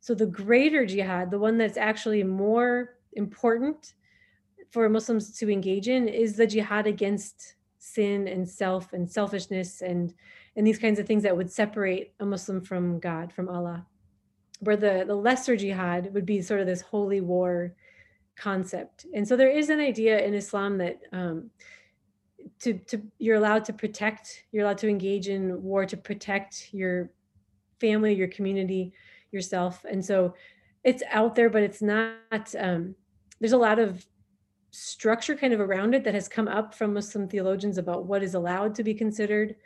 So 0.00 0.14
the 0.14 0.26
greater 0.26 0.86
jihad 0.86 1.32
the 1.32 1.38
one 1.38 1.58
that's 1.58 1.76
actually 1.76 2.22
more 2.22 2.96
important 3.14 3.94
for 4.70 4.88
muslims 4.88 5.36
to 5.36 5.50
engage 5.50 5.88
in 5.88 6.06
is 6.06 6.36
the 6.36 6.46
jihad 6.46 6.86
against 6.86 7.56
sin 7.78 8.28
and 8.28 8.48
self 8.48 8.92
and 8.92 9.10
selfishness 9.10 9.82
and 9.82 10.14
and 10.54 10.64
these 10.64 10.78
kinds 10.78 11.00
of 11.00 11.08
things 11.08 11.24
that 11.24 11.36
would 11.36 11.50
separate 11.50 12.12
a 12.20 12.24
muslim 12.24 12.60
from 12.60 13.00
god 13.00 13.32
from 13.32 13.48
allah. 13.48 13.84
Where 14.60 14.76
the 14.76 15.04
the 15.08 15.16
lesser 15.16 15.56
jihad 15.56 16.14
would 16.14 16.26
be 16.26 16.40
sort 16.40 16.60
of 16.60 16.68
this 16.68 16.82
holy 16.82 17.20
war 17.20 17.74
concept. 18.36 19.06
And 19.14 19.26
so 19.26 19.36
there 19.36 19.50
is 19.50 19.70
an 19.70 19.80
idea 19.80 20.24
in 20.24 20.34
Islam 20.34 20.78
that 20.78 21.00
um, 21.12 21.50
to 22.60 22.74
to 22.74 23.00
you're 23.18 23.36
allowed 23.36 23.64
to 23.64 23.72
protect 23.72 24.44
you're 24.52 24.64
allowed 24.64 24.78
to 24.78 24.88
engage 24.88 25.28
in 25.28 25.62
war 25.62 25.84
to 25.84 25.96
protect 25.96 26.72
your 26.72 27.10
family 27.80 28.14
your 28.14 28.28
community 28.28 28.92
yourself 29.32 29.84
and 29.90 30.04
so 30.04 30.34
it's 30.84 31.02
out 31.10 31.34
there 31.34 31.50
but 31.50 31.62
it's 31.62 31.82
not 31.82 32.54
um, 32.58 32.94
there's 33.40 33.52
a 33.52 33.58
lot 33.58 33.78
of 33.78 34.06
structure 34.70 35.34
kind 35.34 35.52
of 35.52 35.60
around 35.60 35.94
it 35.94 36.04
that 36.04 36.14
has 36.14 36.28
come 36.28 36.48
up 36.48 36.74
from 36.74 36.94
muslim 36.94 37.28
theologians 37.28 37.78
about 37.78 38.06
what 38.06 38.22
is 38.22 38.34
allowed 38.34 38.74
to 38.74 38.84
be 38.84 38.94
considered 38.94 39.56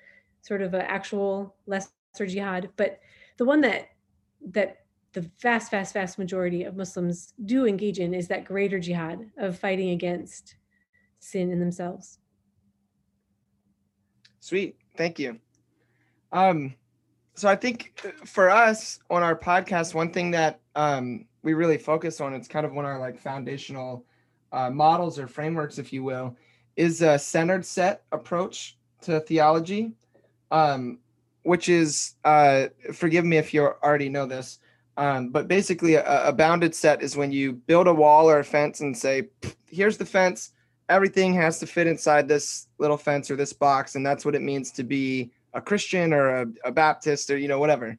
sort 0.41 0.63
of 0.63 0.75
an 0.75 0.83
actual 0.83 1.55
lesser 1.67 1.91
jihad 2.27 2.71
but 2.77 3.01
the 3.37 3.45
one 3.45 3.61
that 3.61 3.89
that 4.51 4.84
the 5.15 5.31
vast 5.41 5.71
vast 5.71 5.95
vast 5.95 6.19
majority 6.19 6.65
of 6.65 6.77
muslims 6.77 7.33
do 7.45 7.67
engage 7.67 7.99
in 7.99 8.13
is 8.13 8.29
that 8.29 8.45
greater 8.45 8.79
jihad 8.79 9.31
of 9.39 9.59
fighting 9.59 9.91
against 9.91 10.57
sin 11.19 11.51
in 11.51 11.59
themselves 11.59 12.19
Sweet. 14.45 14.77
Thank 14.95 15.19
you. 15.19 15.39
Um, 16.31 16.75
so 17.35 17.49
I 17.49 17.57
think 17.57 17.99
uh, 18.05 18.11
for 18.27 18.51
us 18.51 18.99
on 19.09 19.23
our 19.23 19.35
podcast, 19.35 19.95
one 19.95 20.13
thing 20.13 20.33
that 20.33 20.61
um, 20.75 21.25
we 21.43 21.55
really 21.55 21.79
focus 21.79 22.21
on, 22.21 22.35
it's 22.35 22.47
kind 22.47 22.67
of 22.67 22.75
one 22.75 22.85
of 22.85 22.91
our 22.91 22.99
like 22.99 23.19
foundational 23.19 24.05
uh, 24.53 24.69
models 24.69 25.19
or 25.19 25.29
frameworks, 25.29 25.79
if 25.79 25.95
you 25.95 26.05
will, 26.05 26.37
is 26.77 27.01
a 27.01 27.19
centered 27.19 27.65
set 27.65 28.03
approach 28.13 28.77
to 29.01 29.19
theology, 29.21 29.95
um, 30.51 30.99
which 31.45 31.71
is, 31.71 32.17
uh, 32.27 32.67
forgive 32.93 33.25
me 33.25 33.39
if 33.39 33.55
you 33.55 33.63
already 33.83 34.11
know 34.11 34.27
this, 34.27 34.59
um, 34.97 35.31
but 35.31 35.49
basically 35.49 35.95
a, 35.95 36.29
a 36.29 36.33
bounded 36.33 36.75
set 36.75 37.03
is 37.03 37.17
when 37.17 37.33
you 37.33 37.53
build 37.53 37.87
a 37.87 37.95
wall 37.95 38.29
or 38.29 38.39
a 38.39 38.45
fence 38.45 38.81
and 38.81 38.97
say, 38.97 39.29
here's 39.69 39.99
the 39.99 40.07
fence, 40.07 40.53
everything 40.89 41.35
has 41.35 41.59
to 41.59 41.67
fit 41.67 41.87
inside 41.87 42.29
this 42.29 42.69
little 42.79 42.97
fence 42.97 43.31
or 43.31 43.37
this 43.37 43.53
box, 43.53 43.95
and 43.95 44.05
that's 44.05 44.25
what 44.25 44.35
it 44.35 44.43
means 44.43 44.71
to 44.73 44.85
be 44.85 45.31
a 45.55 45.61
Christian 45.61 46.13
or 46.13 46.43
a, 46.43 46.47
a 46.65 46.73
Baptist 46.73 47.31
or 47.31 47.39
you 47.39 47.49
know 47.49 47.59
whatever. 47.59 47.97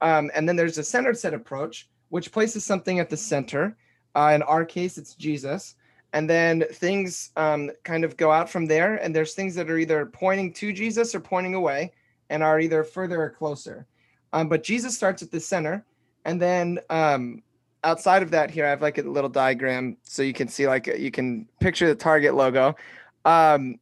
Um, 0.00 0.30
and 0.34 0.48
then 0.48 0.56
there's 0.56 0.78
a 0.78 0.84
centered 0.84 1.18
set 1.18 1.34
approach, 1.34 1.88
which 2.08 2.32
places 2.32 2.64
something 2.64 2.98
at 2.98 3.10
the 3.10 3.16
center. 3.16 3.76
Uh, 4.14 4.32
in 4.34 4.42
our 4.42 4.64
case, 4.64 4.98
it's 4.98 5.14
Jesus. 5.14 5.76
And 6.12 6.28
then 6.28 6.64
things 6.72 7.30
um, 7.36 7.70
kind 7.84 8.04
of 8.04 8.16
go 8.16 8.32
out 8.32 8.50
from 8.50 8.66
there. 8.66 8.96
And 8.96 9.14
there's 9.14 9.34
things 9.34 9.54
that 9.54 9.70
are 9.70 9.78
either 9.78 10.06
pointing 10.06 10.52
to 10.54 10.72
Jesus 10.72 11.14
or 11.14 11.20
pointing 11.20 11.54
away 11.54 11.92
and 12.30 12.42
are 12.42 12.58
either 12.58 12.82
further 12.82 13.22
or 13.22 13.30
closer. 13.30 13.86
Um, 14.32 14.48
but 14.48 14.64
Jesus 14.64 14.96
starts 14.96 15.22
at 15.22 15.30
the 15.30 15.40
center. 15.40 15.84
And 16.24 16.40
then 16.40 16.80
um, 16.90 17.42
outside 17.84 18.22
of 18.22 18.30
that 18.32 18.50
here, 18.50 18.66
I 18.66 18.70
have 18.70 18.82
like 18.82 18.98
a 18.98 19.02
little 19.02 19.30
diagram 19.30 19.96
so 20.02 20.22
you 20.22 20.32
can 20.32 20.48
see 20.48 20.66
like 20.66 20.86
you 20.86 21.10
can 21.10 21.46
picture 21.60 21.86
the 21.86 21.94
Target 21.94 22.34
logo. 22.34 22.76
Um, 23.24 23.78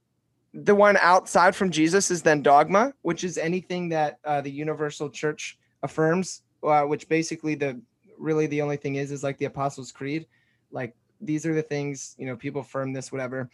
the 0.55 0.75
one 0.75 0.97
outside 0.99 1.55
from 1.55 1.71
Jesus 1.71 2.11
is 2.11 2.23
then 2.23 2.43
dogma, 2.43 2.93
which 3.03 3.23
is 3.23 3.39
anything 3.39 3.89
that 3.91 4.19
uh, 4.25 4.41
the 4.41 4.51
universal 4.51 5.11
church 5.11 5.59
affirms, 5.83 6.43
uh, 6.63 6.83
which 6.83 7.09
basically 7.09 7.55
the 7.55 7.81
really 8.19 8.47
the 8.47 8.63
only 8.63 8.77
thing 8.77 8.97
is 8.97 9.13
is 9.13 9.23
like 9.23 9.39
the 9.39 9.45
Apostles' 9.45 9.93
Creed, 9.93 10.27
like 10.71 10.95
these 11.21 11.45
are 11.47 11.55
the 11.55 11.63
things 11.63 12.15
you 12.19 12.27
know 12.27 12.37
people 12.37 12.63
affirm 12.63 12.93
this 12.93 13.13
whatever. 13.13 13.51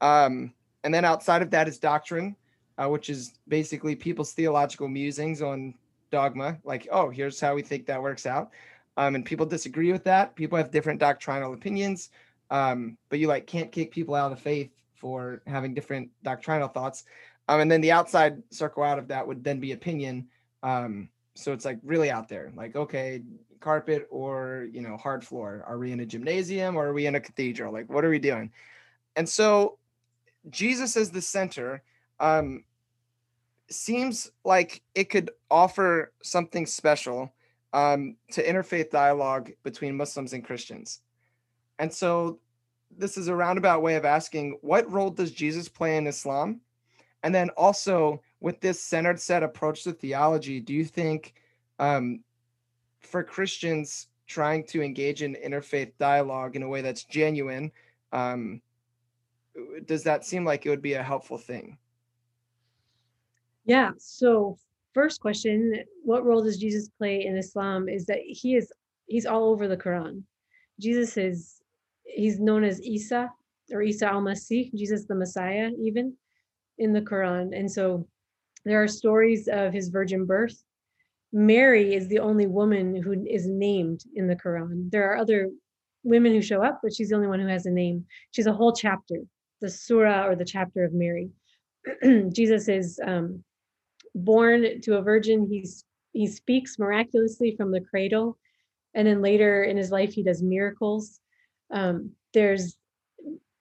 Um, 0.00 0.52
and 0.84 0.94
then 0.94 1.04
outside 1.04 1.42
of 1.42 1.50
that 1.50 1.68
is 1.68 1.78
doctrine, 1.78 2.36
uh, 2.78 2.88
which 2.88 3.10
is 3.10 3.34
basically 3.48 3.94
people's 3.96 4.32
theological 4.32 4.88
musings 4.88 5.42
on 5.42 5.74
dogma, 6.10 6.58
like 6.64 6.88
oh 6.90 7.10
here's 7.10 7.40
how 7.40 7.54
we 7.54 7.62
think 7.62 7.86
that 7.86 8.02
works 8.02 8.26
out 8.26 8.50
um, 8.98 9.14
and 9.14 9.24
people 9.24 9.46
disagree 9.46 9.92
with 9.92 10.02
that. 10.04 10.34
People 10.34 10.58
have 10.58 10.72
different 10.72 10.98
doctrinal 10.98 11.54
opinions, 11.54 12.10
um, 12.50 12.98
but 13.08 13.20
you 13.20 13.28
like 13.28 13.46
can't 13.46 13.70
kick 13.70 13.92
people 13.92 14.16
out 14.16 14.32
of 14.32 14.40
faith 14.40 14.72
for 14.96 15.40
having 15.46 15.72
different 15.72 16.10
doctrinal 16.24 16.66
thoughts. 16.66 17.04
Um, 17.46 17.60
and 17.60 17.70
then 17.70 17.80
the 17.80 17.92
outside 17.92 18.42
circle 18.50 18.82
out 18.82 18.98
of 18.98 19.06
that 19.08 19.26
would 19.26 19.44
then 19.44 19.60
be 19.60 19.70
opinion. 19.70 20.26
Um, 20.64 21.10
so 21.36 21.52
it's 21.52 21.64
like 21.64 21.78
really 21.84 22.10
out 22.10 22.28
there, 22.28 22.50
like 22.56 22.74
okay, 22.74 23.22
carpet 23.60 24.08
or 24.10 24.66
you 24.72 24.80
know 24.80 24.96
hard 24.96 25.24
floor. 25.24 25.64
Are 25.64 25.78
we 25.78 25.92
in 25.92 26.00
a 26.00 26.06
gymnasium 26.06 26.74
or 26.74 26.88
are 26.88 26.92
we 26.92 27.06
in 27.06 27.14
a 27.14 27.20
cathedral? 27.20 27.72
Like 27.72 27.88
what 27.88 28.04
are 28.04 28.10
we 28.10 28.18
doing? 28.18 28.50
And 29.14 29.28
so 29.28 29.78
Jesus 30.50 30.96
as 30.96 31.12
the 31.12 31.22
center 31.22 31.84
um, 32.18 32.64
seems 33.70 34.30
like 34.44 34.82
it 34.94 35.10
could 35.10 35.30
offer 35.50 36.12
something 36.22 36.66
special 36.66 37.32
um, 37.72 38.16
to 38.32 38.44
interfaith 38.44 38.90
dialogue 38.90 39.50
between 39.62 39.96
Muslims 39.96 40.32
and 40.32 40.44
Christians. 40.44 41.00
And 41.78 41.92
so 41.92 42.38
this 42.96 43.16
is 43.16 43.28
a 43.28 43.34
roundabout 43.34 43.82
way 43.82 43.96
of 43.96 44.04
asking 44.04 44.58
what 44.62 44.90
role 44.90 45.10
does 45.10 45.30
Jesus 45.30 45.68
play 45.68 45.96
in 45.96 46.06
Islam? 46.06 46.60
And 47.22 47.34
then 47.34 47.50
also 47.50 48.22
with 48.40 48.60
this 48.60 48.80
centered 48.80 49.20
set 49.20 49.42
approach 49.42 49.84
to 49.84 49.92
theology, 49.92 50.60
do 50.60 50.72
you 50.72 50.84
think 50.84 51.34
um, 51.78 52.20
for 53.00 53.22
Christians 53.22 54.08
trying 54.26 54.64
to 54.64 54.82
engage 54.82 55.22
in 55.22 55.36
interfaith 55.44 55.92
dialogue 55.98 56.56
in 56.56 56.62
a 56.62 56.68
way 56.68 56.80
that's 56.80 57.04
genuine, 57.04 57.72
um, 58.12 58.60
does 59.86 60.04
that 60.04 60.24
seem 60.24 60.44
like 60.44 60.64
it 60.64 60.70
would 60.70 60.82
be 60.82 60.94
a 60.94 61.02
helpful 61.02 61.38
thing? 61.38 61.76
Yeah. 63.68 63.90
So 63.98 64.58
first 64.94 65.20
question, 65.20 65.84
what 66.02 66.24
role 66.24 66.42
does 66.42 66.56
Jesus 66.56 66.88
play 66.88 67.26
in 67.26 67.36
Islam? 67.36 67.88
Is 67.88 68.06
that 68.06 68.20
he 68.24 68.56
is 68.56 68.72
he's 69.06 69.26
all 69.26 69.44
over 69.50 69.68
the 69.68 69.76
Quran. 69.76 70.22
Jesus 70.80 71.18
is 71.18 71.60
he's 72.04 72.40
known 72.40 72.64
as 72.64 72.80
Isa 72.82 73.30
or 73.70 73.82
Isa 73.82 74.06
al-Masih, 74.06 74.74
Jesus 74.74 75.04
the 75.04 75.14
Messiah, 75.14 75.70
even 75.78 76.16
in 76.78 76.94
the 76.94 77.02
Quran. 77.02 77.50
And 77.54 77.70
so 77.70 78.08
there 78.64 78.82
are 78.82 78.88
stories 78.88 79.48
of 79.48 79.74
his 79.74 79.90
virgin 79.90 80.24
birth. 80.24 80.64
Mary 81.34 81.94
is 81.94 82.08
the 82.08 82.20
only 82.20 82.46
woman 82.46 82.96
who 83.02 83.22
is 83.28 83.46
named 83.46 84.00
in 84.14 84.28
the 84.28 84.36
Quran. 84.36 84.90
There 84.90 85.12
are 85.12 85.18
other 85.18 85.50
women 86.04 86.32
who 86.32 86.40
show 86.40 86.64
up, 86.64 86.80
but 86.82 86.94
she's 86.94 87.10
the 87.10 87.16
only 87.16 87.28
one 87.28 87.40
who 87.40 87.48
has 87.48 87.66
a 87.66 87.70
name. 87.70 88.06
She's 88.30 88.46
a 88.46 88.52
whole 88.52 88.72
chapter, 88.72 89.16
the 89.60 89.68
surah 89.68 90.26
or 90.26 90.36
the 90.36 90.46
chapter 90.46 90.84
of 90.84 90.94
Mary. 90.94 91.28
Jesus 92.32 92.68
is 92.68 92.98
um, 93.06 93.44
born 94.14 94.80
to 94.82 94.96
a 94.96 95.02
virgin. 95.02 95.46
He's 95.50 95.84
he 96.12 96.26
speaks 96.26 96.78
miraculously 96.78 97.54
from 97.56 97.70
the 97.70 97.80
cradle, 97.80 98.38
and 98.94 99.06
then 99.06 99.22
later 99.22 99.64
in 99.64 99.76
his 99.76 99.90
life 99.90 100.12
he 100.12 100.22
does 100.22 100.42
miracles. 100.42 101.20
Um, 101.70 102.12
there's 102.34 102.76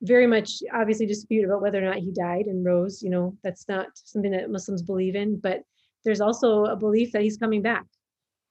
very 0.02 0.28
much 0.28 0.62
obviously 0.74 1.06
dispute 1.06 1.44
about 1.44 1.62
whether 1.62 1.80
or 1.80 1.86
not 1.86 1.98
he 1.98 2.12
died 2.12 2.46
and 2.46 2.66
rose. 2.66 3.02
You 3.02 3.10
know 3.10 3.38
that's 3.44 3.68
not 3.68 3.88
something 3.96 4.32
that 4.32 4.50
Muslims 4.50 4.82
believe 4.82 5.16
in, 5.16 5.40
but 5.40 5.62
there's 6.06 6.22
also 6.22 6.66
a 6.66 6.76
belief 6.76 7.12
that 7.12 7.22
he's 7.22 7.38
coming 7.38 7.62
back 7.62 7.86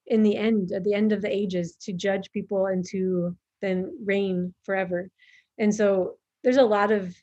in 0.06 0.22
the 0.22 0.36
end, 0.36 0.72
at 0.72 0.84
the 0.84 0.94
end 0.94 1.12
of 1.12 1.22
the 1.22 1.30
ages, 1.30 1.76
to 1.82 1.92
judge 1.92 2.30
people 2.32 2.66
and 2.66 2.84
to 2.90 3.36
then 3.62 3.90
reign 4.04 4.54
forever. 4.64 5.08
And 5.58 5.74
so 5.74 6.18
there's 6.44 6.58
a 6.58 6.62
lot 6.62 6.92
of 6.92 7.14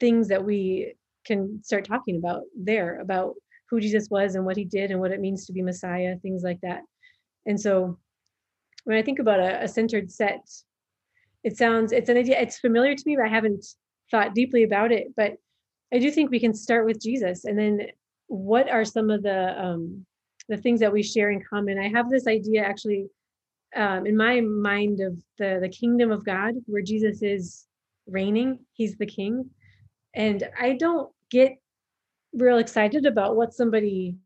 things 0.00 0.28
that 0.28 0.44
we 0.44 0.94
can 1.24 1.62
start 1.62 1.84
talking 1.84 2.16
about 2.16 2.42
there 2.56 3.00
about 3.00 3.34
who 3.70 3.80
Jesus 3.80 4.08
was 4.10 4.34
and 4.34 4.44
what 4.44 4.56
he 4.56 4.64
did 4.64 4.90
and 4.90 5.00
what 5.00 5.12
it 5.12 5.20
means 5.20 5.46
to 5.46 5.52
be 5.52 5.62
Messiah, 5.62 6.16
things 6.16 6.42
like 6.42 6.60
that. 6.60 6.82
And 7.46 7.60
so 7.60 7.98
when 8.84 8.96
I 8.96 9.02
think 9.02 9.18
about 9.18 9.40
a, 9.40 9.64
a 9.64 9.68
centered 9.68 10.10
set, 10.10 10.48
it 11.42 11.56
sounds 11.56 11.92
it's 11.92 12.08
an 12.08 12.16
idea, 12.16 12.40
it's 12.40 12.58
familiar 12.58 12.94
to 12.94 13.02
me, 13.06 13.16
but 13.16 13.26
I 13.26 13.28
haven't 13.28 13.66
thought 14.10 14.34
deeply 14.34 14.62
about 14.62 14.92
it. 14.92 15.08
But 15.16 15.34
I 15.92 15.98
do 15.98 16.10
think 16.10 16.30
we 16.30 16.40
can 16.40 16.54
start 16.54 16.86
with 16.86 17.00
Jesus 17.00 17.44
and 17.44 17.58
then 17.58 17.88
what 18.28 18.68
are 18.68 18.84
some 18.84 19.10
of 19.10 19.22
the 19.22 19.62
um, 19.62 20.04
the 20.48 20.56
things 20.56 20.80
that 20.80 20.92
we 20.92 21.02
share 21.02 21.30
in 21.30 21.42
common? 21.42 21.78
I 21.78 21.88
have 21.88 22.10
this 22.10 22.26
idea 22.26 22.62
actually 22.62 23.06
um, 23.74 24.06
in 24.06 24.16
my 24.16 24.40
mind 24.40 25.00
of 25.00 25.18
the 25.38 25.58
the 25.60 25.68
kingdom 25.68 26.10
of 26.10 26.24
God, 26.24 26.54
where 26.66 26.82
Jesus 26.82 27.22
is 27.22 27.66
reigning, 28.06 28.60
He's 28.72 28.96
the 28.96 29.06
King, 29.06 29.50
and 30.14 30.48
I 30.58 30.72
don't 30.74 31.12
get 31.30 31.56
real 32.36 32.58
excited 32.58 33.06
about 33.06 33.36
what 33.36 33.54
somebody 33.54 34.16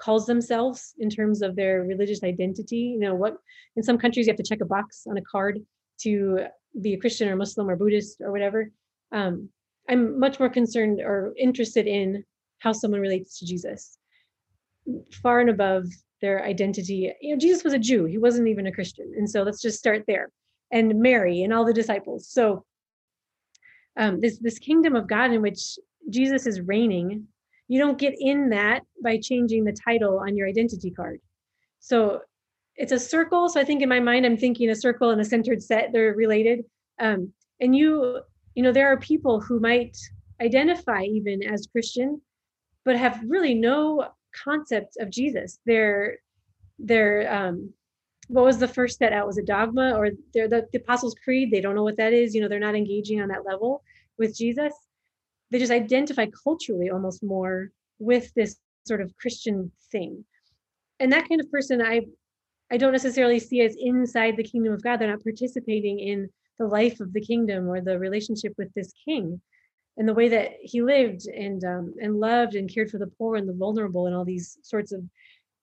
calls 0.00 0.26
themselves 0.26 0.94
in 0.98 1.08
terms 1.08 1.42
of 1.42 1.56
their 1.56 1.82
religious 1.82 2.22
identity. 2.22 2.76
You 2.76 3.00
know, 3.00 3.14
what 3.14 3.36
in 3.76 3.82
some 3.82 3.98
countries 3.98 4.26
you 4.26 4.32
have 4.32 4.38
to 4.38 4.42
check 4.42 4.60
a 4.60 4.66
box 4.66 5.06
on 5.08 5.16
a 5.16 5.22
card 5.22 5.60
to 6.00 6.46
be 6.80 6.94
a 6.94 6.98
Christian 6.98 7.28
or 7.28 7.36
Muslim 7.36 7.70
or 7.70 7.76
Buddhist 7.76 8.20
or 8.20 8.32
whatever. 8.32 8.70
Um, 9.12 9.48
I'm 9.88 10.18
much 10.18 10.40
more 10.40 10.48
concerned 10.48 11.00
or 11.00 11.34
interested 11.38 11.86
in 11.86 12.24
how 12.58 12.72
someone 12.72 13.00
relates 13.00 13.38
to 13.38 13.46
Jesus, 13.46 13.98
far 15.22 15.40
and 15.40 15.50
above 15.50 15.86
their 16.20 16.44
identity. 16.44 17.12
You 17.20 17.34
know, 17.34 17.38
Jesus 17.38 17.62
was 17.62 17.74
a 17.74 17.78
Jew; 17.78 18.06
he 18.06 18.18
wasn't 18.18 18.48
even 18.48 18.66
a 18.66 18.72
Christian, 18.72 19.12
and 19.16 19.28
so 19.28 19.42
let's 19.42 19.60
just 19.60 19.78
start 19.78 20.04
there. 20.06 20.30
And 20.72 21.00
Mary 21.00 21.42
and 21.42 21.52
all 21.52 21.64
the 21.64 21.74
disciples. 21.74 22.28
So 22.28 22.64
um, 23.96 24.20
this 24.20 24.38
this 24.38 24.58
kingdom 24.58 24.96
of 24.96 25.06
God 25.06 25.32
in 25.32 25.42
which 25.42 25.78
Jesus 26.10 26.46
is 26.46 26.60
reigning 26.62 27.28
you 27.68 27.78
don't 27.78 27.98
get 27.98 28.14
in 28.18 28.50
that 28.50 28.82
by 29.02 29.18
changing 29.18 29.64
the 29.64 29.72
title 29.72 30.18
on 30.18 30.36
your 30.36 30.48
identity 30.48 30.90
card. 30.90 31.20
So 31.80 32.20
it's 32.76 32.92
a 32.92 32.98
circle. 32.98 33.48
So 33.48 33.60
I 33.60 33.64
think 33.64 33.82
in 33.82 33.88
my 33.88 34.00
mind, 34.00 34.26
I'm 34.26 34.36
thinking 34.36 34.70
a 34.70 34.74
circle 34.74 35.10
and 35.10 35.20
a 35.20 35.24
centered 35.24 35.62
set, 35.62 35.90
they're 35.92 36.14
related. 36.14 36.64
Um, 37.00 37.32
and 37.60 37.74
you, 37.74 38.20
you 38.54 38.62
know, 38.62 38.72
there 38.72 38.88
are 38.92 38.98
people 38.98 39.40
who 39.40 39.60
might 39.60 39.96
identify 40.40 41.02
even 41.02 41.42
as 41.42 41.68
Christian, 41.70 42.20
but 42.84 42.96
have 42.96 43.22
really 43.26 43.54
no 43.54 44.08
concept 44.34 44.96
of 45.00 45.10
Jesus. 45.10 45.58
They're 45.64 46.18
they're 46.78 47.32
um 47.32 47.72
what 48.28 48.44
was 48.44 48.58
the 48.58 48.68
first 48.68 48.98
set 48.98 49.12
out? 49.12 49.26
Was 49.26 49.38
it 49.38 49.46
dogma 49.46 49.92
or 49.94 50.10
they're 50.32 50.48
the, 50.48 50.66
the 50.72 50.78
Apostles' 50.78 51.14
Creed? 51.22 51.50
They 51.50 51.60
don't 51.60 51.74
know 51.74 51.82
what 51.82 51.98
that 51.98 52.12
is. 52.12 52.34
You 52.34 52.40
know, 52.40 52.48
they're 52.48 52.58
not 52.58 52.74
engaging 52.74 53.20
on 53.20 53.28
that 53.28 53.44
level 53.44 53.82
with 54.18 54.36
Jesus. 54.36 54.72
They 55.54 55.60
just 55.60 55.70
identify 55.70 56.26
culturally 56.42 56.90
almost 56.90 57.22
more 57.22 57.70
with 58.00 58.34
this 58.34 58.56
sort 58.88 59.00
of 59.00 59.16
Christian 59.16 59.70
thing. 59.92 60.24
And 60.98 61.12
that 61.12 61.28
kind 61.28 61.40
of 61.40 61.48
person 61.48 61.80
I 61.80 62.06
I 62.72 62.76
don't 62.76 62.90
necessarily 62.90 63.38
see 63.38 63.60
as 63.60 63.76
inside 63.78 64.36
the 64.36 64.42
kingdom 64.42 64.72
of 64.72 64.82
God. 64.82 64.96
They're 64.96 65.12
not 65.12 65.22
participating 65.22 66.00
in 66.00 66.28
the 66.58 66.66
life 66.66 66.98
of 66.98 67.12
the 67.12 67.20
kingdom 67.20 67.68
or 67.68 67.80
the 67.80 68.00
relationship 68.00 68.52
with 68.58 68.74
this 68.74 68.92
king 69.04 69.40
and 69.96 70.08
the 70.08 70.12
way 70.12 70.28
that 70.28 70.54
he 70.60 70.82
lived 70.82 71.28
and 71.28 71.62
um, 71.62 71.94
and 72.02 72.18
loved 72.18 72.56
and 72.56 72.68
cared 72.68 72.90
for 72.90 72.98
the 72.98 73.12
poor 73.16 73.36
and 73.36 73.48
the 73.48 73.52
vulnerable 73.52 74.08
and 74.08 74.16
all 74.16 74.24
these 74.24 74.58
sorts 74.64 74.90
of 74.90 75.04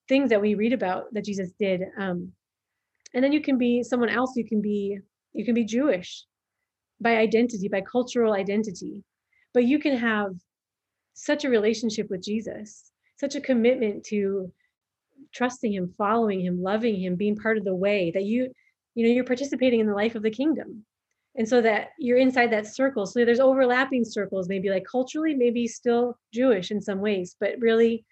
things 0.08 0.30
that 0.30 0.39
we 0.39 0.56
read 0.56 0.72
about 0.72 1.14
that 1.14 1.26
Jesus 1.26 1.52
did. 1.60 1.82
Um, 1.98 2.32
and 3.14 3.22
then 3.22 3.34
you 3.34 3.42
can 3.42 3.58
be 3.58 3.84
someone 3.84 4.08
else. 4.08 4.38
You 4.38 4.48
can 4.48 4.62
be 4.62 5.00
you 5.34 5.44
can 5.44 5.54
be 5.54 5.66
Jewish 5.66 6.24
by 7.02 7.18
identity, 7.18 7.68
by 7.68 7.82
cultural 7.82 8.32
identity, 8.32 9.04
but 9.54 9.66
you 9.66 9.80
can 9.80 9.97
have 9.97 10.34
such 11.14 11.45
a 11.45 11.49
relationship 11.49 12.10
with 12.10 12.24
Jesus, 12.24 12.91
such 13.18 13.36
a 13.36 13.41
commitment 13.41 14.04
to 14.06 14.52
trusting 15.34 15.74
him, 15.74 15.93
following 15.97 16.41
him, 16.41 16.62
loving 16.62 16.95
him, 16.95 17.16
being 17.16 17.36
part 17.36 17.58
of 17.58 17.64
the 17.64 17.76
way 17.76 18.12
that 18.12 18.24
you 18.24 18.52
you 18.95 19.06
know 19.06 19.14
you're 19.14 19.24
participating 19.24 19.80
in 19.80 19.88
the 19.88 19.95
life 19.95 20.16
of 20.16 20.24
the 20.24 20.32
kingdom. 20.32 20.86
And 21.36 21.47
so 21.47 21.62
that 21.62 21.91
you're 21.97 22.18
inside 22.18 22.52
that 22.52 22.68
circle. 22.68 23.06
So 23.06 23.24
there's 23.24 23.39
overlapping 23.39 24.04
circles 24.04 24.49
maybe 24.49 24.70
like 24.70 24.86
culturally 24.89 25.34
maybe 25.34 25.68
still 25.68 26.18
jewish 26.34 26.72
in 26.72 26.82
some 26.82 26.99
ways 26.99 27.38
but 27.39 27.54
really 27.60 28.06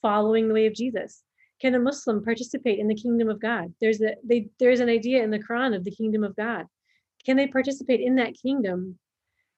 following 0.00 0.48
the 0.48 0.54
way 0.54 0.66
of 0.66 0.74
jesus. 0.74 1.22
Can 1.60 1.74
a 1.74 1.78
muslim 1.78 2.24
participate 2.24 2.78
in 2.78 2.88
the 2.88 2.94
kingdom 2.94 3.28
of 3.28 3.40
god? 3.40 3.72
There's 3.80 4.00
a 4.00 4.14
they 4.24 4.48
there's 4.58 4.80
an 4.80 4.88
idea 4.88 5.22
in 5.22 5.30
the 5.30 5.38
quran 5.38 5.76
of 5.76 5.84
the 5.84 5.90
kingdom 5.90 6.24
of 6.24 6.36
god. 6.36 6.66
Can 7.26 7.36
they 7.36 7.46
participate 7.46 8.00
in 8.00 8.16
that 8.16 8.34
kingdom 8.34 8.98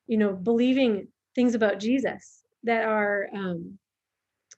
you 0.06 0.16
know 0.16 0.32
believing 0.32 1.08
things 1.36 1.54
about 1.54 1.78
jesus 1.78 2.42
that 2.64 2.84
are 2.84 3.28
um 3.32 3.78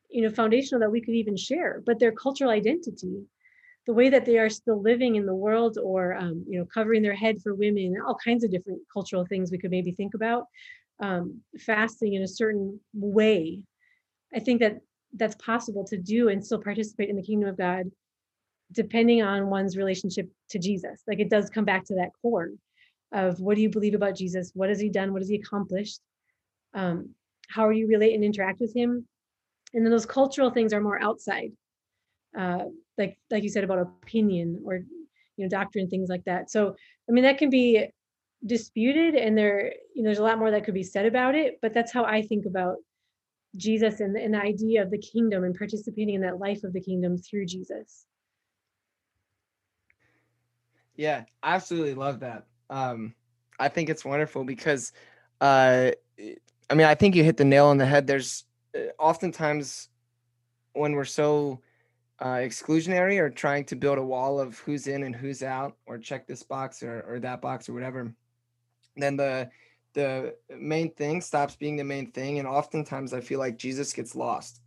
you 0.09 0.23
know 0.23 0.31
foundational 0.31 0.81
that 0.81 0.91
we 0.91 1.03
could 1.03 1.15
even 1.15 1.37
share 1.37 1.83
but 1.85 1.99
their 1.99 2.13
cultural 2.13 2.51
identity 2.51 3.27
the 3.87 3.93
way 3.95 4.09
that 4.11 4.27
they 4.27 4.39
are 4.39 4.51
still 4.51 4.81
living 4.83 5.17
in 5.17 5.25
the 5.27 5.35
world 5.35 5.79
or 5.83 6.15
um, 6.15 6.45
you 6.49 6.59
know 6.59 6.67
covering 6.73 7.03
their 7.03 7.15
head 7.15 7.37
for 7.43 7.55
women 7.55 7.95
all 8.07 8.17
kinds 8.25 8.45
of 8.45 8.51
different 8.51 8.81
cultural 8.93 9.27
things 9.27 9.51
we 9.51 9.59
could 9.59 9.71
maybe 9.71 9.93
think 9.93 10.15
about 10.15 10.45
um, 11.01 11.41
fasting 11.59 12.15
in 12.15 12.23
a 12.23 12.29
certain 12.29 12.81
way. 12.93 13.63
I 14.35 14.41
think 14.41 14.61
that 14.61 14.79
that's 15.15 15.37
possible 15.37 15.85
to 15.87 15.97
do 15.97 16.29
and 16.29 16.45
still 16.45 16.61
participate 16.61 17.09
in 17.09 17.17
the 17.17 17.23
kingdom 17.23 17.49
of 17.49 17.57
god 17.57 17.87
depending 18.73 19.23
on 19.23 19.49
one's 19.49 19.79
relationship 19.79 20.29
to 20.51 20.59
jesus. 20.59 21.03
Like 21.09 21.21
it 21.21 21.31
does 21.31 21.49
come 21.49 21.65
back 21.65 21.85
to 21.87 21.95
that 21.95 22.11
core 22.21 22.51
of 23.13 23.41
what 23.41 23.57
do 23.57 23.63
you 23.63 23.71
believe 23.71 23.95
about 23.95 24.17
jesus? 24.17 24.51
What 24.55 24.69
has 24.69 24.79
he 24.79 24.91
done? 24.91 25.13
What 25.13 25.23
has 25.23 25.29
he 25.31 25.37
accomplished 25.37 26.01
um, 26.79 27.11
how 27.49 27.69
you 27.71 27.87
relate 27.89 28.15
and 28.15 28.25
interact 28.25 28.61
with 28.61 28.75
him. 28.75 29.07
And 29.75 29.85
then 29.85 29.91
those 29.91 30.07
cultural 30.07 30.51
things 30.51 30.73
are 30.73 30.81
more 30.81 31.01
outside 31.03 31.53
uh, 32.37 32.65
like 32.97 33.19
like 33.31 33.43
you 33.43 33.49
said 33.49 33.65
about 33.65 33.79
opinion 33.79 34.63
or 34.65 34.77
you 35.37 35.45
know 35.45 35.49
doctrine 35.49 35.89
things 35.89 36.09
like 36.09 36.25
that. 36.25 36.51
So 36.51 36.75
i 37.09 37.13
mean 37.13 37.25
that 37.25 37.39
can 37.39 37.51
be 37.51 37.89
disputed 38.45 39.15
and 39.15 39.37
there 39.37 39.73
you 39.95 40.03
know 40.03 40.09
there's 40.09 40.19
a 40.19 40.23
lot 40.23 40.39
more 40.39 40.51
that 40.51 40.65
could 40.65 40.75
be 40.75 40.85
said 40.85 41.07
about 41.07 41.35
it 41.35 41.59
but 41.61 41.75
that's 41.75 41.93
how 41.93 42.05
i 42.05 42.23
think 42.23 42.47
about 42.47 42.77
jesus 43.57 43.99
and, 43.99 44.17
and 44.17 44.35
the 44.35 44.41
idea 44.41 44.81
of 44.81 44.93
the 44.93 44.99
kingdom 44.99 45.43
and 45.43 45.57
participating 45.57 46.15
in 46.15 46.21
that 46.21 46.39
life 46.39 46.63
of 46.63 46.73
the 46.73 46.81
kingdom 46.81 47.19
through 47.19 47.45
jesus. 47.45 48.07
Yeah 50.95 51.25
I 51.43 51.55
absolutely 51.57 51.95
love 51.95 52.21
that. 52.21 52.47
Um 52.71 53.15
i 53.59 53.69
think 53.69 53.89
it's 53.89 54.05
wonderful 54.05 54.45
because 54.45 54.93
uh 55.41 55.91
i 56.71 56.75
mean 56.75 56.87
i 56.87 56.95
think 56.95 57.15
you 57.15 57.25
hit 57.25 57.37
the 57.37 57.45
nail 57.45 57.67
on 57.67 57.79
the 57.79 57.87
head. 57.87 58.07
There's 58.07 58.45
uh, 58.75 58.91
oftentimes 58.99 59.89
when 60.73 60.93
we're 60.93 61.05
so 61.05 61.61
uh, 62.21 62.37
exclusionary 62.37 63.19
or 63.19 63.31
trying 63.31 63.65
to 63.65 63.77
build 63.77 63.99
a 63.99 64.03
wall 64.03 64.41
of 64.41 64.59
who's 64.59 64.87
in 64.87 65.05
and 65.05 65.15
who's 65.15 65.43
out 65.43 65.77
or 65.87 65.99
check 65.99 66.27
this 66.27 66.43
box 66.43 66.83
or, 66.83 67.05
or 67.09 67.21
that 67.21 67.41
box 67.41 67.69
or 67.69 67.75
whatever 67.75 68.13
then 68.97 69.17
the 69.17 69.49
the 69.95 70.35
main 70.57 70.91
thing 70.93 71.21
stops 71.21 71.57
being 71.57 71.77
the 71.77 71.85
main 71.85 72.11
thing 72.11 72.39
and 72.39 72.49
oftentimes 72.49 73.13
i 73.13 73.21
feel 73.21 73.39
like 73.39 73.59
jesus 73.59 73.93
gets 73.93 74.15
lost. 74.15 74.61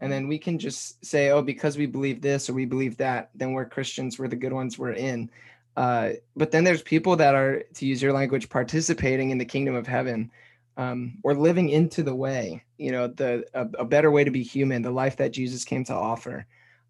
And 0.00 0.10
then 0.10 0.26
we 0.26 0.36
can 0.36 0.58
just 0.58 1.04
say 1.04 1.30
oh 1.30 1.42
because 1.42 1.78
we 1.78 1.86
believe 1.86 2.20
this 2.20 2.50
or 2.50 2.54
we 2.54 2.64
believe 2.64 2.96
that 2.96 3.30
then 3.36 3.52
we're 3.52 3.64
christians 3.64 4.18
we're 4.18 4.26
the 4.28 4.36
good 4.36 4.52
ones 4.52 4.76
we're 4.76 4.92
in. 4.92 5.30
Uh, 5.76 6.10
but 6.36 6.50
then 6.50 6.64
there's 6.64 6.82
people 6.82 7.16
that 7.16 7.34
are 7.34 7.62
to 7.74 7.86
use 7.86 8.02
your 8.02 8.12
language 8.12 8.48
participating 8.48 9.30
in 9.30 9.38
the 9.38 9.44
kingdom 9.44 9.74
of 9.74 9.86
heaven 9.86 10.30
um, 10.76 11.18
or 11.22 11.34
living 11.34 11.68
into 11.68 12.02
the 12.02 12.14
way 12.14 12.62
you 12.78 12.92
know 12.92 13.06
the 13.06 13.44
a, 13.54 13.66
a 13.80 13.84
better 13.84 14.10
way 14.10 14.24
to 14.24 14.30
be 14.30 14.42
human 14.42 14.82
the 14.82 14.90
life 14.90 15.16
that 15.16 15.32
jesus 15.32 15.64
came 15.64 15.84
to 15.84 15.92
offer 15.94 16.46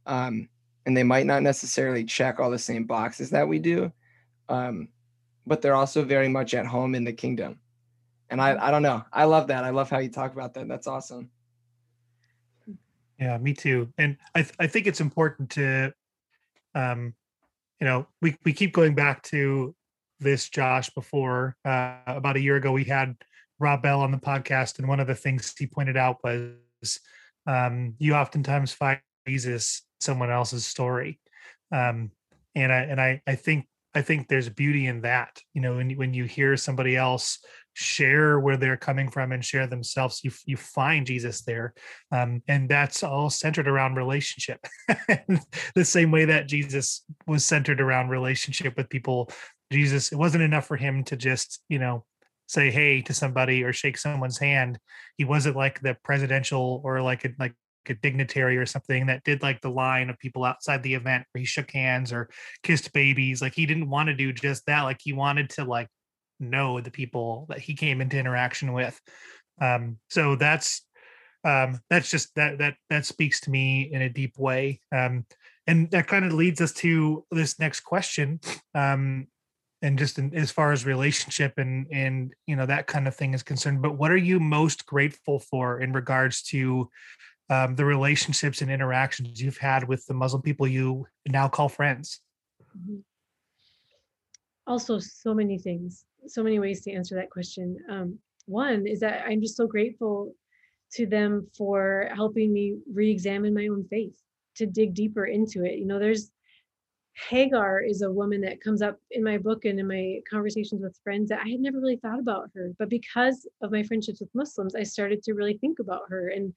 um, 0.07 0.49
and 0.87 0.97
they 0.97 1.03
might 1.03 1.27
not 1.27 1.43
necessarily 1.43 2.05
check 2.05 2.41
all 2.41 2.51
the 2.51 2.59
same 2.59 2.85
boxes 2.85 3.31
that 3.31 3.47
we 3.47 3.59
do, 3.59 3.93
um, 4.49 4.89
but 5.47 5.63
they're 5.63 5.75
also 5.75 6.05
very 6.05 6.29
much 6.29 6.55
at 6.55 6.67
home 6.67 6.95
in 6.95 7.05
the 7.05 7.13
kingdom. 7.13 7.59
And 8.31 8.41
I, 8.41 8.69
I 8.69 8.71
don't 8.71 8.83
know. 8.83 9.05
I 9.13 9.25
love 9.25 9.49
that. 9.49 9.65
I 9.65 9.71
love 9.71 9.91
how 9.91 9.99
you 9.99 10.09
talk 10.09 10.33
about 10.33 10.55
that. 10.55 10.67
That's 10.67 10.87
awesome. 10.87 11.31
Yeah, 13.19 13.39
me 13.39 13.53
too. 13.53 13.93
And 13.99 14.17
I, 14.35 14.43
th- 14.43 14.55
I 14.59 14.67
think 14.67 14.87
it's 14.87 15.01
important 15.01 15.51
to, 15.51 15.93
um, 16.75 17.15
you 17.81 17.87
know, 17.87 18.07
we, 18.21 18.37
we 18.45 18.53
keep 18.53 18.73
going 18.73 18.95
back 18.95 19.23
to 19.25 19.75
this, 20.19 20.49
Josh, 20.49 20.91
before 20.91 21.57
uh, 21.65 21.97
about 22.07 22.37
a 22.37 22.41
year 22.41 22.57
ago, 22.57 22.73
we 22.73 22.85
had 22.85 23.17
Rob 23.63 23.83
Bell 23.83 24.01
on 24.01 24.11
the 24.11 24.19
podcast. 24.19 24.79
And 24.79 24.89
one 24.89 25.01
of 25.01 25.07
the 25.07 25.15
things 25.15 25.55
he 25.57 25.67
pointed 25.67 25.97
out 25.97 26.19
was 26.25 26.99
um, 27.47 27.95
you 27.99 28.15
oftentimes 28.15 28.73
find 28.73 29.01
Jesus 29.27 29.83
someone 30.01 30.31
else's 30.31 30.67
story. 30.67 31.21
Um, 31.71 32.11
and 32.55 32.71
i 32.71 32.81
and 32.81 33.01
i 33.01 33.23
i 33.27 33.35
think 33.35 33.67
i 33.95 34.03
think 34.03 34.29
there's 34.29 34.49
beauty 34.49 34.87
in 34.87 35.01
that. 35.03 35.41
You 35.55 35.63
know 35.63 35.77
when, 35.77 35.93
when 35.93 36.13
you 36.13 36.25
hear 36.25 36.57
somebody 36.57 36.97
else 36.97 37.39
share 37.75 38.39
where 38.39 38.59
they're 38.59 38.77
coming 38.77 39.09
from 39.11 39.33
and 39.33 39.43
share 39.43 39.67
themselves 39.67 40.21
you 40.23 40.31
you 40.45 40.57
find 40.57 41.07
jesus 41.07 41.43
there. 41.43 41.73
Um, 42.11 42.43
and 42.49 42.69
that's 42.69 43.03
all 43.03 43.31
centered 43.31 43.69
around 43.69 43.95
relationship. 43.95 44.59
The 45.75 45.85
same 45.85 46.11
way 46.11 46.27
that 46.27 46.49
jesus 46.49 47.05
was 47.27 47.45
centered 47.45 47.81
around 47.81 48.09
relationship 48.11 48.77
with 48.77 48.91
people 48.91 49.31
jesus 49.73 50.13
it 50.13 50.19
wasn't 50.19 50.43
enough 50.43 50.67
for 50.67 50.77
him 50.77 51.05
to 51.05 51.17
just 51.17 51.63
you 51.71 51.79
know 51.79 52.05
say 52.53 52.71
hey 52.71 53.01
to 53.01 53.15
somebody 53.15 53.63
or 53.63 53.73
shake 53.73 53.97
someone's 53.97 54.39
hand 54.39 54.79
he 55.17 55.25
wasn't 55.25 55.57
like 55.57 55.81
the 55.81 55.97
presidential 56.05 56.81
or 56.85 57.01
like 57.01 57.25
a, 57.25 57.31
like 57.39 57.55
a 57.89 57.95
dignitary 57.95 58.57
or 58.57 58.67
something 58.67 59.07
that 59.07 59.25
did 59.25 59.43
like 59.43 59.61
the 59.61 59.71
line 59.71 60.11
of 60.11 60.19
people 60.19 60.45
outside 60.45 60.83
the 60.83 60.95
event 60.95 61.25
where 61.33 61.41
he 61.41 61.47
shook 61.47 61.71
hands 61.71 62.13
or 62.13 62.29
kissed 62.63 62.93
babies. 62.93 63.43
Like 63.43 63.55
he 63.55 63.67
didn't 63.67 63.91
want 63.91 64.09
to 64.09 64.15
do 64.15 64.33
just 64.33 64.67
that. 64.67 64.83
Like 64.83 65.01
he 65.03 65.13
wanted 65.13 65.51
to 65.51 65.65
like 65.65 65.89
know 66.41 66.81
the 66.81 66.91
people 66.91 67.47
that 67.49 67.59
he 67.59 67.75
came 67.75 68.01
into 68.01 68.19
interaction 68.19 68.73
with. 68.73 69.01
Um, 69.61 69.99
so 70.09 70.37
that's 70.37 70.83
um, 71.45 71.81
that's 71.91 72.11
just 72.11 72.35
that 72.37 72.59
that 72.59 72.77
that 72.89 73.05
speaks 73.05 73.41
to 73.41 73.51
me 73.51 73.91
in 73.93 74.03
a 74.03 74.09
deep 74.09 74.39
way. 74.39 74.81
Um, 74.95 75.27
and 75.67 75.91
that 75.91 76.07
kind 76.07 76.25
of 76.25 76.33
leads 76.33 76.61
us 76.61 76.73
to 76.75 77.25
this 77.31 77.59
next 77.59 77.81
question. 77.81 78.41
Um, 78.75 79.27
and 79.83 79.99
just 79.99 80.19
in, 80.19 80.35
as 80.35 80.51
far 80.51 80.73
as 80.73 80.87
relationship 80.87 81.55
and 81.59 81.87
and 81.93 82.33
you 82.47 82.57
know 82.57 82.67
that 82.67 82.87
kind 82.87 83.07
of 83.09 83.15
thing 83.15 83.35
is 83.35 83.43
concerned 83.43 83.83
but 83.83 83.99
what 83.99 84.11
are 84.11 84.17
you 84.17 84.39
most 84.39 84.87
grateful 84.87 85.41
for 85.41 85.81
in 85.81 85.93
regards 85.93 86.43
to 86.43 86.89
um, 87.53 87.75
the 87.75 87.85
relationships 87.85 88.63
and 88.63 88.71
interactions 88.71 89.41
you've 89.41 89.59
had 89.59 89.87
with 89.87 90.07
the 90.07 90.15
Muslim 90.15 90.41
people 90.41 90.67
you 90.67 91.07
now 91.29 91.49
call 91.49 91.69
friends? 91.69 92.21
Mm-hmm. 92.77 93.01
Also, 94.67 94.99
so 94.99 95.35
many 95.35 95.59
things, 95.59 96.07
so 96.27 96.43
many 96.43 96.59
ways 96.59 96.83
to 96.83 96.93
answer 96.93 97.15
that 97.17 97.31
question. 97.31 97.77
Um, 97.91 98.19
one 98.47 98.87
is 98.87 99.01
that 99.01 99.25
I'm 99.27 99.43
just 99.43 99.57
so 99.57 99.67
grateful 99.67 100.35
to 100.95 101.07
them 101.07 101.47
for 101.57 102.09
helping 102.15 102.53
me 102.53 102.77
re-examine 102.91 103.53
my 103.53 103.67
own 103.67 103.85
faith, 103.85 104.17
to 104.57 104.67
dig 104.67 104.95
deeper 104.95 105.27
into 105.27 105.65
it. 105.65 105.79
You 105.79 105.87
know, 105.87 105.99
there's 105.99 106.31
Hagar 107.15 107.81
is 107.81 108.03
a 108.03 108.11
woman 108.11 108.41
that 108.41 108.61
comes 108.61 108.83
up 108.83 108.99
in 109.11 109.23
my 109.23 109.39
book 109.39 109.65
and 109.65 109.79
in 109.79 109.87
my 109.87 110.21
conversations 110.29 110.83
with 110.83 110.99
friends 111.05 111.29
that 111.29 111.43
I 111.45 111.49
had 111.49 111.61
never 111.61 111.79
really 111.79 111.97
thought 111.97 112.19
about 112.19 112.51
her. 112.55 112.73
But 112.79 112.89
because 112.89 113.47
of 113.61 113.71
my 113.71 113.83
friendships 113.83 114.21
with 114.21 114.35
Muslims, 114.35 114.75
I 114.75 114.83
started 114.83 115.23
to 115.25 115.35
really 115.35 115.59
think 115.59 115.79
about 115.79 116.03
her 116.09 116.29
and 116.29 116.55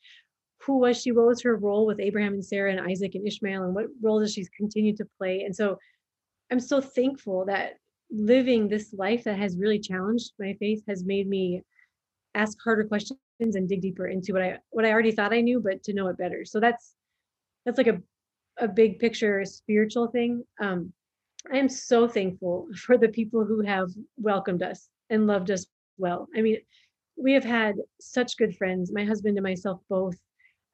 who 0.62 0.80
was 0.80 1.02
she? 1.02 1.12
What 1.12 1.28
was 1.28 1.42
her 1.42 1.58
role 1.58 1.86
with 1.86 2.00
Abraham 2.00 2.34
and 2.34 2.46
Sarah 2.46 2.72
and 2.72 2.80
Isaac 2.80 3.16
and 3.16 3.28
Ishmael? 3.28 3.64
And 3.64 3.76
what 3.76 3.88
role 4.02 4.20
does 4.20 4.34
she 4.34 4.46
continue 4.58 4.96
to 4.96 5.06
play? 5.18 5.44
And 5.44 5.56
so 5.56 5.78
I'm 6.52 6.60
so 6.60 6.82
thankful 6.82 7.46
that 7.46 7.74
living 8.10 8.68
this 8.68 8.94
life 8.94 9.24
that 9.26 9.38
has 9.38 9.58
really 9.58 9.80
challenged 9.80 10.32
my 10.40 10.56
faith 10.60 10.84
has 10.88 11.04
made 11.04 11.28
me 11.28 11.62
ask 12.34 12.58
harder 12.64 12.84
questions 12.84 13.20
and 13.40 13.68
dig 13.68 13.82
deeper 13.82 14.08
into 14.08 14.34
what 14.34 14.42
I 14.42 14.58
what 14.70 14.86
I 14.86 14.92
already 14.92 15.12
thought 15.12 15.34
I 15.34 15.42
knew, 15.42 15.60
but 15.60 15.84
to 15.84 15.94
know 15.94 16.08
it 16.08 16.18
better. 16.18 16.46
So 16.46 16.60
that's 16.60 16.96
that's 17.66 17.78
like 17.78 17.88
a 17.88 18.02
a 18.58 18.68
big 18.68 19.00
picture 19.00 19.44
spiritual 19.46 20.08
thing. 20.08 20.44
Um, 20.60 20.94
I 21.52 21.58
am 21.58 21.70
so 21.70 22.08
thankful 22.08 22.68
for 22.76 22.98
the 22.98 23.10
people 23.10 23.46
who 23.46 23.62
have 23.62 23.90
welcomed 24.18 24.64
us 24.64 24.90
and 25.10 25.28
loved 25.28 25.52
us 25.52 25.66
well. 25.98 26.28
I 26.36 26.42
mean, 26.42 26.58
we 27.18 27.34
have 27.34 27.44
had 27.44 27.76
such 28.02 28.38
good 28.38 28.56
friends, 28.58 28.92
my 28.92 29.06
husband 29.06 29.38
and 29.38 29.44
myself 29.44 29.80
both. 29.90 30.16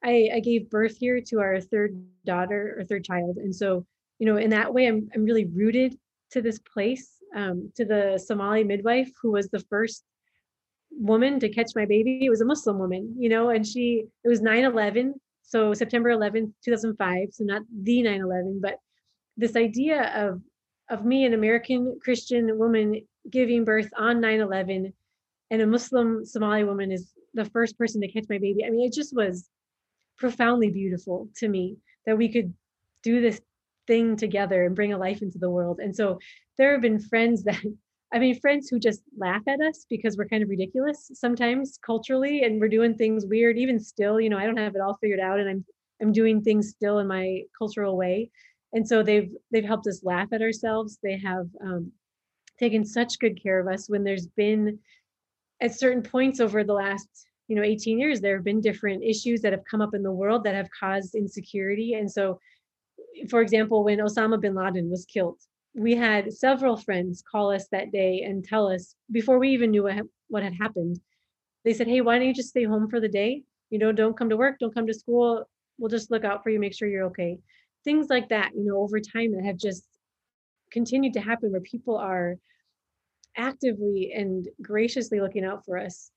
I, 0.04 0.30
I 0.34 0.40
gave 0.40 0.70
birth 0.70 0.96
here 0.98 1.20
to 1.28 1.40
our 1.40 1.60
third 1.60 2.02
daughter 2.24 2.76
or 2.76 2.84
third 2.84 3.04
child. 3.04 3.36
And 3.36 3.54
so, 3.54 3.86
you 4.18 4.26
know, 4.26 4.36
in 4.36 4.50
that 4.50 4.72
way, 4.72 4.86
I'm, 4.86 5.08
I'm 5.14 5.24
really 5.24 5.44
rooted 5.44 5.96
to 6.32 6.42
this 6.42 6.58
place, 6.58 7.18
um, 7.36 7.70
to 7.76 7.84
the 7.84 8.18
Somali 8.18 8.64
midwife 8.64 9.10
who 9.20 9.30
was 9.30 9.48
the 9.48 9.60
first 9.70 10.02
woman 10.90 11.38
to 11.40 11.48
catch 11.48 11.72
my 11.76 11.86
baby. 11.86 12.24
It 12.24 12.30
was 12.30 12.40
a 12.40 12.44
Muslim 12.46 12.78
woman, 12.78 13.14
you 13.16 13.28
know, 13.28 13.50
and 13.50 13.66
she, 13.66 14.04
it 14.24 14.28
was 14.28 14.40
9 14.40 14.64
11. 14.64 15.14
So 15.52 15.74
September 15.74 16.08
11th, 16.08 16.50
2005. 16.64 17.28
So 17.32 17.44
not 17.44 17.62
the 17.82 18.02
9 18.02 18.20
11, 18.22 18.60
but 18.62 18.78
this 19.36 19.54
idea 19.54 20.10
of, 20.16 20.40
of 20.88 21.04
me, 21.04 21.26
an 21.26 21.34
American 21.34 21.98
Christian 22.02 22.58
woman, 22.58 23.02
giving 23.30 23.62
birth 23.64 23.90
on 23.98 24.22
9 24.22 24.40
11 24.40 24.94
and 25.50 25.62
a 25.62 25.66
Muslim 25.66 26.24
Somali 26.24 26.64
woman 26.64 26.90
is 26.90 27.12
the 27.34 27.44
first 27.44 27.76
person 27.76 28.00
to 28.00 28.10
catch 28.10 28.24
my 28.30 28.38
baby. 28.38 28.64
I 28.64 28.70
mean, 28.70 28.86
it 28.86 28.94
just 28.94 29.14
was 29.14 29.50
profoundly 30.16 30.70
beautiful 30.70 31.28
to 31.36 31.48
me 31.48 31.76
that 32.06 32.16
we 32.16 32.32
could 32.32 32.54
do 33.02 33.20
this 33.20 33.38
thing 33.86 34.16
together 34.16 34.64
and 34.64 34.74
bring 34.74 34.94
a 34.94 34.98
life 34.98 35.20
into 35.20 35.38
the 35.38 35.50
world. 35.50 35.80
And 35.80 35.94
so 35.94 36.18
there 36.56 36.72
have 36.72 36.80
been 36.80 36.98
friends 36.98 37.42
that 37.44 37.62
I 38.12 38.18
mean, 38.18 38.38
friends 38.38 38.68
who 38.68 38.78
just 38.78 39.02
laugh 39.16 39.42
at 39.46 39.60
us 39.60 39.86
because 39.88 40.16
we're 40.16 40.28
kind 40.28 40.42
of 40.42 40.50
ridiculous 40.50 41.10
sometimes 41.14 41.78
culturally 41.84 42.42
and 42.42 42.60
we're 42.60 42.68
doing 42.68 42.94
things 42.94 43.24
weird, 43.24 43.56
even 43.56 43.80
still, 43.80 44.20
you 44.20 44.28
know, 44.28 44.36
I 44.36 44.44
don't 44.44 44.58
have 44.58 44.74
it 44.74 44.82
all 44.82 44.98
figured 45.00 45.20
out 45.20 45.40
and 45.40 45.48
I'm 45.48 45.64
I'm 46.02 46.12
doing 46.12 46.42
things 46.42 46.70
still 46.70 46.98
in 46.98 47.06
my 47.06 47.42
cultural 47.56 47.96
way. 47.96 48.30
And 48.72 48.86
so 48.86 49.02
they've 49.02 49.30
they've 49.50 49.64
helped 49.64 49.86
us 49.86 50.04
laugh 50.04 50.28
at 50.32 50.42
ourselves. 50.42 50.98
They 51.02 51.18
have 51.18 51.46
um, 51.64 51.92
taken 52.58 52.84
such 52.84 53.18
good 53.18 53.42
care 53.42 53.60
of 53.60 53.72
us 53.72 53.88
when 53.88 54.04
there's 54.04 54.26
been 54.26 54.78
at 55.60 55.74
certain 55.74 56.02
points 56.02 56.40
over 56.40 56.64
the 56.64 56.72
last 56.72 57.08
you 57.48 57.56
know 57.56 57.62
18 57.62 57.98
years 57.98 58.20
there 58.20 58.36
have 58.36 58.44
been 58.44 58.60
different 58.60 59.02
issues 59.02 59.40
that 59.42 59.52
have 59.52 59.64
come 59.70 59.80
up 59.80 59.94
in 59.94 60.02
the 60.02 60.12
world 60.12 60.44
that 60.44 60.54
have 60.54 60.68
caused 60.78 61.14
insecurity 61.14 61.94
and 61.94 62.10
so 62.10 62.38
for 63.28 63.40
example 63.40 63.84
when 63.84 63.98
osama 63.98 64.40
bin 64.40 64.54
laden 64.54 64.90
was 64.90 65.04
killed 65.04 65.38
we 65.74 65.94
had 65.94 66.32
several 66.32 66.76
friends 66.76 67.22
call 67.22 67.50
us 67.50 67.66
that 67.68 67.92
day 67.92 68.22
and 68.22 68.44
tell 68.44 68.68
us 68.68 68.94
before 69.10 69.38
we 69.38 69.50
even 69.50 69.70
knew 69.70 69.88
what, 70.28 70.42
had 70.42 70.54
happened 70.60 70.98
they 71.64 71.72
said 71.72 71.86
hey 71.86 72.00
why 72.00 72.18
don't 72.18 72.28
you 72.28 72.34
just 72.34 72.50
stay 72.50 72.64
home 72.64 72.88
for 72.88 73.00
the 73.00 73.08
day? 73.08 73.42
You 73.70 73.78
know 73.78 73.92
don't 73.92 74.16
come 74.16 74.28
to 74.30 74.36
work 74.36 74.58
don't 74.58 74.74
come 74.74 74.86
to 74.86 74.94
school. 74.94 75.44
We'll 75.78 75.88
just 75.88 76.10
look 76.10 76.24
out 76.24 76.42
for 76.42 76.50
you 76.50 76.60
make 76.60 76.74
sure 76.74 76.88
you're 76.88 77.06
okay. 77.06 77.38
Things 77.84 78.08
like 78.10 78.28
that 78.28 78.50
you 78.54 78.64
know 78.64 78.78
over 78.78 79.00
time 79.00 79.32
that 79.32 79.44
have 79.44 79.56
just 79.56 79.84
continued 80.70 81.14
to 81.14 81.20
happen 81.20 81.52
where 81.52 81.60
people 81.60 81.96
are 81.96 82.36
actively 83.36 84.12
and 84.14 84.48
graciously 84.60 85.20
looking 85.20 85.44
out 85.44 85.64
for 85.64 85.78
us 85.78 86.10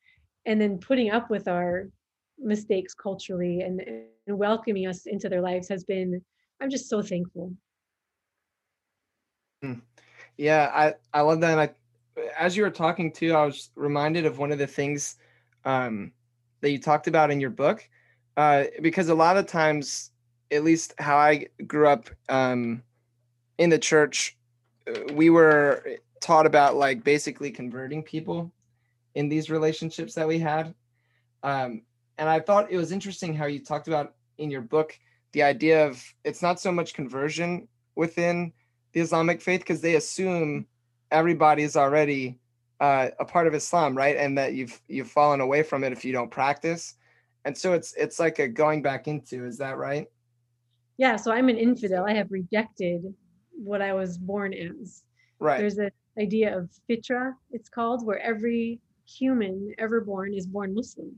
and 0.45 0.59
then 0.59 0.77
putting 0.77 1.11
up 1.11 1.29
with 1.29 1.47
our 1.47 1.89
mistakes 2.37 2.93
culturally 2.93 3.61
and, 3.61 3.81
and 4.27 4.37
welcoming 4.37 4.87
us 4.87 5.05
into 5.05 5.29
their 5.29 5.41
lives 5.41 5.69
has 5.69 5.85
been 5.85 6.21
i'm 6.61 6.69
just 6.69 6.89
so 6.89 7.01
thankful. 7.01 7.53
Yeah 10.37 10.71
i 10.73 10.93
i 11.13 11.21
love 11.21 11.41
that 11.41 11.51
and 11.51 11.61
i 11.61 11.69
as 12.37 12.55
you 12.55 12.63
were 12.63 12.69
talking 12.69 13.11
too 13.11 13.33
i 13.33 13.45
was 13.45 13.69
reminded 13.75 14.25
of 14.25 14.37
one 14.37 14.51
of 14.51 14.57
the 14.57 14.67
things 14.67 15.15
um, 15.65 16.11
that 16.61 16.69
you 16.71 16.79
talked 16.79 17.07
about 17.07 17.31
in 17.31 17.39
your 17.39 17.49
book 17.49 17.87
uh, 18.37 18.65
because 18.81 19.09
a 19.09 19.15
lot 19.15 19.37
of 19.37 19.45
times 19.45 20.11
at 20.51 20.63
least 20.63 20.93
how 20.99 21.17
i 21.17 21.45
grew 21.65 21.87
up 21.87 22.09
um, 22.29 22.83
in 23.57 23.69
the 23.69 23.79
church 23.79 24.37
uh, 24.87 25.13
we 25.13 25.29
were 25.29 25.83
taught 26.25 26.45
about 26.47 26.75
like 26.75 27.03
basically 27.03 27.51
converting 27.51 28.01
people 28.01 28.51
in 29.13 29.29
these 29.29 29.49
relationships 29.49 30.13
that 30.15 30.27
we 30.27 30.39
had. 30.39 30.73
Um, 31.43 31.83
and 32.17 32.27
I 32.27 32.39
thought 32.39 32.71
it 32.71 32.77
was 32.77 32.91
interesting 32.91 33.33
how 33.33 33.45
you 33.45 33.59
talked 33.59 33.87
about 33.87 34.15
in 34.37 34.49
your 34.49 34.61
book 34.61 34.97
the 35.33 35.43
idea 35.43 35.85
of 35.85 36.03
it's 36.23 36.41
not 36.41 36.59
so 36.59 36.71
much 36.71 36.93
conversion 36.93 37.67
within 37.95 38.53
the 38.95 39.01
Islamic 39.01 39.41
faith 39.41 39.59
because 39.59 39.81
they 39.81 39.95
assume 39.95 40.65
everybody 41.11 41.61
is 41.61 41.75
already 41.75 42.39
uh, 42.79 43.09
a 43.19 43.25
part 43.25 43.45
of 43.45 43.53
Islam, 43.53 43.95
right? 43.95 44.15
And 44.15 44.37
that 44.37 44.53
you've 44.53 44.81
you've 44.87 45.11
fallen 45.11 45.41
away 45.41 45.61
from 45.61 45.83
it 45.83 45.91
if 45.91 46.03
you 46.03 46.13
don't 46.13 46.31
practice. 46.31 46.95
And 47.43 47.55
so 47.55 47.73
it's 47.73 47.93
it's 47.95 48.19
like 48.19 48.39
a 48.39 48.47
going 48.47 48.81
back 48.81 49.07
into. 49.07 49.45
Is 49.45 49.57
that 49.59 49.77
right? 49.77 50.07
Yeah. 50.97 51.17
So 51.17 51.31
I'm 51.31 51.49
an 51.49 51.57
infidel. 51.57 52.05
I 52.07 52.13
have 52.13 52.31
rejected 52.31 53.13
what 53.51 53.81
I 53.81 53.93
was 53.93 54.17
born 54.17 54.53
as. 54.53 55.03
Right. 55.39 55.59
There's 55.59 55.77
a 55.77 55.91
idea 56.17 56.57
of 56.57 56.69
fitra, 56.89 57.33
it's 57.51 57.67
called, 57.67 58.05
where 58.05 58.19
every 58.19 58.79
human 59.05 59.73
ever 59.77 59.99
born 59.99 60.33
is 60.33 60.47
born 60.47 60.73
Muslim. 60.73 61.13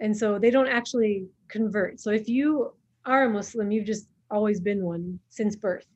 And 0.00 0.16
so 0.16 0.38
they 0.38 0.50
don't 0.50 0.68
actually 0.68 1.26
convert. 1.48 2.00
So 2.00 2.10
if 2.10 2.26
you 2.26 2.72
are 3.04 3.24
a 3.24 3.28
Muslim, 3.28 3.70
you've 3.70 3.84
just 3.84 4.08
always 4.30 4.58
been 4.58 4.82
one 4.82 5.18
since 5.28 5.54
birth. 5.54 5.86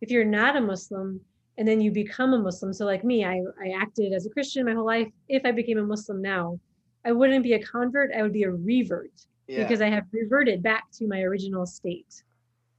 If 0.00 0.10
you're 0.10 0.24
not 0.24 0.56
a 0.56 0.60
Muslim 0.60 1.20
and 1.56 1.66
then 1.66 1.80
you 1.80 1.90
become 1.90 2.34
a 2.34 2.38
Muslim, 2.38 2.72
so 2.72 2.84
like 2.84 3.04
me, 3.04 3.24
I, 3.24 3.42
I 3.62 3.70
acted 3.70 4.12
as 4.12 4.26
a 4.26 4.30
Christian 4.30 4.66
my 4.66 4.74
whole 4.74 4.86
life. 4.86 5.08
If 5.28 5.44
I 5.44 5.52
became 5.52 5.78
a 5.78 5.82
Muslim 5.82 6.22
now, 6.22 6.60
I 7.04 7.12
wouldn't 7.12 7.42
be 7.42 7.54
a 7.54 7.62
convert, 7.62 8.12
I 8.14 8.22
would 8.22 8.32
be 8.32 8.44
a 8.44 8.50
revert 8.50 9.12
yeah. 9.46 9.62
because 9.62 9.80
I 9.80 9.88
have 9.88 10.04
reverted 10.12 10.62
back 10.62 10.90
to 10.92 11.08
my 11.08 11.22
original 11.22 11.66
state. 11.66 12.22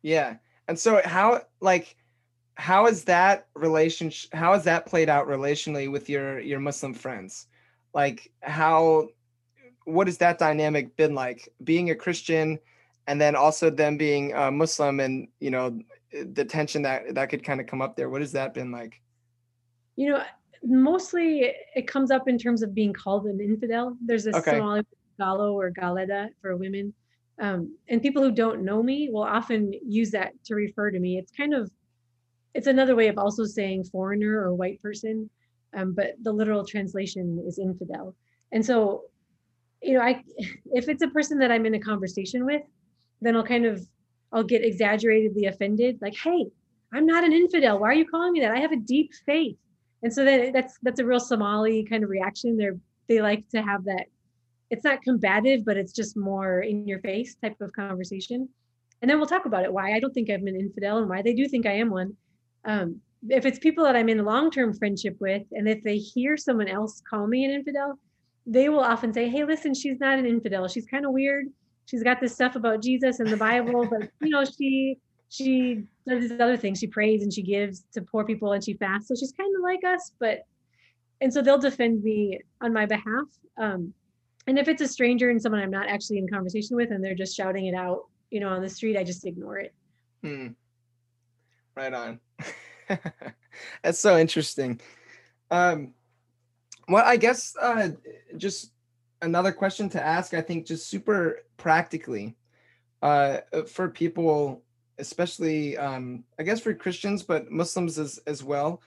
Yeah. 0.01 0.35
And 0.67 0.77
so 0.77 1.01
how 1.03 1.41
like 1.61 1.95
how 2.59 2.87
is 2.87 3.05
that 3.05 3.47
relationship 3.55 4.33
how 4.33 4.51
has 4.51 4.65
that 4.65 4.85
played 4.85 5.07
out 5.07 5.27
relationally 5.27 5.89
with 5.89 6.09
your 6.09 6.41
your 6.41 6.59
muslim 6.59 6.93
friends 6.93 7.47
like 7.93 8.33
how 8.41 9.07
what 9.85 10.07
has 10.07 10.17
that 10.17 10.37
dynamic 10.37 10.93
been 10.97 11.15
like 11.15 11.47
being 11.63 11.89
a 11.89 11.95
christian 11.95 12.59
and 13.07 13.19
then 13.19 13.33
also 13.33 13.69
them 13.69 13.95
being 13.95 14.33
a 14.33 14.51
muslim 14.51 14.99
and 14.99 15.29
you 15.39 15.49
know 15.49 15.79
the 16.11 16.45
tension 16.45 16.81
that 16.81 17.13
that 17.15 17.29
could 17.29 17.43
kind 17.43 17.59
of 17.59 17.67
come 17.67 17.81
up 17.81 17.95
there 17.95 18.09
what 18.09 18.21
has 18.21 18.31
that 18.31 18.53
been 18.53 18.71
like 18.71 19.01
you 19.95 20.09
know 20.09 20.23
mostly 20.63 21.53
it 21.75 21.87
comes 21.87 22.11
up 22.11 22.27
in 22.27 22.37
terms 22.37 22.61
of 22.61 22.73
being 22.73 22.93
called 22.93 23.25
an 23.25 23.39
infidel 23.39 23.95
there's 24.05 24.27
a 24.27 24.35
okay. 24.35 24.57
Somali 24.57 24.83
galo 25.19 25.53
or 25.53 25.69
galeda 25.69 26.29
for 26.41 26.55
women 26.55 26.93
um, 27.41 27.73
and 27.87 28.01
people 28.01 28.21
who 28.21 28.31
don't 28.31 28.63
know 28.63 28.83
me 28.83 29.09
will 29.09 29.23
often 29.23 29.71
use 29.85 30.11
that 30.11 30.33
to 30.45 30.55
refer 30.55 30.91
to 30.91 30.99
me 30.99 31.17
it's 31.17 31.31
kind 31.31 31.53
of 31.53 31.69
it's 32.53 32.67
another 32.67 32.95
way 32.95 33.07
of 33.07 33.17
also 33.17 33.45
saying 33.45 33.83
foreigner 33.85 34.39
or 34.41 34.53
white 34.53 34.81
person, 34.81 35.29
um, 35.73 35.93
but 35.93 36.15
the 36.23 36.31
literal 36.31 36.65
translation 36.65 37.43
is 37.47 37.59
infidel. 37.59 38.15
And 38.51 38.65
so, 38.65 39.03
you 39.81 39.93
know, 39.93 40.01
I 40.01 40.23
if 40.73 40.89
it's 40.89 41.03
a 41.03 41.09
person 41.09 41.39
that 41.39 41.51
I'm 41.51 41.65
in 41.65 41.75
a 41.75 41.79
conversation 41.79 42.45
with, 42.45 42.63
then 43.21 43.35
I'll 43.35 43.43
kind 43.43 43.65
of 43.65 43.85
I'll 44.31 44.43
get 44.43 44.63
exaggeratedly 44.63 45.45
offended, 45.45 45.99
like, 46.01 46.15
"Hey, 46.15 46.47
I'm 46.93 47.05
not 47.05 47.23
an 47.23 47.33
infidel. 47.33 47.79
Why 47.79 47.89
are 47.89 47.93
you 47.95 48.05
calling 48.05 48.33
me 48.33 48.41
that? 48.41 48.51
I 48.51 48.59
have 48.59 48.71
a 48.71 48.77
deep 48.77 49.11
faith." 49.25 49.57
And 50.03 50.13
so 50.13 50.23
then 50.23 50.51
that's 50.53 50.77
that's 50.81 50.99
a 50.99 51.05
real 51.05 51.19
Somali 51.19 51.83
kind 51.83 52.03
of 52.03 52.09
reaction. 52.09 52.57
They're 52.57 52.77
they 53.07 53.21
like 53.21 53.47
to 53.49 53.61
have 53.61 53.85
that. 53.85 54.05
It's 54.69 54.83
not 54.83 55.01
combative, 55.01 55.65
but 55.65 55.77
it's 55.77 55.93
just 55.93 56.15
more 56.15 56.61
in 56.61 56.87
your 56.87 56.99
face 56.99 57.35
type 57.35 57.59
of 57.59 57.73
conversation. 57.73 58.47
And 59.01 59.09
then 59.09 59.17
we'll 59.17 59.27
talk 59.27 59.45
about 59.45 59.63
it. 59.63 59.73
Why 59.73 59.93
I 59.93 59.99
don't 59.99 60.13
think 60.13 60.29
I'm 60.29 60.45
an 60.47 60.55
infidel 60.55 60.99
and 60.99 61.09
why 61.09 61.21
they 61.21 61.33
do 61.33 61.47
think 61.47 61.65
I 61.65 61.73
am 61.73 61.89
one 61.89 62.15
um, 62.65 63.01
if 63.27 63.45
it's 63.45 63.59
people 63.59 63.83
that 63.83 63.95
I'm 63.95 64.09
in 64.09 64.23
long-term 64.23 64.75
friendship 64.75 65.17
with, 65.19 65.43
and 65.51 65.67
if 65.67 65.83
they 65.83 65.97
hear 65.97 66.37
someone 66.37 66.67
else 66.67 67.01
call 67.09 67.27
me 67.27 67.43
an 67.43 67.51
infidel, 67.51 67.99
they 68.45 68.69
will 68.69 68.79
often 68.79 69.13
say, 69.13 69.27
"Hey, 69.27 69.43
listen, 69.43 69.73
she's 69.73 69.99
not 69.99 70.19
an 70.19 70.25
infidel. 70.25 70.67
She's 70.67 70.85
kind 70.85 71.05
of 71.05 71.11
weird. 71.11 71.47
She's 71.89 72.03
got 72.03 72.21
this 72.21 72.35
stuff 72.35 72.55
about 72.55 72.83
Jesus 72.83 73.19
and 73.19 73.27
the 73.29 73.37
Bible, 73.37 73.87
but 73.89 74.11
you 74.21 74.29
know, 74.29 74.45
she 74.45 74.99
she 75.29 75.83
does 76.07 76.21
these 76.21 76.39
other 76.39 76.55
things. 76.55 76.77
She 76.77 76.85
prays 76.87 77.23
and 77.23 77.33
she 77.33 77.41
gives 77.41 77.85
to 77.93 78.01
poor 78.03 78.23
people 78.23 78.53
and 78.53 78.63
she 78.63 78.75
fasts. 78.75 79.07
So 79.07 79.15
she's 79.15 79.31
kind 79.31 79.51
of 79.55 79.63
like 79.63 79.83
us, 79.83 80.11
but 80.19 80.43
and 81.19 81.33
so 81.33 81.41
they'll 81.41 81.57
defend 81.57 82.03
me 82.03 82.39
on 82.61 82.73
my 82.73 82.85
behalf. 82.85 83.25
Um, 83.57 83.93
and 84.45 84.59
if 84.59 84.67
it's 84.67 84.81
a 84.81 84.87
stranger 84.87 85.31
and 85.31 85.41
someone 85.41 85.61
I'm 85.61 85.71
not 85.71 85.87
actually 85.87 86.19
in 86.19 86.27
conversation 86.27 86.75
with, 86.75 86.91
and 86.91 87.03
they're 87.03 87.15
just 87.15 87.35
shouting 87.35 87.65
it 87.65 87.73
out, 87.75 88.05
you 88.29 88.39
know, 88.39 88.49
on 88.49 88.61
the 88.61 88.69
street, 88.69 88.95
I 88.95 89.03
just 89.03 89.25
ignore 89.25 89.57
it. 89.57 89.73
Hmm. 90.23 90.47
Right 91.75 91.93
on. 91.93 92.19
That's 93.83 93.99
so 93.99 94.17
interesting. 94.17 94.79
Um, 95.49 95.93
well, 96.87 97.03
I 97.05 97.17
guess 97.17 97.55
uh, 97.59 97.89
just 98.37 98.73
another 99.21 99.51
question 99.51 99.89
to 99.89 100.05
ask. 100.05 100.33
I 100.33 100.41
think 100.41 100.65
just 100.65 100.87
super 100.87 101.39
practically 101.57 102.35
uh, 103.01 103.39
for 103.67 103.89
people, 103.89 104.63
especially 104.97 105.77
um, 105.77 106.23
I 106.37 106.43
guess 106.43 106.59
for 106.59 106.73
Christians, 106.73 107.23
but 107.23 107.51
Muslims 107.51 107.97
as 107.99 108.19
as 108.27 108.43
well. 108.43 108.81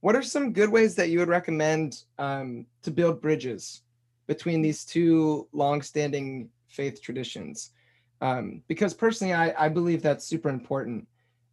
What 0.00 0.14
are 0.14 0.22
some 0.22 0.52
good 0.52 0.70
ways 0.70 0.94
that 0.94 1.10
you 1.10 1.18
would 1.18 1.28
recommend 1.28 2.04
um, 2.18 2.66
to 2.82 2.90
build 2.90 3.20
bridges 3.20 3.82
between 4.28 4.62
these 4.62 4.84
two 4.84 5.48
long-standing 5.52 6.50
faith 6.68 7.02
traditions. 7.02 7.72
Um, 8.20 8.62
because 8.68 8.94
personally, 8.94 9.32
I, 9.32 9.66
I 9.66 9.68
believe 9.68 10.02
that's 10.02 10.24
super 10.24 10.50
important. 10.50 11.08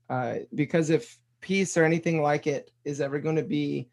Uh, 0.09 0.35
because 0.53 0.91
if 0.91 1.17
peace 1.41 1.77
or 1.77 1.83
anything 1.83 2.21
like 2.21 2.45
it 2.45 2.71
is 2.83 3.01
ever 3.01 3.17
going 3.17 3.37
to 3.37 3.43
be 3.43 3.87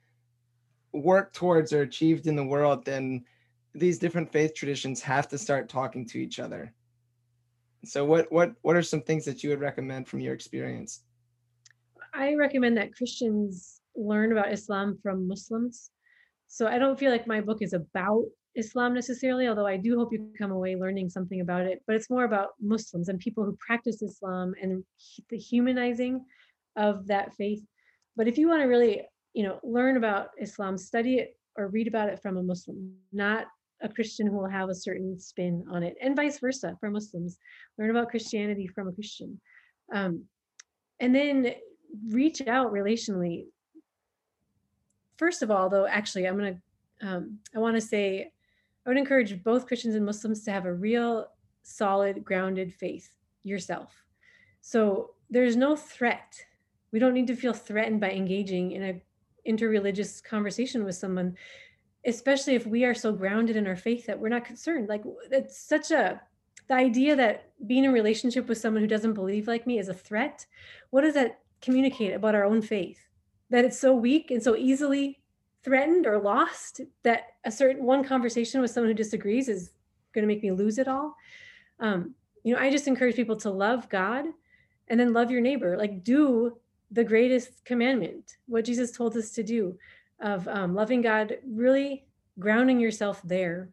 worked 0.93 1.35
towards 1.35 1.73
or 1.73 1.83
achieved 1.83 2.27
in 2.27 2.37
the 2.37 2.45
world, 2.45 2.85
then 2.85 3.25
these 3.75 3.99
different 3.99 4.31
faith 4.31 4.55
traditions 4.55 5.01
have 5.03 5.29
to 5.29 5.39
start 5.39 5.69
talking 5.69 6.07
to 6.09 6.19
each 6.19 6.39
other. 6.39 6.73
So 7.85 8.05
what 8.05 8.31
what 8.31 8.53
what 8.63 8.77
are 8.77 8.83
some 8.83 9.03
things 9.03 9.25
that 9.25 9.43
you 9.43 9.51
would 9.51 9.61
recommend 9.61 10.09
from 10.09 10.21
your 10.21 10.35
experience? 10.35 11.03
I 12.15 12.35
recommend 12.35 12.77
that 12.77 12.95
Christians 12.95 13.81
learn 13.97 14.33
about 14.33 14.53
Islam 14.53 14.99
from 15.03 15.27
Muslims. 15.27 15.91
So 16.47 16.67
I 16.67 16.79
don't 16.79 16.99
feel 16.99 17.11
like 17.11 17.27
my 17.27 17.41
book 17.41 17.63
is 17.63 17.73
about 17.73 18.25
Islam 18.55 18.95
necessarily, 18.95 19.49
although 19.49 19.67
I 19.67 19.79
do 19.79 19.97
hope 19.97 20.13
you 20.13 20.31
come 20.39 20.51
away 20.51 20.77
learning 20.77 21.09
something 21.09 21.41
about 21.41 21.63
it, 21.63 21.83
but 21.87 21.97
it's 21.97 22.11
more 22.11 22.25
about 22.25 22.51
Muslims 22.61 23.09
and 23.09 23.19
people 23.19 23.45
who 23.45 23.57
practice 23.67 24.03
Islam 24.03 24.53
and 24.61 24.85
the 25.31 25.39
humanizing 25.39 26.25
of 26.77 27.07
that 27.07 27.35
faith. 27.35 27.63
But 28.15 28.29
if 28.29 28.37
you 28.37 28.49
want 28.49 28.61
to 28.61 28.69
really, 28.69 29.03
you 29.33 29.45
know, 29.45 29.59
learn 29.63 29.97
about 29.97 30.29
Islam, 30.39 30.77
study 30.77 31.17
it 31.17 31.37
or 31.57 31.69
read 31.69 31.89
about 31.89 32.11
it 32.11 32.21
from 32.21 32.37
a 32.37 32.43
Muslim, 32.43 32.95
not 33.13 33.47
a 33.83 33.89
Christian 33.89 34.27
who 34.27 34.37
will 34.37 34.49
have 34.49 34.69
a 34.69 34.75
certain 34.75 35.19
spin 35.19 35.65
on 35.71 35.83
it, 35.83 35.97
and 36.01 36.17
vice 36.17 36.39
versa 36.39 36.77
for 36.81 36.91
Muslims. 36.91 37.39
Learn 37.79 37.91
about 37.91 38.11
Christianity 38.11 38.67
from 38.67 38.89
a 38.89 38.93
Christian. 38.93 39.41
Um, 39.93 40.25
and 41.01 41.15
then 41.15 41.55
reach 42.09 42.47
out 42.47 42.73
relationally. 42.73 43.47
First 45.17 45.43
of 45.43 45.51
all, 45.51 45.69
though, 45.69 45.87
actually, 45.87 46.27
I'm 46.27 46.39
going 46.39 46.61
to, 47.01 47.09
um, 47.09 47.39
I 47.55 47.59
want 47.59 47.77
to 47.77 47.81
say, 47.81 48.33
I 48.85 48.89
would 48.89 48.99
encourage 48.99 49.43
both 49.43 49.67
Christians 49.67 49.95
and 49.95 50.07
Muslims 50.07 50.45
to 50.45 50.53
have 50.53 50.65
a 50.65 50.73
real, 50.73 51.27
solid, 51.63 52.25
grounded 52.25 52.73
faith 52.75 53.09
yourself. 53.45 53.93
So 54.61 55.11
there's 55.31 55.57
no 55.57 55.77
threat. 55.77 56.35
We 56.93 56.99
don't 56.99 57.15
need 57.15 57.27
to 57.29 57.37
feel 57.37 57.53
threatened 57.53 58.01
by 58.01 58.13
engaging 58.13 58.73
in 58.73 58.83
a 58.83 59.03
interreligious 59.49 60.23
conversation 60.23 60.85
with 60.85 60.95
someone 60.95 61.37
especially 62.07 62.55
if 62.55 62.67
we 62.67 62.85
are 62.85 62.95
so 62.95 63.13
grounded 63.13 63.57
in 63.57 63.67
our 63.67 63.77
faith 63.77 64.07
that 64.07 64.19
we're 64.19 64.29
not 64.29 64.45
concerned. 64.45 64.89
Like 64.89 65.03
it's 65.31 65.59
such 65.59 65.91
a 65.91 66.21
the 66.69 66.75
idea 66.75 67.17
that 67.17 67.51
being 67.67 67.85
in 67.85 67.91
a 67.91 67.93
relationship 67.93 68.49
with 68.49 68.59
someone 68.59 68.83
who 68.83 68.89
doesn't 68.89 69.15
believe 69.15 69.49
like 69.49 69.67
me 69.67 69.79
is 69.79 69.89
a 69.89 69.95
threat. 69.95 70.47
What 70.91 71.03
does 71.03 71.15
that 71.15 71.41
communicate 71.61 72.15
about 72.15 72.35
our 72.35 72.45
own 72.45 72.63
faith? 72.63 72.99
That 73.51 73.65
it's 73.65 73.79
so 73.79 73.95
weak 73.95 74.31
and 74.31 74.43
so 74.43 74.57
easily 74.57 75.21
threatened 75.63 76.07
or 76.07 76.21
lost 76.21 76.81
that 77.03 77.25
a 77.45 77.51
certain 77.51 77.85
one 77.85 78.05
conversation 78.05 78.61
with 78.61 78.71
someone 78.71 78.91
who 78.91 78.95
disagrees 78.95 79.49
is 79.49 79.71
going 80.13 80.23
to 80.23 80.33
make 80.33 80.43
me 80.43 80.51
lose 80.51 80.79
it 80.79 80.89
all. 80.89 81.17
Um, 81.81 82.15
you 82.43 82.55
know 82.55 82.61
i 82.61 82.71
just 82.71 82.89
encourage 82.89 83.17
people 83.17 83.37
to 83.37 83.51
love 83.51 83.89
god 83.89 84.25
and 84.89 84.99
then 84.99 85.13
love 85.13 85.31
your 85.31 85.41
neighbor. 85.41 85.77
Like 85.77 86.05
do 86.05 86.59
the 86.91 87.05
greatest 87.05 87.65
commandment 87.65 88.37
what 88.47 88.67
jesus 88.67 88.91
told 88.91 89.17
us 89.17 89.31
to 89.31 89.43
do 89.43 89.79
of 90.23 90.47
um, 90.49 90.75
loving 90.75 91.03
God, 91.03 91.37
really 91.47 92.07
grounding 92.39 92.81
yourself 92.81 93.21
there, 93.23 93.71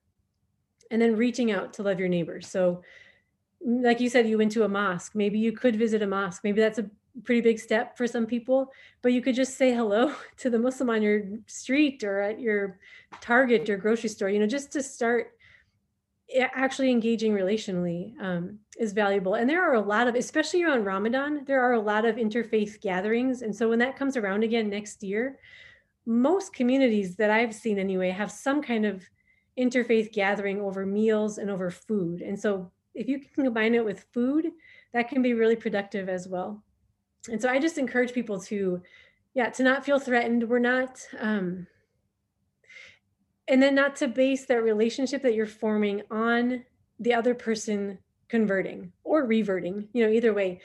and 0.91 1.01
then 1.01 1.15
reaching 1.15 1.51
out 1.51 1.73
to 1.73 1.83
love 1.83 1.99
your 1.99 2.09
neighbors. 2.09 2.47
So, 2.47 2.81
mm, 3.65 3.83
like 3.83 3.99
you 3.99 4.09
said, 4.09 4.27
you 4.27 4.37
went 4.37 4.51
to 4.53 4.63
a 4.63 4.69
mosque. 4.69 5.15
Maybe 5.15 5.39
you 5.39 5.51
could 5.51 5.75
visit 5.75 6.01
a 6.01 6.07
mosque. 6.07 6.43
Maybe 6.43 6.59
that's 6.59 6.79
a 6.79 6.89
pretty 7.23 7.41
big 7.41 7.59
step 7.59 7.97
for 7.97 8.07
some 8.07 8.25
people, 8.25 8.71
but 9.01 9.13
you 9.13 9.21
could 9.21 9.35
just 9.35 9.57
say 9.57 9.73
hello 9.73 10.13
to 10.37 10.49
the 10.49 10.59
Muslim 10.59 10.89
on 10.89 11.01
your 11.01 11.23
street 11.47 12.03
or 12.03 12.21
at 12.21 12.39
your 12.39 12.79
Target 13.21 13.69
or 13.69 13.77
grocery 13.77 14.09
store, 14.09 14.29
you 14.29 14.39
know, 14.39 14.47
just 14.47 14.71
to 14.73 14.83
start 14.83 15.31
actually 16.53 16.91
engaging 16.91 17.33
relationally 17.33 18.13
um, 18.21 18.59
is 18.77 18.93
valuable. 18.93 19.33
And 19.35 19.49
there 19.49 19.67
are 19.67 19.73
a 19.75 19.81
lot 19.81 20.07
of, 20.07 20.15
especially 20.15 20.63
around 20.63 20.85
Ramadan, 20.85 21.43
there 21.45 21.61
are 21.61 21.73
a 21.73 21.79
lot 21.79 22.05
of 22.05 22.17
interfaith 22.17 22.81
gatherings. 22.81 23.41
And 23.41 23.55
so 23.55 23.69
when 23.69 23.79
that 23.79 23.97
comes 23.97 24.15
around 24.15 24.43
again 24.43 24.69
next 24.69 25.01
year, 25.01 25.39
most 26.09 26.53
communities 26.53 27.15
that 27.17 27.29
I've 27.29 27.53
seen 27.53 27.77
anyway 27.77 28.09
have 28.09 28.31
some 28.31 28.63
kind 28.63 28.83
of 28.83 29.07
interfaith 29.59 30.11
gathering 30.11 30.59
over 30.59 30.83
meals 30.83 31.37
and 31.37 31.51
over 31.51 31.69
food. 31.69 32.21
And 32.21 32.37
so 32.37 32.71
if 32.95 33.07
you 33.07 33.19
can 33.19 33.43
combine 33.45 33.75
it 33.75 33.85
with 33.85 34.07
food, 34.11 34.47
that 34.91 35.07
can 35.07 35.21
be 35.21 35.33
really 35.33 35.55
productive 35.55 36.09
as 36.09 36.27
well. 36.27 36.63
And 37.29 37.39
so 37.39 37.47
I 37.47 37.59
just 37.59 37.77
encourage 37.77 38.11
people 38.11 38.39
to, 38.41 38.81
yeah, 39.35 39.51
to 39.51 39.61
not 39.61 39.85
feel 39.85 39.99
threatened. 39.99 40.49
We're 40.49 40.57
not, 40.57 40.99
um, 41.19 41.67
and 43.47 43.61
then 43.61 43.75
not 43.75 43.95
to 43.97 44.07
base 44.07 44.47
that 44.47 44.63
relationship 44.63 45.21
that 45.21 45.35
you're 45.35 45.45
forming 45.45 46.01
on 46.09 46.65
the 46.99 47.13
other 47.13 47.35
person 47.35 47.99
converting 48.29 48.93
or 49.03 49.25
reverting, 49.25 49.89
you 49.93 50.03
know, 50.03 50.11
either 50.11 50.33
way 50.33 50.61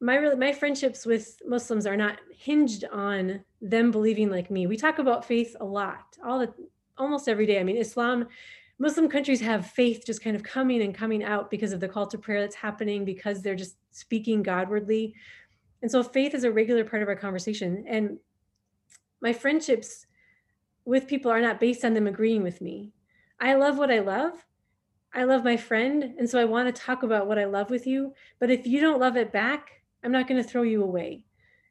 my 0.00 0.34
my 0.34 0.52
friendships 0.52 1.04
with 1.04 1.40
Muslims 1.46 1.86
are 1.86 1.96
not 1.96 2.18
hinged 2.36 2.84
on 2.92 3.42
them 3.60 3.90
believing 3.90 4.30
like 4.30 4.50
me. 4.50 4.66
We 4.66 4.76
talk 4.76 4.98
about 4.98 5.24
faith 5.24 5.56
a 5.60 5.64
lot, 5.64 6.16
all 6.24 6.38
the 6.38 6.52
almost 6.96 7.28
every 7.28 7.46
day. 7.46 7.58
I 7.60 7.64
mean, 7.64 7.76
Islam, 7.76 8.26
Muslim 8.78 9.08
countries 9.08 9.40
have 9.40 9.66
faith 9.66 10.04
just 10.06 10.22
kind 10.22 10.36
of 10.36 10.42
coming 10.42 10.82
and 10.82 10.94
coming 10.94 11.24
out 11.24 11.50
because 11.50 11.72
of 11.72 11.80
the 11.80 11.88
call 11.88 12.06
to 12.06 12.18
prayer 12.18 12.40
that's 12.40 12.54
happening, 12.54 13.04
because 13.04 13.42
they're 13.42 13.56
just 13.56 13.76
speaking 13.90 14.42
Godwardly. 14.42 15.14
And 15.82 15.90
so 15.90 16.02
faith 16.02 16.34
is 16.34 16.44
a 16.44 16.52
regular 16.52 16.84
part 16.84 17.02
of 17.02 17.08
our 17.08 17.16
conversation. 17.16 17.84
And 17.88 18.18
my 19.20 19.32
friendships 19.32 20.06
with 20.84 21.08
people 21.08 21.30
are 21.30 21.40
not 21.40 21.60
based 21.60 21.84
on 21.84 21.94
them 21.94 22.06
agreeing 22.06 22.42
with 22.42 22.60
me. 22.60 22.92
I 23.40 23.54
love 23.54 23.78
what 23.78 23.90
I 23.90 24.00
love. 24.00 24.44
I 25.12 25.24
love 25.24 25.44
my 25.44 25.56
friend. 25.56 26.14
And 26.18 26.28
so 26.28 26.38
I 26.38 26.44
want 26.44 26.74
to 26.74 26.82
talk 26.82 27.02
about 27.02 27.26
what 27.26 27.38
I 27.38 27.46
love 27.46 27.70
with 27.70 27.86
you. 27.86 28.12
But 28.38 28.50
if 28.50 28.66
you 28.66 28.80
don't 28.80 29.00
love 29.00 29.16
it 29.16 29.32
back, 29.32 29.70
I'm 30.04 30.12
not 30.12 30.28
going 30.28 30.42
to 30.42 30.48
throw 30.48 30.62
you 30.62 30.82
away. 30.82 31.24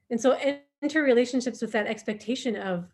And 0.09 0.19
so 0.19 0.37
enter 0.81 1.01
relationships 1.01 1.61
with 1.61 1.71
that 1.73 1.87
expectation 1.87 2.55
of 2.55 2.85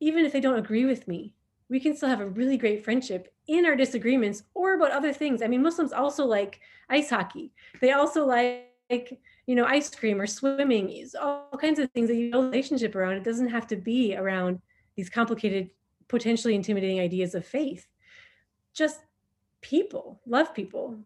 even 0.00 0.24
if 0.24 0.32
they 0.32 0.40
don't 0.40 0.58
agree 0.58 0.84
with 0.84 1.08
me, 1.08 1.34
we 1.68 1.80
can 1.80 1.94
still 1.94 2.08
have 2.08 2.20
a 2.20 2.26
really 2.26 2.56
great 2.56 2.84
friendship 2.84 3.32
in 3.46 3.66
our 3.66 3.76
disagreements 3.76 4.42
or 4.54 4.74
about 4.74 4.92
other 4.92 5.12
things. 5.12 5.42
I 5.42 5.48
mean, 5.48 5.62
Muslims 5.62 5.92
also 5.92 6.24
like 6.24 6.60
ice 6.88 7.10
hockey. 7.10 7.52
They 7.80 7.92
also 7.92 8.24
like, 8.24 9.18
you 9.46 9.54
know, 9.54 9.66
ice 9.66 9.94
cream 9.94 10.20
or 10.20 10.26
swimming, 10.26 10.90
is 10.90 11.14
all 11.14 11.50
kinds 11.60 11.78
of 11.78 11.90
things 11.90 12.08
that 12.08 12.16
you 12.16 12.30
build 12.30 12.44
a 12.44 12.48
relationship 12.48 12.94
around. 12.94 13.14
It 13.16 13.24
doesn't 13.24 13.48
have 13.48 13.66
to 13.66 13.76
be 13.76 14.16
around 14.16 14.60
these 14.96 15.10
complicated, 15.10 15.70
potentially 16.08 16.54
intimidating 16.54 17.00
ideas 17.00 17.34
of 17.34 17.44
faith. 17.44 17.86
Just 18.72 19.00
people, 19.60 20.20
love 20.26 20.54
people, 20.54 21.00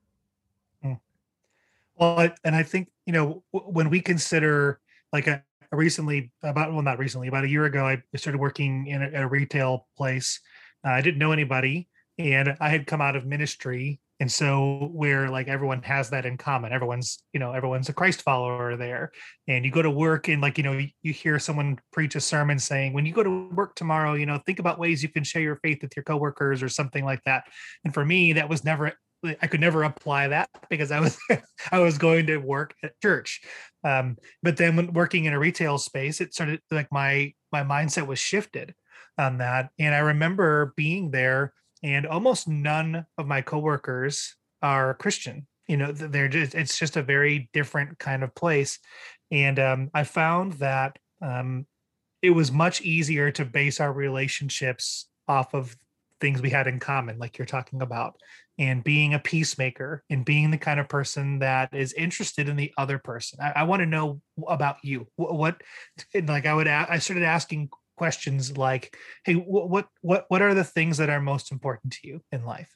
well, 1.96 2.30
and 2.44 2.54
I 2.54 2.62
think 2.62 2.88
you 3.06 3.12
know 3.12 3.42
when 3.52 3.90
we 3.90 4.00
consider 4.00 4.80
like 5.12 5.26
a, 5.26 5.42
a 5.70 5.76
recently 5.76 6.32
about 6.42 6.72
well 6.72 6.82
not 6.82 6.98
recently 6.98 7.28
about 7.28 7.44
a 7.44 7.48
year 7.48 7.64
ago 7.64 7.86
I 7.86 8.02
started 8.16 8.38
working 8.38 8.86
in 8.86 9.02
a, 9.02 9.22
a 9.22 9.26
retail 9.26 9.86
place. 9.96 10.40
Uh, 10.84 10.90
I 10.90 11.00
didn't 11.00 11.18
know 11.18 11.32
anybody, 11.32 11.88
and 12.18 12.56
I 12.60 12.68
had 12.70 12.86
come 12.86 13.00
out 13.00 13.16
of 13.16 13.24
ministry, 13.26 14.00
and 14.20 14.30
so 14.30 14.90
where 14.92 15.28
like 15.30 15.48
everyone 15.48 15.82
has 15.82 16.10
that 16.10 16.26
in 16.26 16.36
common. 16.38 16.72
Everyone's 16.72 17.22
you 17.32 17.40
know 17.40 17.52
everyone's 17.52 17.88
a 17.88 17.92
Christ 17.92 18.22
follower 18.22 18.76
there, 18.76 19.12
and 19.48 19.64
you 19.64 19.70
go 19.70 19.82
to 19.82 19.90
work 19.90 20.28
and 20.28 20.40
like 20.40 20.58
you 20.58 20.64
know 20.64 20.80
you 21.02 21.12
hear 21.12 21.38
someone 21.38 21.78
preach 21.92 22.14
a 22.16 22.20
sermon 22.20 22.58
saying 22.58 22.92
when 22.92 23.06
you 23.06 23.12
go 23.12 23.22
to 23.22 23.48
work 23.50 23.74
tomorrow, 23.74 24.14
you 24.14 24.26
know 24.26 24.40
think 24.46 24.58
about 24.58 24.78
ways 24.78 25.02
you 25.02 25.08
can 25.08 25.24
share 25.24 25.42
your 25.42 25.56
faith 25.56 25.82
with 25.82 25.94
your 25.96 26.04
coworkers 26.04 26.62
or 26.62 26.68
something 26.68 27.04
like 27.04 27.22
that. 27.24 27.44
And 27.84 27.92
for 27.92 28.04
me, 28.04 28.32
that 28.34 28.48
was 28.48 28.64
never 28.64 28.92
I 29.24 29.46
could 29.46 29.60
never 29.60 29.84
apply 29.84 30.28
that 30.28 30.50
because 30.68 30.90
I 30.90 31.00
was 31.00 31.18
I 31.72 31.78
was 31.78 31.98
going 31.98 32.26
to 32.26 32.38
work 32.38 32.74
at 32.82 33.00
church. 33.00 33.40
Um, 33.84 34.16
but 34.42 34.56
then 34.56 34.76
when 34.76 34.92
working 34.92 35.24
in 35.24 35.32
a 35.32 35.38
retail 35.38 35.78
space, 35.78 36.20
it 36.20 36.34
started 36.34 36.60
like 36.70 36.88
my 36.90 37.32
my 37.50 37.62
mindset 37.62 38.06
was 38.06 38.18
shifted 38.18 38.74
on 39.18 39.38
that. 39.38 39.70
And 39.78 39.94
I 39.94 39.98
remember 39.98 40.72
being 40.76 41.10
there 41.10 41.52
and 41.82 42.06
almost 42.06 42.48
none 42.48 43.06
of 43.18 43.26
my 43.26 43.42
coworkers 43.42 44.36
are 44.62 44.94
Christian. 44.94 45.46
You 45.68 45.76
know, 45.76 45.92
they're 45.92 46.28
just 46.28 46.54
it's 46.54 46.78
just 46.78 46.96
a 46.96 47.02
very 47.02 47.48
different 47.52 47.98
kind 47.98 48.22
of 48.22 48.34
place. 48.34 48.78
And 49.30 49.58
um, 49.58 49.90
I 49.94 50.04
found 50.04 50.54
that 50.54 50.98
um, 51.20 51.66
it 52.20 52.30
was 52.30 52.52
much 52.52 52.82
easier 52.82 53.30
to 53.32 53.44
base 53.44 53.80
our 53.80 53.92
relationships 53.92 55.08
off 55.28 55.54
of 55.54 55.76
things 56.20 56.40
we 56.40 56.50
had 56.50 56.66
in 56.66 56.78
common, 56.78 57.18
like 57.18 57.36
you're 57.36 57.46
talking 57.46 57.82
about, 57.82 58.16
and 58.58 58.84
being 58.84 59.14
a 59.14 59.18
peacemaker 59.18 60.04
and 60.10 60.24
being 60.24 60.50
the 60.50 60.58
kind 60.58 60.78
of 60.78 60.88
person 60.88 61.38
that 61.38 61.74
is 61.74 61.92
interested 61.94 62.48
in 62.48 62.56
the 62.56 62.72
other 62.76 62.98
person. 62.98 63.38
I, 63.42 63.52
I 63.56 63.62
want 63.64 63.80
to 63.80 63.86
know 63.86 64.20
about 64.46 64.76
you. 64.82 65.06
What, 65.16 65.34
what, 65.34 65.62
like 66.26 66.46
I 66.46 66.54
would, 66.54 66.68
I 66.68 66.98
started 66.98 67.24
asking 67.24 67.70
questions 67.96 68.56
like, 68.56 68.96
"Hey, 69.24 69.34
what, 69.34 69.88
what, 70.00 70.26
what 70.28 70.42
are 70.42 70.54
the 70.54 70.64
things 70.64 70.98
that 70.98 71.10
are 71.10 71.20
most 71.20 71.52
important 71.52 71.94
to 71.94 72.08
you 72.08 72.20
in 72.30 72.44
life?" 72.44 72.74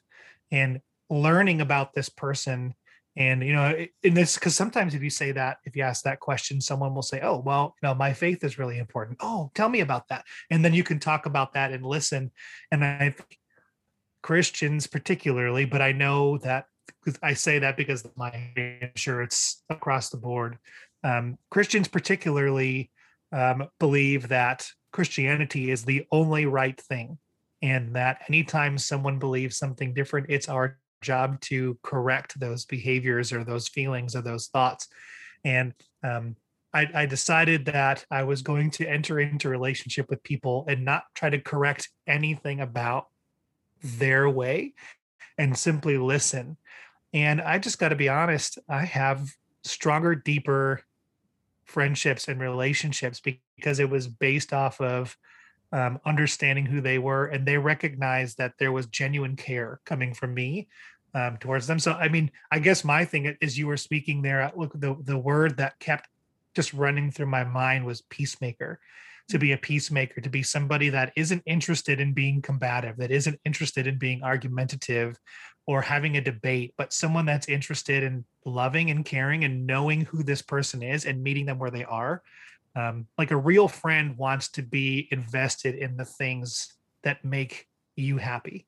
And 0.51 0.81
learning 1.09 1.61
about 1.61 1.93
this 1.93 2.09
person 2.09 2.73
and 3.17 3.43
you 3.43 3.51
know 3.51 3.73
in 4.03 4.13
this 4.13 4.35
because 4.35 4.55
sometimes 4.55 4.93
if 4.93 5.01
you 5.01 5.09
say 5.09 5.31
that 5.31 5.57
if 5.63 5.75
you 5.75 5.81
ask 5.81 6.03
that 6.03 6.19
question 6.19 6.61
someone 6.61 6.93
will 6.93 7.01
say 7.01 7.19
oh 7.23 7.39
well 7.39 7.75
you 7.81 7.87
know 7.87 7.95
my 7.95 8.13
faith 8.13 8.43
is 8.43 8.59
really 8.59 8.77
important 8.77 9.17
oh 9.21 9.49
tell 9.55 9.69
me 9.69 9.79
about 9.79 10.07
that 10.09 10.23
and 10.51 10.63
then 10.63 10.73
you 10.73 10.83
can 10.83 10.99
talk 10.99 11.25
about 11.25 11.53
that 11.53 11.71
and 11.71 11.85
listen 11.85 12.31
and 12.71 12.85
i 12.85 13.13
Christians 14.27 14.87
particularly, 14.87 15.63
but 15.63 15.81
I 15.81 15.93
know 15.93 16.37
that 16.39 16.65
I 17.23 17.33
say 17.33 17.59
that 17.59 17.77
because 17.77 18.05
my 18.17 18.51
sure 18.93 19.21
it's 19.21 19.63
across 19.69 20.09
the 20.09 20.17
board. 20.17 20.57
Um, 21.01 21.37
Christians 21.49 21.87
particularly 21.87 22.91
um, 23.31 23.69
believe 23.79 24.27
that 24.27 24.67
Christianity 24.91 25.71
is 25.71 25.85
the 25.85 26.05
only 26.11 26.45
right 26.45 26.77
thing, 26.77 27.19
and 27.61 27.95
that 27.95 28.25
anytime 28.27 28.77
someone 28.77 29.17
believes 29.17 29.55
something 29.55 29.93
different, 29.93 30.25
it's 30.27 30.49
our 30.49 30.77
job 31.01 31.39
to 31.43 31.79
correct 31.81 32.37
those 32.37 32.65
behaviors 32.65 33.31
or 33.31 33.45
those 33.45 33.69
feelings 33.69 34.13
or 34.13 34.21
those 34.21 34.47
thoughts. 34.47 34.89
And 35.45 35.73
um, 36.03 36.35
I, 36.73 36.89
I 36.93 37.05
decided 37.05 37.63
that 37.67 38.03
I 38.11 38.23
was 38.23 38.41
going 38.41 38.71
to 38.71 38.89
enter 38.89 39.21
into 39.21 39.47
relationship 39.47 40.09
with 40.09 40.21
people 40.23 40.65
and 40.67 40.83
not 40.83 41.03
try 41.15 41.29
to 41.29 41.39
correct 41.39 41.87
anything 42.07 42.59
about 42.59 43.07
their 43.81 44.29
way 44.29 44.73
and 45.37 45.57
simply 45.57 45.97
listen. 45.97 46.57
And 47.13 47.41
I 47.41 47.59
just 47.59 47.79
got 47.79 47.89
to 47.89 47.95
be 47.95 48.09
honest, 48.09 48.59
I 48.69 48.85
have 48.85 49.31
stronger, 49.63 50.15
deeper 50.15 50.81
friendships 51.65 52.27
and 52.27 52.39
relationships 52.39 53.21
because 53.21 53.79
it 53.79 53.89
was 53.89 54.07
based 54.07 54.53
off 54.53 54.79
of 54.81 55.17
um, 55.71 55.99
understanding 56.05 56.65
who 56.65 56.79
they 56.79 56.97
were 56.97 57.25
and 57.25 57.45
they 57.45 57.57
recognized 57.57 58.37
that 58.37 58.53
there 58.57 58.71
was 58.71 58.85
genuine 58.87 59.35
care 59.35 59.81
coming 59.85 60.13
from 60.13 60.33
me 60.33 60.67
um, 61.13 61.37
towards 61.37 61.67
them. 61.67 61.79
So, 61.79 61.93
I 61.93 62.07
mean, 62.07 62.31
I 62.51 62.59
guess 62.59 62.83
my 62.83 63.03
thing 63.03 63.35
is 63.41 63.57
you 63.57 63.67
were 63.67 63.77
speaking 63.77 64.21
there. 64.21 64.51
Look, 64.55 64.71
the 64.73 64.95
the 65.03 65.17
word 65.17 65.57
that 65.57 65.79
kept 65.79 66.07
just 66.55 66.73
running 66.73 67.11
through 67.11 67.25
my 67.25 67.43
mind 67.43 67.85
was 67.85 68.01
peacemaker 68.01 68.79
to 69.29 69.37
be 69.37 69.51
a 69.51 69.57
peacemaker 69.57 70.21
to 70.21 70.29
be 70.29 70.43
somebody 70.43 70.89
that 70.89 71.11
isn't 71.15 71.43
interested 71.45 71.99
in 71.99 72.13
being 72.13 72.41
combative 72.41 72.97
that 72.97 73.11
isn't 73.11 73.39
interested 73.45 73.87
in 73.87 73.97
being 73.97 74.23
argumentative 74.23 75.19
or 75.65 75.81
having 75.81 76.17
a 76.17 76.21
debate 76.21 76.73
but 76.77 76.93
someone 76.93 77.25
that's 77.25 77.47
interested 77.47 78.03
in 78.03 78.23
loving 78.47 78.89
and 78.89 79.05
caring 79.05 79.43
and 79.43 79.67
knowing 79.67 80.01
who 80.01 80.23
this 80.23 80.41
person 80.41 80.81
is 80.81 81.05
and 81.05 81.21
meeting 81.21 81.45
them 81.45 81.59
where 81.59 81.71
they 81.71 81.83
are. 81.83 82.23
Um, 82.75 83.07
like 83.17 83.31
a 83.31 83.37
real 83.37 83.67
friend 83.67 84.17
wants 84.17 84.49
to 84.51 84.61
be 84.61 85.07
invested 85.11 85.75
in 85.75 85.97
the 85.97 86.05
things 86.05 86.73
that 87.03 87.25
make 87.25 87.67
you 87.95 88.17
happy 88.17 88.67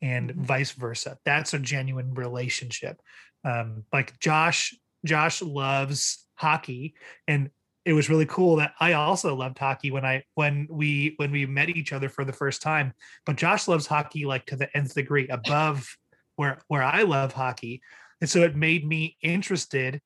and 0.00 0.30
mm-hmm. 0.30 0.42
vice 0.42 0.72
versa. 0.72 1.18
That's 1.24 1.52
a 1.54 1.58
genuine 1.58 2.14
relationship. 2.14 3.00
Um, 3.44 3.84
like 3.92 4.18
josh 4.18 4.74
josh 5.04 5.40
loves 5.40 6.26
hockey 6.34 6.94
and 7.26 7.50
it 7.84 7.92
was 7.92 8.10
really 8.10 8.26
cool 8.26 8.56
that 8.56 8.74
I 8.78 8.92
also 8.92 9.34
loved 9.34 9.58
hockey 9.58 9.90
when 9.90 10.04
I 10.04 10.24
when 10.34 10.66
we 10.70 11.14
when 11.16 11.32
we 11.32 11.46
met 11.46 11.70
each 11.70 11.92
other 11.92 12.08
for 12.08 12.24
the 12.24 12.32
first 12.32 12.60
time. 12.60 12.92
But 13.24 13.36
Josh 13.36 13.68
loves 13.68 13.86
hockey 13.86 14.26
like 14.26 14.46
to 14.46 14.56
the 14.56 14.74
nth 14.76 14.94
degree 14.94 15.28
above 15.28 15.96
where 16.36 16.58
where 16.68 16.82
I 16.82 17.02
love 17.02 17.32
hockey. 17.32 17.80
And 18.20 18.28
so 18.28 18.40
it 18.40 18.54
made 18.54 18.86
me 18.86 19.16
interested 19.22 20.00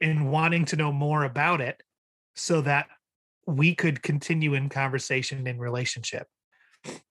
in 0.00 0.30
wanting 0.30 0.64
to 0.66 0.76
know 0.76 0.92
more 0.92 1.24
about 1.24 1.60
it 1.60 1.82
so 2.36 2.60
that 2.60 2.86
we 3.46 3.74
could 3.74 4.02
continue 4.02 4.54
in 4.54 4.68
conversation 4.68 5.46
in 5.46 5.58
relationship. 5.58 6.28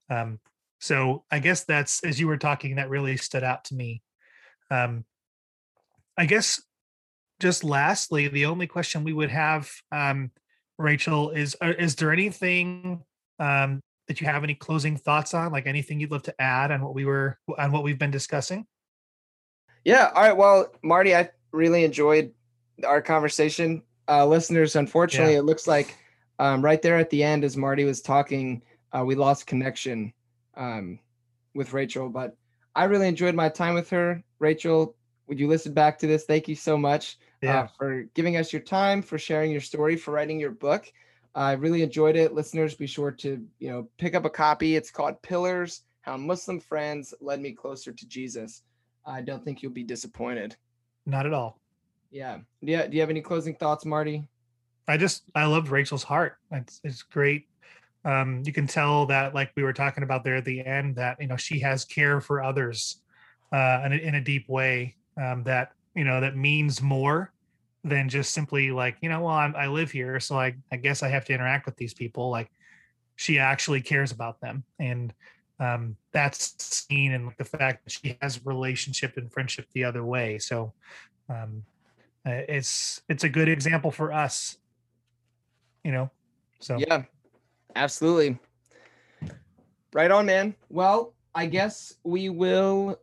Um, 0.10 0.40
so 0.80 1.26
I 1.30 1.40
guess 1.40 1.66
that's 1.66 2.02
as 2.04 2.20
you 2.20 2.28
were 2.28 2.38
talking, 2.38 2.76
that 2.76 2.90
really 2.90 3.18
stood 3.18 3.44
out 3.44 3.66
to 3.66 3.76
me. 3.76 4.02
Um, 4.72 5.04
I 6.18 6.26
guess 6.26 6.62
just 7.40 7.64
lastly, 7.64 8.28
the 8.28 8.46
only 8.46 8.68
question 8.68 9.04
we 9.04 9.14
would 9.14 9.30
have, 9.30 9.70
um, 9.92 10.32
Rachel, 10.78 11.32
is 11.32 11.56
uh, 11.62 11.74
is 11.78 11.96
there 11.96 12.12
anything 12.12 13.04
um, 13.40 13.82
that 14.08 14.22
you 14.22 14.28
have 14.28 14.44
any 14.44 14.56
closing 14.56 14.98
thoughts 14.98 15.34
on, 15.34 15.52
like 15.52 15.68
anything 15.68 16.00
you'd 16.00 16.12
love 16.12 16.24
to 16.24 16.42
add 16.42 16.72
on 16.72 16.82
what 16.82 16.96
we 16.96 17.06
were 17.06 17.38
on 17.58 17.72
what 17.72 17.84
we've 17.84 18.00
been 18.00 18.12
discussing? 18.12 18.66
Yeah. 19.84 20.12
All 20.14 20.24
right. 20.24 20.36
Well, 20.36 20.72
Marty, 20.84 21.16
I 21.16 21.30
really 21.52 21.84
enjoyed 21.84 22.34
our 22.84 23.02
conversation. 23.02 23.84
Uh, 24.10 24.26
listeners, 24.26 24.76
unfortunately, 24.76 25.34
yeah. 25.34 25.40
it 25.40 25.46
looks 25.46 25.68
like 25.68 25.98
um, 26.40 26.62
right 26.62 26.82
there 26.82 26.98
at 26.98 27.10
the 27.10 27.24
end, 27.24 27.44
as 27.44 27.56
Marty 27.56 27.86
was 27.86 28.02
talking, 28.02 28.62
uh, 28.92 29.04
we 29.06 29.16
lost 29.16 29.48
connection 29.48 30.14
um, 30.56 31.00
with 31.56 31.74
Rachel. 31.74 32.10
But 32.10 32.36
I 32.76 32.86
really 32.86 33.08
enjoyed 33.08 33.36
my 33.36 33.50
time 33.50 33.76
with 33.76 33.90
her. 33.92 34.24
Rachel, 34.40 34.97
would 35.28 35.40
you 35.40 35.48
listen 35.48 35.74
back 35.74 36.00
to 36.00 36.08
this? 36.08 36.26
Thank 36.26 36.48
you 36.48 36.56
so 36.56 36.78
much 36.78 37.18
yeah. 37.42 37.62
uh, 37.62 37.68
for 37.78 38.04
giving 38.14 38.38
us 38.38 38.52
your 38.52 38.62
time, 38.62 39.02
for 39.02 39.18
sharing 39.18 39.52
your 39.52 39.62
story, 39.62 39.96
for 39.96 40.12
writing 40.12 40.40
your 40.40 40.52
book. 40.52 40.92
I 41.36 41.54
really 41.54 41.84
enjoyed 41.84 42.16
it. 42.16 42.34
Listeners, 42.34 42.76
be 42.76 42.88
sure 42.88 43.12
to 43.12 43.46
you 43.60 43.70
know 43.70 43.88
pick 43.98 44.16
up 44.16 44.26
a 44.26 44.30
copy. 44.30 44.76
It's 44.76 44.90
called 44.90 45.22
Pillars: 45.22 45.84
How 46.02 46.18
Muslim 46.18 46.60
Friends 46.60 47.14
Led 47.22 47.42
Me 47.42 47.52
Closer 47.52 47.92
to 47.92 48.08
Jesus. 48.08 48.64
I 49.06 49.22
don't 49.22 49.44
think 49.44 49.62
you'll 49.62 49.72
be 49.72 49.84
disappointed. 49.84 50.56
Not 51.06 51.26
at 51.26 51.34
all. 51.34 51.60
Yeah. 52.12 52.40
Yeah. 52.62 52.88
do 52.88 52.96
you 52.96 53.02
have 53.02 53.10
any 53.10 53.22
closing 53.22 53.56
thoughts, 53.56 53.86
Marty? 53.86 54.28
I 54.88 54.98
just 54.98 55.24
I 55.36 55.46
loved 55.46 55.70
Rachel's 55.70 56.04
heart. 56.04 56.38
It's 56.52 56.82
it's 56.84 57.04
great. 57.04 57.48
Um, 58.06 58.42
you 58.46 58.54
can 58.54 58.68
tell 58.68 59.06
that, 59.08 59.36
like 59.36 59.52
we 59.56 59.64
were 59.64 59.74
talking 59.74 60.04
about 60.04 60.24
there 60.24 60.36
at 60.38 60.46
the 60.46 60.66
end, 60.66 60.96
that 60.96 61.22
you 61.22 61.28
know 61.28 61.36
she 61.36 61.60
has 61.60 61.86
care 61.86 62.22
for 62.22 62.42
others 62.42 63.02
uh, 63.52 63.82
in, 63.86 63.94
a, 63.94 63.96
in 63.96 64.16
a 64.16 64.22
deep 64.22 64.48
way 64.48 64.96
um, 65.22 65.44
that 65.44 65.72
you 65.96 66.04
know 66.04 66.22
that 66.22 66.36
means 66.36 66.82
more 66.82 67.32
than 67.84 68.10
just 68.10 68.34
simply 68.34 68.72
like 68.72 68.98
you 69.02 69.10
know 69.10 69.22
well 69.22 69.34
I'm, 69.34 69.56
i 69.56 69.68
live 69.68 69.92
here 69.92 70.20
so 70.20 70.38
I, 70.38 70.56
I 70.72 70.78
guess 70.78 71.04
i 71.04 71.08
have 71.08 71.26
to 71.26 71.34
interact 71.34 71.66
with 71.66 71.76
these 71.78 71.94
people. 71.94 72.30
Like 72.30 72.52
she 73.16 73.40
actually 73.40 73.82
cares 73.82 74.12
about 74.12 74.40
them. 74.42 74.64
And 74.80 75.14
um, 75.60 75.96
that's 76.12 76.54
seen 76.64 77.12
in 77.14 77.34
the 77.38 77.44
fact 77.44 77.84
that 77.84 77.92
she 77.92 78.16
has 78.22 78.46
relationship 78.46 79.18
and 79.18 79.32
friendship 79.32 79.66
the 79.74 79.86
other 79.86 80.06
way. 80.06 80.38
So 80.38 80.74
um, 81.28 81.64
it's 82.26 83.02
it's 83.10 83.24
a 83.24 83.30
good 83.30 83.48
example 83.48 83.90
for 83.90 84.12
us 84.12 84.58
you 85.84 85.92
know 85.92 86.12
so. 86.60 86.78
Yeah 86.78 87.04
absolutely. 87.76 88.38
Right 89.94 90.12
on 90.12 90.26
man. 90.26 90.56
Well 90.70 91.14
i 91.34 91.46
guess 91.46 91.94
we 92.04 92.30
will 92.30 93.00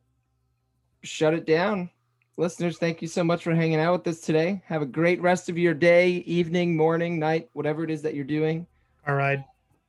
shut 1.02 1.34
it 1.34 1.46
down 1.46 1.88
listeners, 2.36 2.78
thank 2.78 3.02
you 3.02 3.08
so 3.08 3.24
much 3.24 3.42
for 3.44 3.54
hanging 3.54 3.80
out 3.80 3.92
with 3.92 4.14
us 4.14 4.20
today. 4.20 4.62
Have 4.66 4.82
a 4.82 4.86
great 4.86 5.20
rest 5.20 5.48
of 5.48 5.58
your 5.58 5.74
day, 5.74 6.10
evening, 6.26 6.76
morning, 6.76 7.18
night, 7.18 7.48
whatever 7.52 7.84
it 7.84 7.90
is 7.90 8.02
that 8.02 8.14
you're 8.14 8.24
doing. 8.24 8.66
Car 9.04 9.16
ride. 9.16 9.44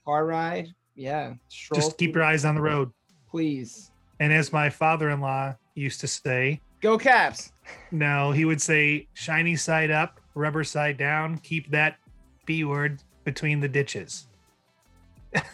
Car 0.05 0.25
ride. 0.25 0.73
Yeah. 0.95 1.33
Just 1.49 1.97
keep 1.97 2.15
your 2.15 2.23
eyes 2.23 2.45
on 2.45 2.55
the 2.55 2.61
road. 2.61 2.91
Please. 3.29 3.91
And 4.19 4.31
as 4.31 4.53
my 4.53 4.69
father 4.69 5.09
in 5.09 5.19
law 5.19 5.55
used 5.73 5.99
to 6.01 6.07
say, 6.07 6.61
Go 6.81 6.97
Caps. 6.97 7.51
No, 7.91 8.31
he 8.31 8.45
would 8.45 8.61
say, 8.61 9.07
shiny 9.13 9.55
side 9.55 9.89
up, 9.89 10.21
rubber 10.35 10.63
side 10.63 10.97
down, 10.97 11.39
keep 11.39 11.71
that 11.71 11.97
B 12.45 12.63
word 12.63 13.01
between 13.23 13.59
the 13.59 13.67
ditches. 13.67 14.27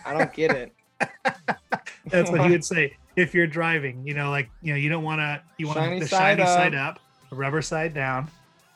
I 0.06 0.14
don't 0.14 0.34
get 0.34 0.52
it. 0.52 0.74
That's 2.08 2.30
what 2.30 2.42
he 2.42 2.52
would 2.52 2.66
say 2.66 2.98
if 3.16 3.34
you're 3.34 3.48
driving. 3.48 4.06
You 4.06 4.14
know, 4.14 4.30
like 4.30 4.50
you 4.62 4.74
know, 4.74 4.78
you 4.78 4.90
don't 4.90 5.04
want 5.04 5.20
to. 5.20 5.42
You 5.58 5.68
want 5.68 6.00
the 6.00 6.08
side 6.08 6.38
shiny 6.38 6.42
up. 6.44 6.48
side 6.48 6.76
up, 6.76 7.00
rubber 7.32 7.62
side 7.62 7.94
down. 7.94 8.30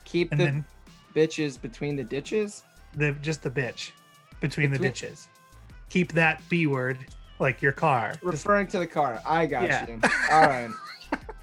Keep 0.04 0.32
the 0.32 0.36
then, 0.36 0.66
bitches 1.16 1.60
between 1.62 1.96
the 1.96 2.04
ditches. 2.04 2.64
The 2.96 3.12
just 3.22 3.44
the 3.44 3.52
bitch 3.52 3.92
between, 4.40 4.70
between 4.70 4.72
the 4.72 4.80
ditches. 4.80 5.28
Keep 5.90 6.14
that 6.14 6.42
B 6.50 6.68
word 6.68 6.98
like 7.40 7.62
your 7.62 7.72
car. 7.72 8.16
Referring 8.22 8.68
to 8.68 8.80
the 8.80 8.88
car. 8.88 9.22
I 9.26 9.46
got 9.46 9.64
yeah. 9.64 9.88
you. 9.88 10.00
All 10.32 10.48
right. 10.48 10.70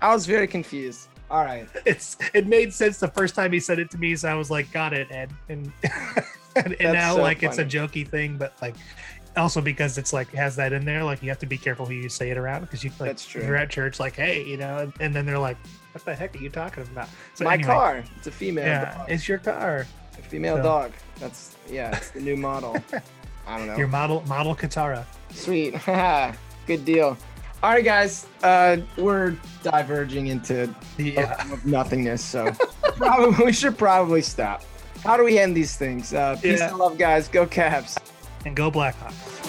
I 0.01 0.13
was 0.13 0.27
very 0.27 0.47
confused. 0.47 1.09
All 1.31 1.45
right. 1.45 1.69
It's 1.87 2.17
it 2.35 2.47
made 2.47 2.73
sense 2.73 2.99
the 2.99 3.09
first 3.09 3.35
time 3.35 3.53
he 3.53 3.61
said 3.61 3.79
it 3.79 3.91
to 3.93 3.99
me, 3.99 4.15
so 4.17 4.29
I 4.29 4.35
was 4.35 4.51
like, 4.51 4.71
got 4.73 4.93
it, 4.93 5.11
Ed. 5.11 5.31
And 5.49 5.73
and, 6.57 6.75
and 6.81 6.93
now 6.93 7.17
so 7.17 7.23
like 7.23 7.41
funny. 7.41 7.49
it's 7.49 7.59
a 7.59 7.65
jokey 7.65 8.07
thing, 8.07 8.37
but 8.37 8.55
like 8.61 8.75
also 9.37 9.61
because 9.61 9.99
it's 9.99 10.13
like 10.13 10.31
has 10.33 10.57
that 10.57 10.73
in 10.73 10.85
there 10.85 11.05
like 11.05 11.23
you 11.23 11.29
have 11.29 11.39
to 11.39 11.47
be 11.47 11.57
careful 11.57 11.87
who 11.87 11.95
you 11.95 12.09
say 12.09 12.31
it 12.31 12.37
around 12.37 12.63
because 12.63 12.85
you 12.85 12.91
like 12.99 13.11
That's 13.11 13.25
true. 13.25 13.43
you're 13.43 13.57
at 13.57 13.71
church 13.71 13.99
like 13.99 14.15
hey 14.15 14.45
you 14.45 14.57
know 14.57 14.79
and, 14.79 14.93
and, 15.01 15.15
then 15.15 15.27
they're 15.27 15.39
like 15.39 15.57
what 15.93 16.05
the 16.05 16.15
heck 16.15 16.35
are 16.35 16.39
you 16.39 16.49
talking 16.49 16.83
about? 16.85 17.09
So 17.35 17.45
my 17.45 17.55
anyway, 17.55 17.73
car. 17.73 18.05
It's 18.17 18.27
a 18.27 18.31
female 18.31 18.67
yeah 18.67 18.97
dog. 18.97 19.11
it's 19.11 19.29
your 19.29 19.39
car. 19.39 19.87
A 20.19 20.23
female 20.23 20.57
so. 20.57 20.63
dog. 20.63 20.93
That's 21.19 21.57
yeah 21.69 21.97
it's 21.97 22.11
the 22.11 22.21
new 22.21 22.37
model. 22.37 22.77
I 23.47 23.59
don't 23.59 23.67
know. 23.67 23.77
Your 23.77 23.89
model 23.89 24.23
model 24.27 24.55
katara. 24.55 25.05
Sweet. 25.31 25.75
Good 26.67 26.85
deal. 26.85 27.17
All 27.63 27.71
right 27.71 27.85
guys 27.85 28.27
uh 28.43 28.79
we're 28.97 29.37
diverging 29.63 30.29
into 30.29 30.75
yeah. 30.99 31.45
nothingness 31.65 32.25
so 32.25 32.53
probably 32.97 33.47
we 33.47 33.53
should 33.53 33.79
probably 33.79 34.23
stop. 34.23 34.63
How 35.05 35.17
do 35.17 35.25
we 35.25 35.39
end 35.39 35.57
these 35.57 35.77
things? 35.77 36.13
Uh 36.13 36.37
peace 36.41 36.59
yeah. 36.59 36.71
and 36.71 36.79
love 36.79 36.99
guys. 36.99 37.29
Go 37.29 37.47
caps 37.47 37.99
and 38.45 38.57
go 38.57 38.71
Blackhawks. 38.71 39.42